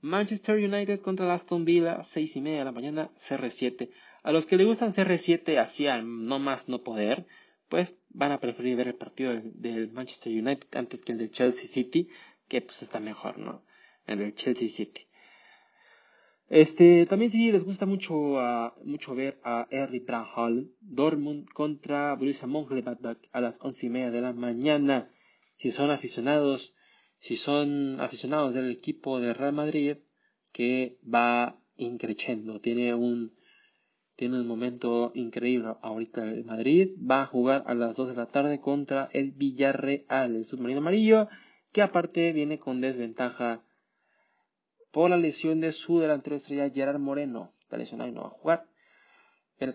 Manchester 0.00 0.56
United 0.56 1.00
contra 1.00 1.32
Aston 1.32 1.64
Villa, 1.64 2.02
seis 2.02 2.34
y 2.34 2.40
media 2.40 2.60
de 2.60 2.64
la 2.64 2.72
mañana, 2.72 3.10
CR7. 3.28 3.90
A 4.24 4.32
los 4.32 4.46
que 4.46 4.56
le 4.56 4.64
gustan 4.64 4.94
CR7 4.94 5.58
hacia 5.58 6.00
no 6.00 6.38
más 6.38 6.70
no 6.70 6.82
poder, 6.82 7.26
pues 7.68 8.00
van 8.08 8.32
a 8.32 8.40
preferir 8.40 8.74
ver 8.74 8.88
el 8.88 8.94
partido 8.94 9.34
del, 9.34 9.92
Manchester 9.92 10.32
United 10.32 10.74
antes 10.74 11.04
que 11.04 11.12
el 11.12 11.18
del 11.18 11.30
Chelsea 11.30 11.68
City, 11.68 12.08
que 12.48 12.62
pues 12.62 12.82
está 12.82 13.00
mejor, 13.00 13.38
¿no? 13.38 13.62
El 14.06 14.20
del 14.20 14.34
Chelsea 14.34 14.70
City. 14.70 15.02
Este, 16.48 17.04
también 17.04 17.30
sí 17.30 17.52
les 17.52 17.64
gusta 17.64 17.84
mucho, 17.84 18.14
uh, 18.14 18.72
mucho 18.82 19.14
ver 19.14 19.40
a 19.44 19.66
Erri 19.70 20.02
Hall, 20.34 20.72
Dortmund 20.80 21.46
contra 21.50 22.14
Borussia 22.14 22.48
Mönchengladbach 22.48 23.18
a 23.30 23.40
las 23.42 23.58
once 23.60 23.84
y 23.86 23.90
media 23.90 24.10
de 24.10 24.22
la 24.22 24.32
mañana. 24.32 25.10
Si 25.58 25.70
son 25.70 25.90
aficionados, 25.90 26.74
si 27.18 27.36
son 27.36 28.00
aficionados 28.00 28.54
del 28.54 28.70
equipo 28.70 29.20
de 29.20 29.34
Real 29.34 29.52
Madrid, 29.52 29.98
que 30.50 30.96
va 31.02 31.58
increciendo, 31.76 32.60
tiene 32.60 32.94
un, 32.94 33.34
tiene 34.16 34.40
un 34.40 34.46
momento 34.46 35.10
increíble 35.14 35.74
ahorita 35.82 36.24
el 36.24 36.44
Madrid, 36.44 36.90
va 36.98 37.22
a 37.22 37.26
jugar 37.26 37.64
a 37.66 37.74
las 37.74 37.96
2 37.96 38.08
de 38.08 38.14
la 38.14 38.26
tarde 38.26 38.60
contra 38.60 39.08
el 39.12 39.32
Villarreal, 39.32 40.36
el 40.36 40.44
submarino 40.44 40.80
amarillo, 40.80 41.28
que 41.72 41.82
aparte 41.82 42.32
viene 42.32 42.58
con 42.58 42.80
desventaja 42.80 43.64
por 44.92 45.10
la 45.10 45.16
lesión 45.16 45.60
de 45.60 45.72
su 45.72 45.98
delantero 45.98 46.36
estrella 46.36 46.70
Gerard 46.70 47.00
Moreno. 47.00 47.52
Está 47.60 47.76
lesionado 47.76 48.08
y 48.08 48.12
no 48.12 48.22
va 48.22 48.28
a 48.28 48.30
jugar. 48.30 48.68
El 49.58 49.70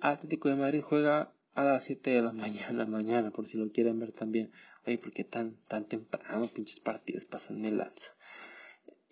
Atlético, 0.00 0.48
de 0.48 0.56
Madrid 0.56 0.82
juega 0.82 1.32
a 1.54 1.64
las 1.64 1.84
7 1.84 2.10
de 2.10 2.22
la 2.22 2.32
mañana, 2.32 2.84
mañana, 2.86 3.30
por 3.30 3.46
si 3.46 3.56
lo 3.56 3.70
quieren 3.70 4.00
ver 4.00 4.12
también. 4.12 4.50
Oye, 4.84 4.98
porque 4.98 5.22
tan, 5.22 5.56
tan 5.68 5.86
temprano, 5.86 6.48
pinches 6.52 6.80
partidos 6.80 7.24
pasan 7.24 7.64
el 7.64 7.78
lanza. 7.78 8.12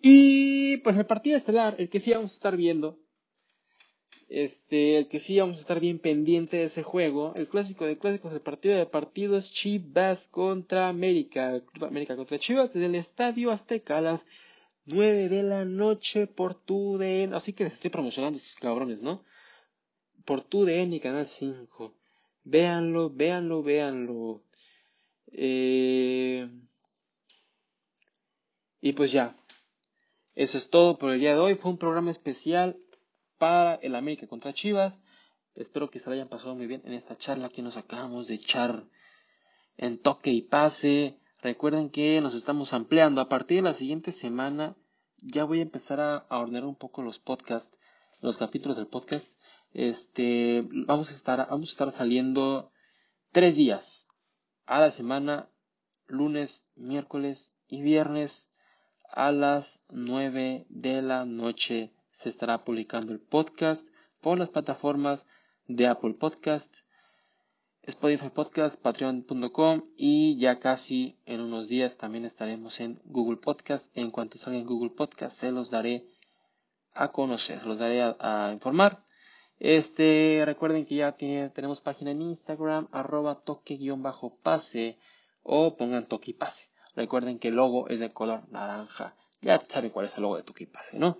Y 0.01 0.77
pues 0.77 0.97
el 0.97 1.05
partido 1.05 1.37
estelar, 1.37 1.75
el 1.79 1.89
que 1.89 1.99
sí 1.99 2.11
vamos 2.11 2.31
a 2.31 2.35
estar 2.35 2.57
viendo, 2.57 2.99
este, 4.29 5.07
que 5.09 5.19
sí 5.19 5.39
vamos 5.39 5.57
a 5.57 5.61
estar 5.61 5.79
bien 5.79 5.99
pendiente 5.99 6.57
de 6.57 6.63
ese 6.63 6.83
juego, 6.83 7.33
el 7.35 7.47
clásico 7.47 7.85
de 7.85 7.97
clásicos, 7.97 8.33
el 8.33 8.41
partido 8.41 8.77
de 8.77 8.85
partidos 8.85 9.51
Chivas 9.51 10.27
contra 10.27 10.89
América, 10.89 11.61
América 11.81 12.15
contra 12.15 12.37
Chivas, 12.37 12.73
desde 12.73 12.87
el 12.87 12.95
Estadio 12.95 13.51
Azteca 13.51 13.97
a 13.97 14.01
las 14.01 14.27
9 14.85 15.29
de 15.29 15.43
la 15.43 15.65
noche 15.65 16.27
por 16.27 16.55
tu 16.55 16.97
DN. 16.97 17.35
Así 17.35 17.53
que 17.53 17.63
les 17.63 17.73
estoy 17.73 17.89
promocionando 17.89 18.37
estos 18.37 18.55
cabrones, 18.55 19.01
¿no? 19.01 19.23
Por 20.25 20.41
tu 20.41 20.65
DN 20.65 20.95
y 20.95 20.99
Canal 20.99 21.25
5. 21.25 21.93
Véanlo, 22.43 23.09
véanlo, 23.09 23.63
véanlo. 23.63 24.41
Eh... 25.31 26.49
Y 28.81 28.93
pues 28.93 29.11
ya. 29.11 29.35
Eso 30.35 30.57
es 30.57 30.69
todo 30.69 30.97
por 30.97 31.11
el 31.11 31.19
día 31.19 31.31
de 31.31 31.39
hoy. 31.39 31.55
Fue 31.55 31.71
un 31.71 31.77
programa 31.77 32.11
especial 32.11 32.77
para 33.37 33.75
el 33.75 33.95
América 33.95 34.27
contra 34.27 34.53
Chivas. 34.53 35.03
Espero 35.55 35.89
que 35.89 35.99
se 35.99 36.09
lo 36.09 36.15
hayan 36.15 36.29
pasado 36.29 36.55
muy 36.55 36.67
bien 36.67 36.81
en 36.85 36.93
esta 36.93 37.17
charla 37.17 37.49
que 37.49 37.61
nos 37.61 37.77
acabamos 37.77 38.27
de 38.27 38.35
echar 38.35 38.83
en 39.77 39.99
toque 39.99 40.31
y 40.31 40.41
pase. 40.41 41.17
Recuerden 41.41 41.89
que 41.89 42.21
nos 42.21 42.35
estamos 42.35 42.73
ampliando. 42.73 43.21
A 43.21 43.29
partir 43.29 43.57
de 43.57 43.63
la 43.63 43.73
siguiente 43.73 44.11
semana 44.11 44.75
ya 45.21 45.43
voy 45.43 45.59
a 45.59 45.63
empezar 45.63 45.99
a, 45.99 46.25
ordenar 46.29 46.65
un 46.65 46.75
poco 46.75 47.01
los 47.01 47.19
podcasts, 47.19 47.77
los 48.21 48.37
capítulos 48.37 48.77
del 48.77 48.87
podcast. 48.87 49.27
Este, 49.73 50.63
vamos 50.85 51.11
a 51.11 51.15
estar, 51.15 51.47
vamos 51.49 51.69
a 51.69 51.71
estar 51.71 51.91
saliendo 51.91 52.71
tres 53.31 53.55
días 53.55 54.07
a 54.65 54.79
la 54.79 54.91
semana, 54.91 55.49
lunes, 56.07 56.67
miércoles 56.75 57.53
y 57.67 57.81
viernes 57.81 58.49
a 59.09 59.31
las 59.31 59.81
nueve 59.89 60.65
de 60.69 61.01
la 61.01 61.25
noche 61.25 61.93
se 62.17 62.29
estará 62.29 62.63
publicando 62.63 63.13
el 63.13 63.19
podcast 63.19 63.87
por 64.21 64.39
las 64.39 64.49
plataformas 64.49 65.27
de 65.67 65.85
Apple 65.85 66.15
Podcast, 66.15 66.73
Spotify 67.83 68.29
Podcast, 68.29 68.81
Patreon.com 68.81 69.83
y 69.95 70.39
ya 70.39 70.57
casi 70.57 71.19
en 71.27 71.41
unos 71.41 71.67
días 71.67 71.95
también 71.97 72.25
estaremos 72.25 72.79
en 72.79 72.99
Google 73.05 73.37
Podcast. 73.37 73.95
En 73.95 74.09
cuanto 74.09 74.39
salga 74.39 74.57
en 74.57 74.65
Google 74.65 74.95
Podcast 74.95 75.37
se 75.37 75.51
los 75.51 75.69
daré 75.69 76.07
a 76.95 77.11
conocer, 77.11 77.63
los 77.67 77.77
daré 77.77 78.01
a, 78.01 78.49
informar. 78.51 79.03
Este, 79.59 80.41
recuerden 80.43 80.87
que 80.87 80.95
ya 80.95 81.15
tenemos 81.17 81.81
página 81.81 82.09
en 82.09 82.23
Instagram, 82.23 82.87
arroba 82.91 83.43
toque-pase 83.43 84.97
o 85.43 85.77
pongan 85.77 86.07
toque 86.07 86.31
y 86.31 86.33
pase. 86.33 86.65
Recuerden 86.95 87.37
que 87.37 87.49
el 87.49 87.55
logo 87.55 87.87
es 87.89 87.99
de 87.99 88.11
color 88.11 88.49
naranja. 88.49 89.15
Ya 89.39 89.63
saben 89.67 89.91
cuál 89.91 90.07
es 90.07 90.15
el 90.17 90.23
logo 90.23 90.37
de 90.37 90.41
toque 90.41 90.63
y 90.63 90.67
pase, 90.67 90.97
¿no? 90.97 91.19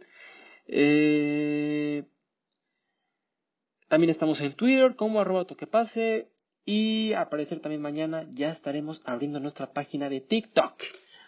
Eh, 0.67 2.03
también 3.87 4.09
estamos 4.09 4.41
en 4.41 4.53
Twitter 4.53 4.95
como 4.95 5.21
arroba 5.21 5.45
toquepase 5.45 6.29
y 6.65 7.13
aparecer 7.13 7.61
también 7.61 7.81
mañana 7.81 8.27
ya 8.31 8.49
estaremos 8.49 9.01
abriendo 9.05 9.39
nuestra 9.39 9.71
página 9.71 10.09
de 10.09 10.19
TikTok. 10.19 10.83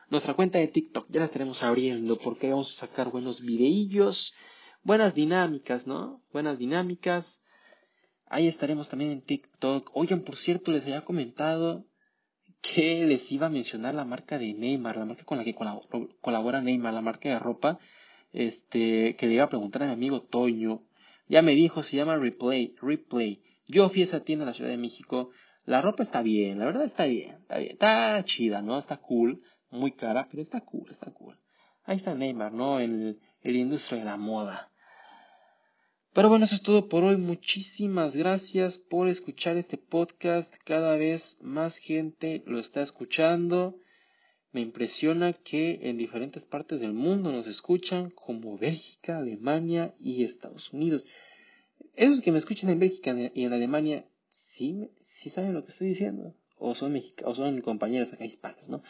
Nuestra 0.09 0.33
cuenta 0.33 0.59
de 0.59 0.67
TikTok 0.67 1.07
ya 1.09 1.19
la 1.19 1.27
estaremos 1.27 1.63
abriendo 1.63 2.17
porque 2.17 2.49
vamos 2.49 2.71
a 2.73 2.87
sacar 2.87 3.11
buenos 3.11 3.41
videillos, 3.41 4.33
buenas 4.83 5.15
dinámicas, 5.15 5.87
¿no? 5.87 6.21
Buenas 6.33 6.57
dinámicas. 6.57 7.41
Ahí 8.25 8.47
estaremos 8.47 8.89
también 8.89 9.11
en 9.11 9.21
TikTok. 9.21 9.91
Oigan, 9.93 10.21
por 10.21 10.35
cierto, 10.35 10.71
les 10.71 10.83
había 10.83 11.05
comentado 11.05 11.85
que 12.61 13.05
les 13.05 13.31
iba 13.31 13.47
a 13.47 13.49
mencionar 13.49 13.95
la 13.95 14.03
marca 14.03 14.37
de 14.37 14.53
Neymar, 14.53 14.97
la 14.97 15.05
marca 15.05 15.23
con 15.23 15.37
la 15.37 15.43
que 15.43 15.55
colabora 16.21 16.61
Neymar, 16.61 16.93
la 16.93 17.01
marca 17.01 17.29
de 17.29 17.39
ropa, 17.39 17.79
este, 18.31 19.15
que 19.15 19.27
le 19.27 19.35
iba 19.35 19.45
a 19.45 19.49
preguntar 19.49 19.83
a 19.83 19.87
mi 19.87 19.93
amigo 19.93 20.21
Toño. 20.21 20.83
Ya 21.27 21.41
me 21.41 21.55
dijo, 21.55 21.83
se 21.83 21.97
llama 21.97 22.17
Replay, 22.17 22.75
Replay. 22.81 23.41
Yo 23.67 23.89
fui 23.89 24.01
a 24.01 24.05
esa 24.05 24.23
tienda 24.23 24.43
en 24.43 24.47
la 24.47 24.53
Ciudad 24.53 24.71
de 24.71 24.77
México. 24.77 25.29
La 25.65 25.81
ropa 25.81 26.03
está 26.03 26.21
bien, 26.23 26.57
la 26.57 26.65
verdad 26.65 26.85
está 26.85 27.05
bien, 27.05 27.35
está 27.41 27.59
bien, 27.59 27.71
está 27.73 28.23
chida, 28.23 28.61
¿no? 28.61 28.79
Está 28.79 28.97
cool, 28.97 29.43
muy 29.69 29.91
cara, 29.91 30.27
pero 30.29 30.41
está 30.41 30.61
cool, 30.61 30.89
está 30.89 31.11
cool. 31.13 31.37
Ahí 31.83 31.97
está 31.97 32.15
Neymar, 32.15 32.51
¿no? 32.51 32.79
El, 32.79 33.19
el 33.41 33.55
industria 33.55 33.99
de 33.99 34.05
la 34.05 34.17
moda. 34.17 34.71
Pero 36.13 36.29
bueno, 36.29 36.45
eso 36.45 36.55
es 36.55 36.63
todo 36.63 36.89
por 36.89 37.03
hoy. 37.03 37.17
Muchísimas 37.17 38.15
gracias 38.15 38.77
por 38.79 39.07
escuchar 39.07 39.57
este 39.57 39.77
podcast. 39.77 40.55
Cada 40.65 40.95
vez 40.95 41.37
más 41.41 41.77
gente 41.77 42.41
lo 42.47 42.59
está 42.59 42.81
escuchando. 42.81 43.75
Me 44.51 44.61
impresiona 44.61 45.33
que 45.33 45.79
en 45.83 45.97
diferentes 45.97 46.45
partes 46.45 46.81
del 46.81 46.93
mundo 46.93 47.31
nos 47.31 47.45
escuchan, 47.45 48.09
como 48.09 48.57
Bélgica, 48.57 49.19
Alemania 49.19 49.93
y 49.99 50.23
Estados 50.23 50.73
Unidos. 50.73 51.05
Esos 51.95 52.21
que 52.21 52.31
me 52.31 52.39
escuchan 52.39 52.69
en 52.71 52.79
Bélgica 52.79 53.15
y 53.33 53.43
en 53.43 53.53
Alemania, 53.53 54.05
¿sí, 54.27 54.89
sí 55.01 55.29
saben 55.29 55.53
lo 55.53 55.63
que 55.63 55.71
estoy 55.71 55.87
diciendo? 55.89 56.33
O 56.57 56.73
son, 56.73 56.93
mexicanos, 56.93 57.37
o 57.37 57.43
son 57.43 57.61
compañeros 57.61 58.11
acá 58.11 58.25
hispanos, 58.25 58.67
¿no? 58.69 58.81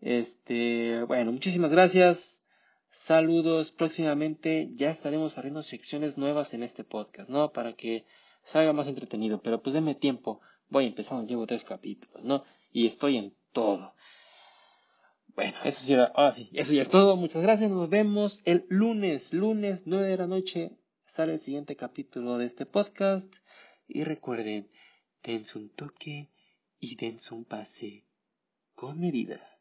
Este, 0.00 1.02
bueno, 1.04 1.32
muchísimas 1.32 1.72
gracias. 1.72 2.42
Saludos. 2.90 3.72
Próximamente 3.72 4.70
ya 4.72 4.90
estaremos 4.90 5.36
abriendo 5.36 5.62
secciones 5.62 6.18
nuevas 6.18 6.54
en 6.54 6.62
este 6.62 6.84
podcast, 6.84 7.28
¿no? 7.28 7.52
Para 7.52 7.74
que 7.74 8.04
salga 8.42 8.72
más 8.72 8.88
entretenido. 8.88 9.40
Pero 9.42 9.62
pues 9.62 9.74
denme 9.74 9.94
tiempo. 9.94 10.40
Voy 10.68 10.86
empezando, 10.86 11.26
llevo 11.26 11.46
tres 11.46 11.64
capítulos, 11.64 12.24
¿no? 12.24 12.42
Y 12.72 12.86
estoy 12.86 13.18
en 13.18 13.34
todo. 13.52 13.94
Bueno, 15.36 15.58
eso 15.64 15.84
sí, 15.84 15.94
ahora 15.94 16.32
sí, 16.32 16.48
eso 16.54 16.72
ya 16.72 16.80
es 16.80 16.88
todo. 16.88 17.14
Muchas 17.14 17.42
gracias. 17.42 17.70
Nos 17.70 17.90
vemos 17.90 18.40
el 18.46 18.64
lunes, 18.70 19.34
lunes, 19.34 19.82
9 19.84 20.08
de 20.08 20.16
la 20.16 20.26
noche. 20.26 20.78
Sale 21.04 21.34
el 21.34 21.38
siguiente 21.38 21.76
capítulo 21.76 22.38
de 22.38 22.46
este 22.46 22.64
podcast. 22.64 23.30
Y 23.86 24.04
recuerden, 24.04 24.70
dense 25.22 25.58
un 25.58 25.68
toque 25.68 26.30
y 26.80 26.96
dense 26.96 27.34
un 27.34 27.44
pase 27.44 28.06
con 28.74 28.98
medida. 28.98 29.55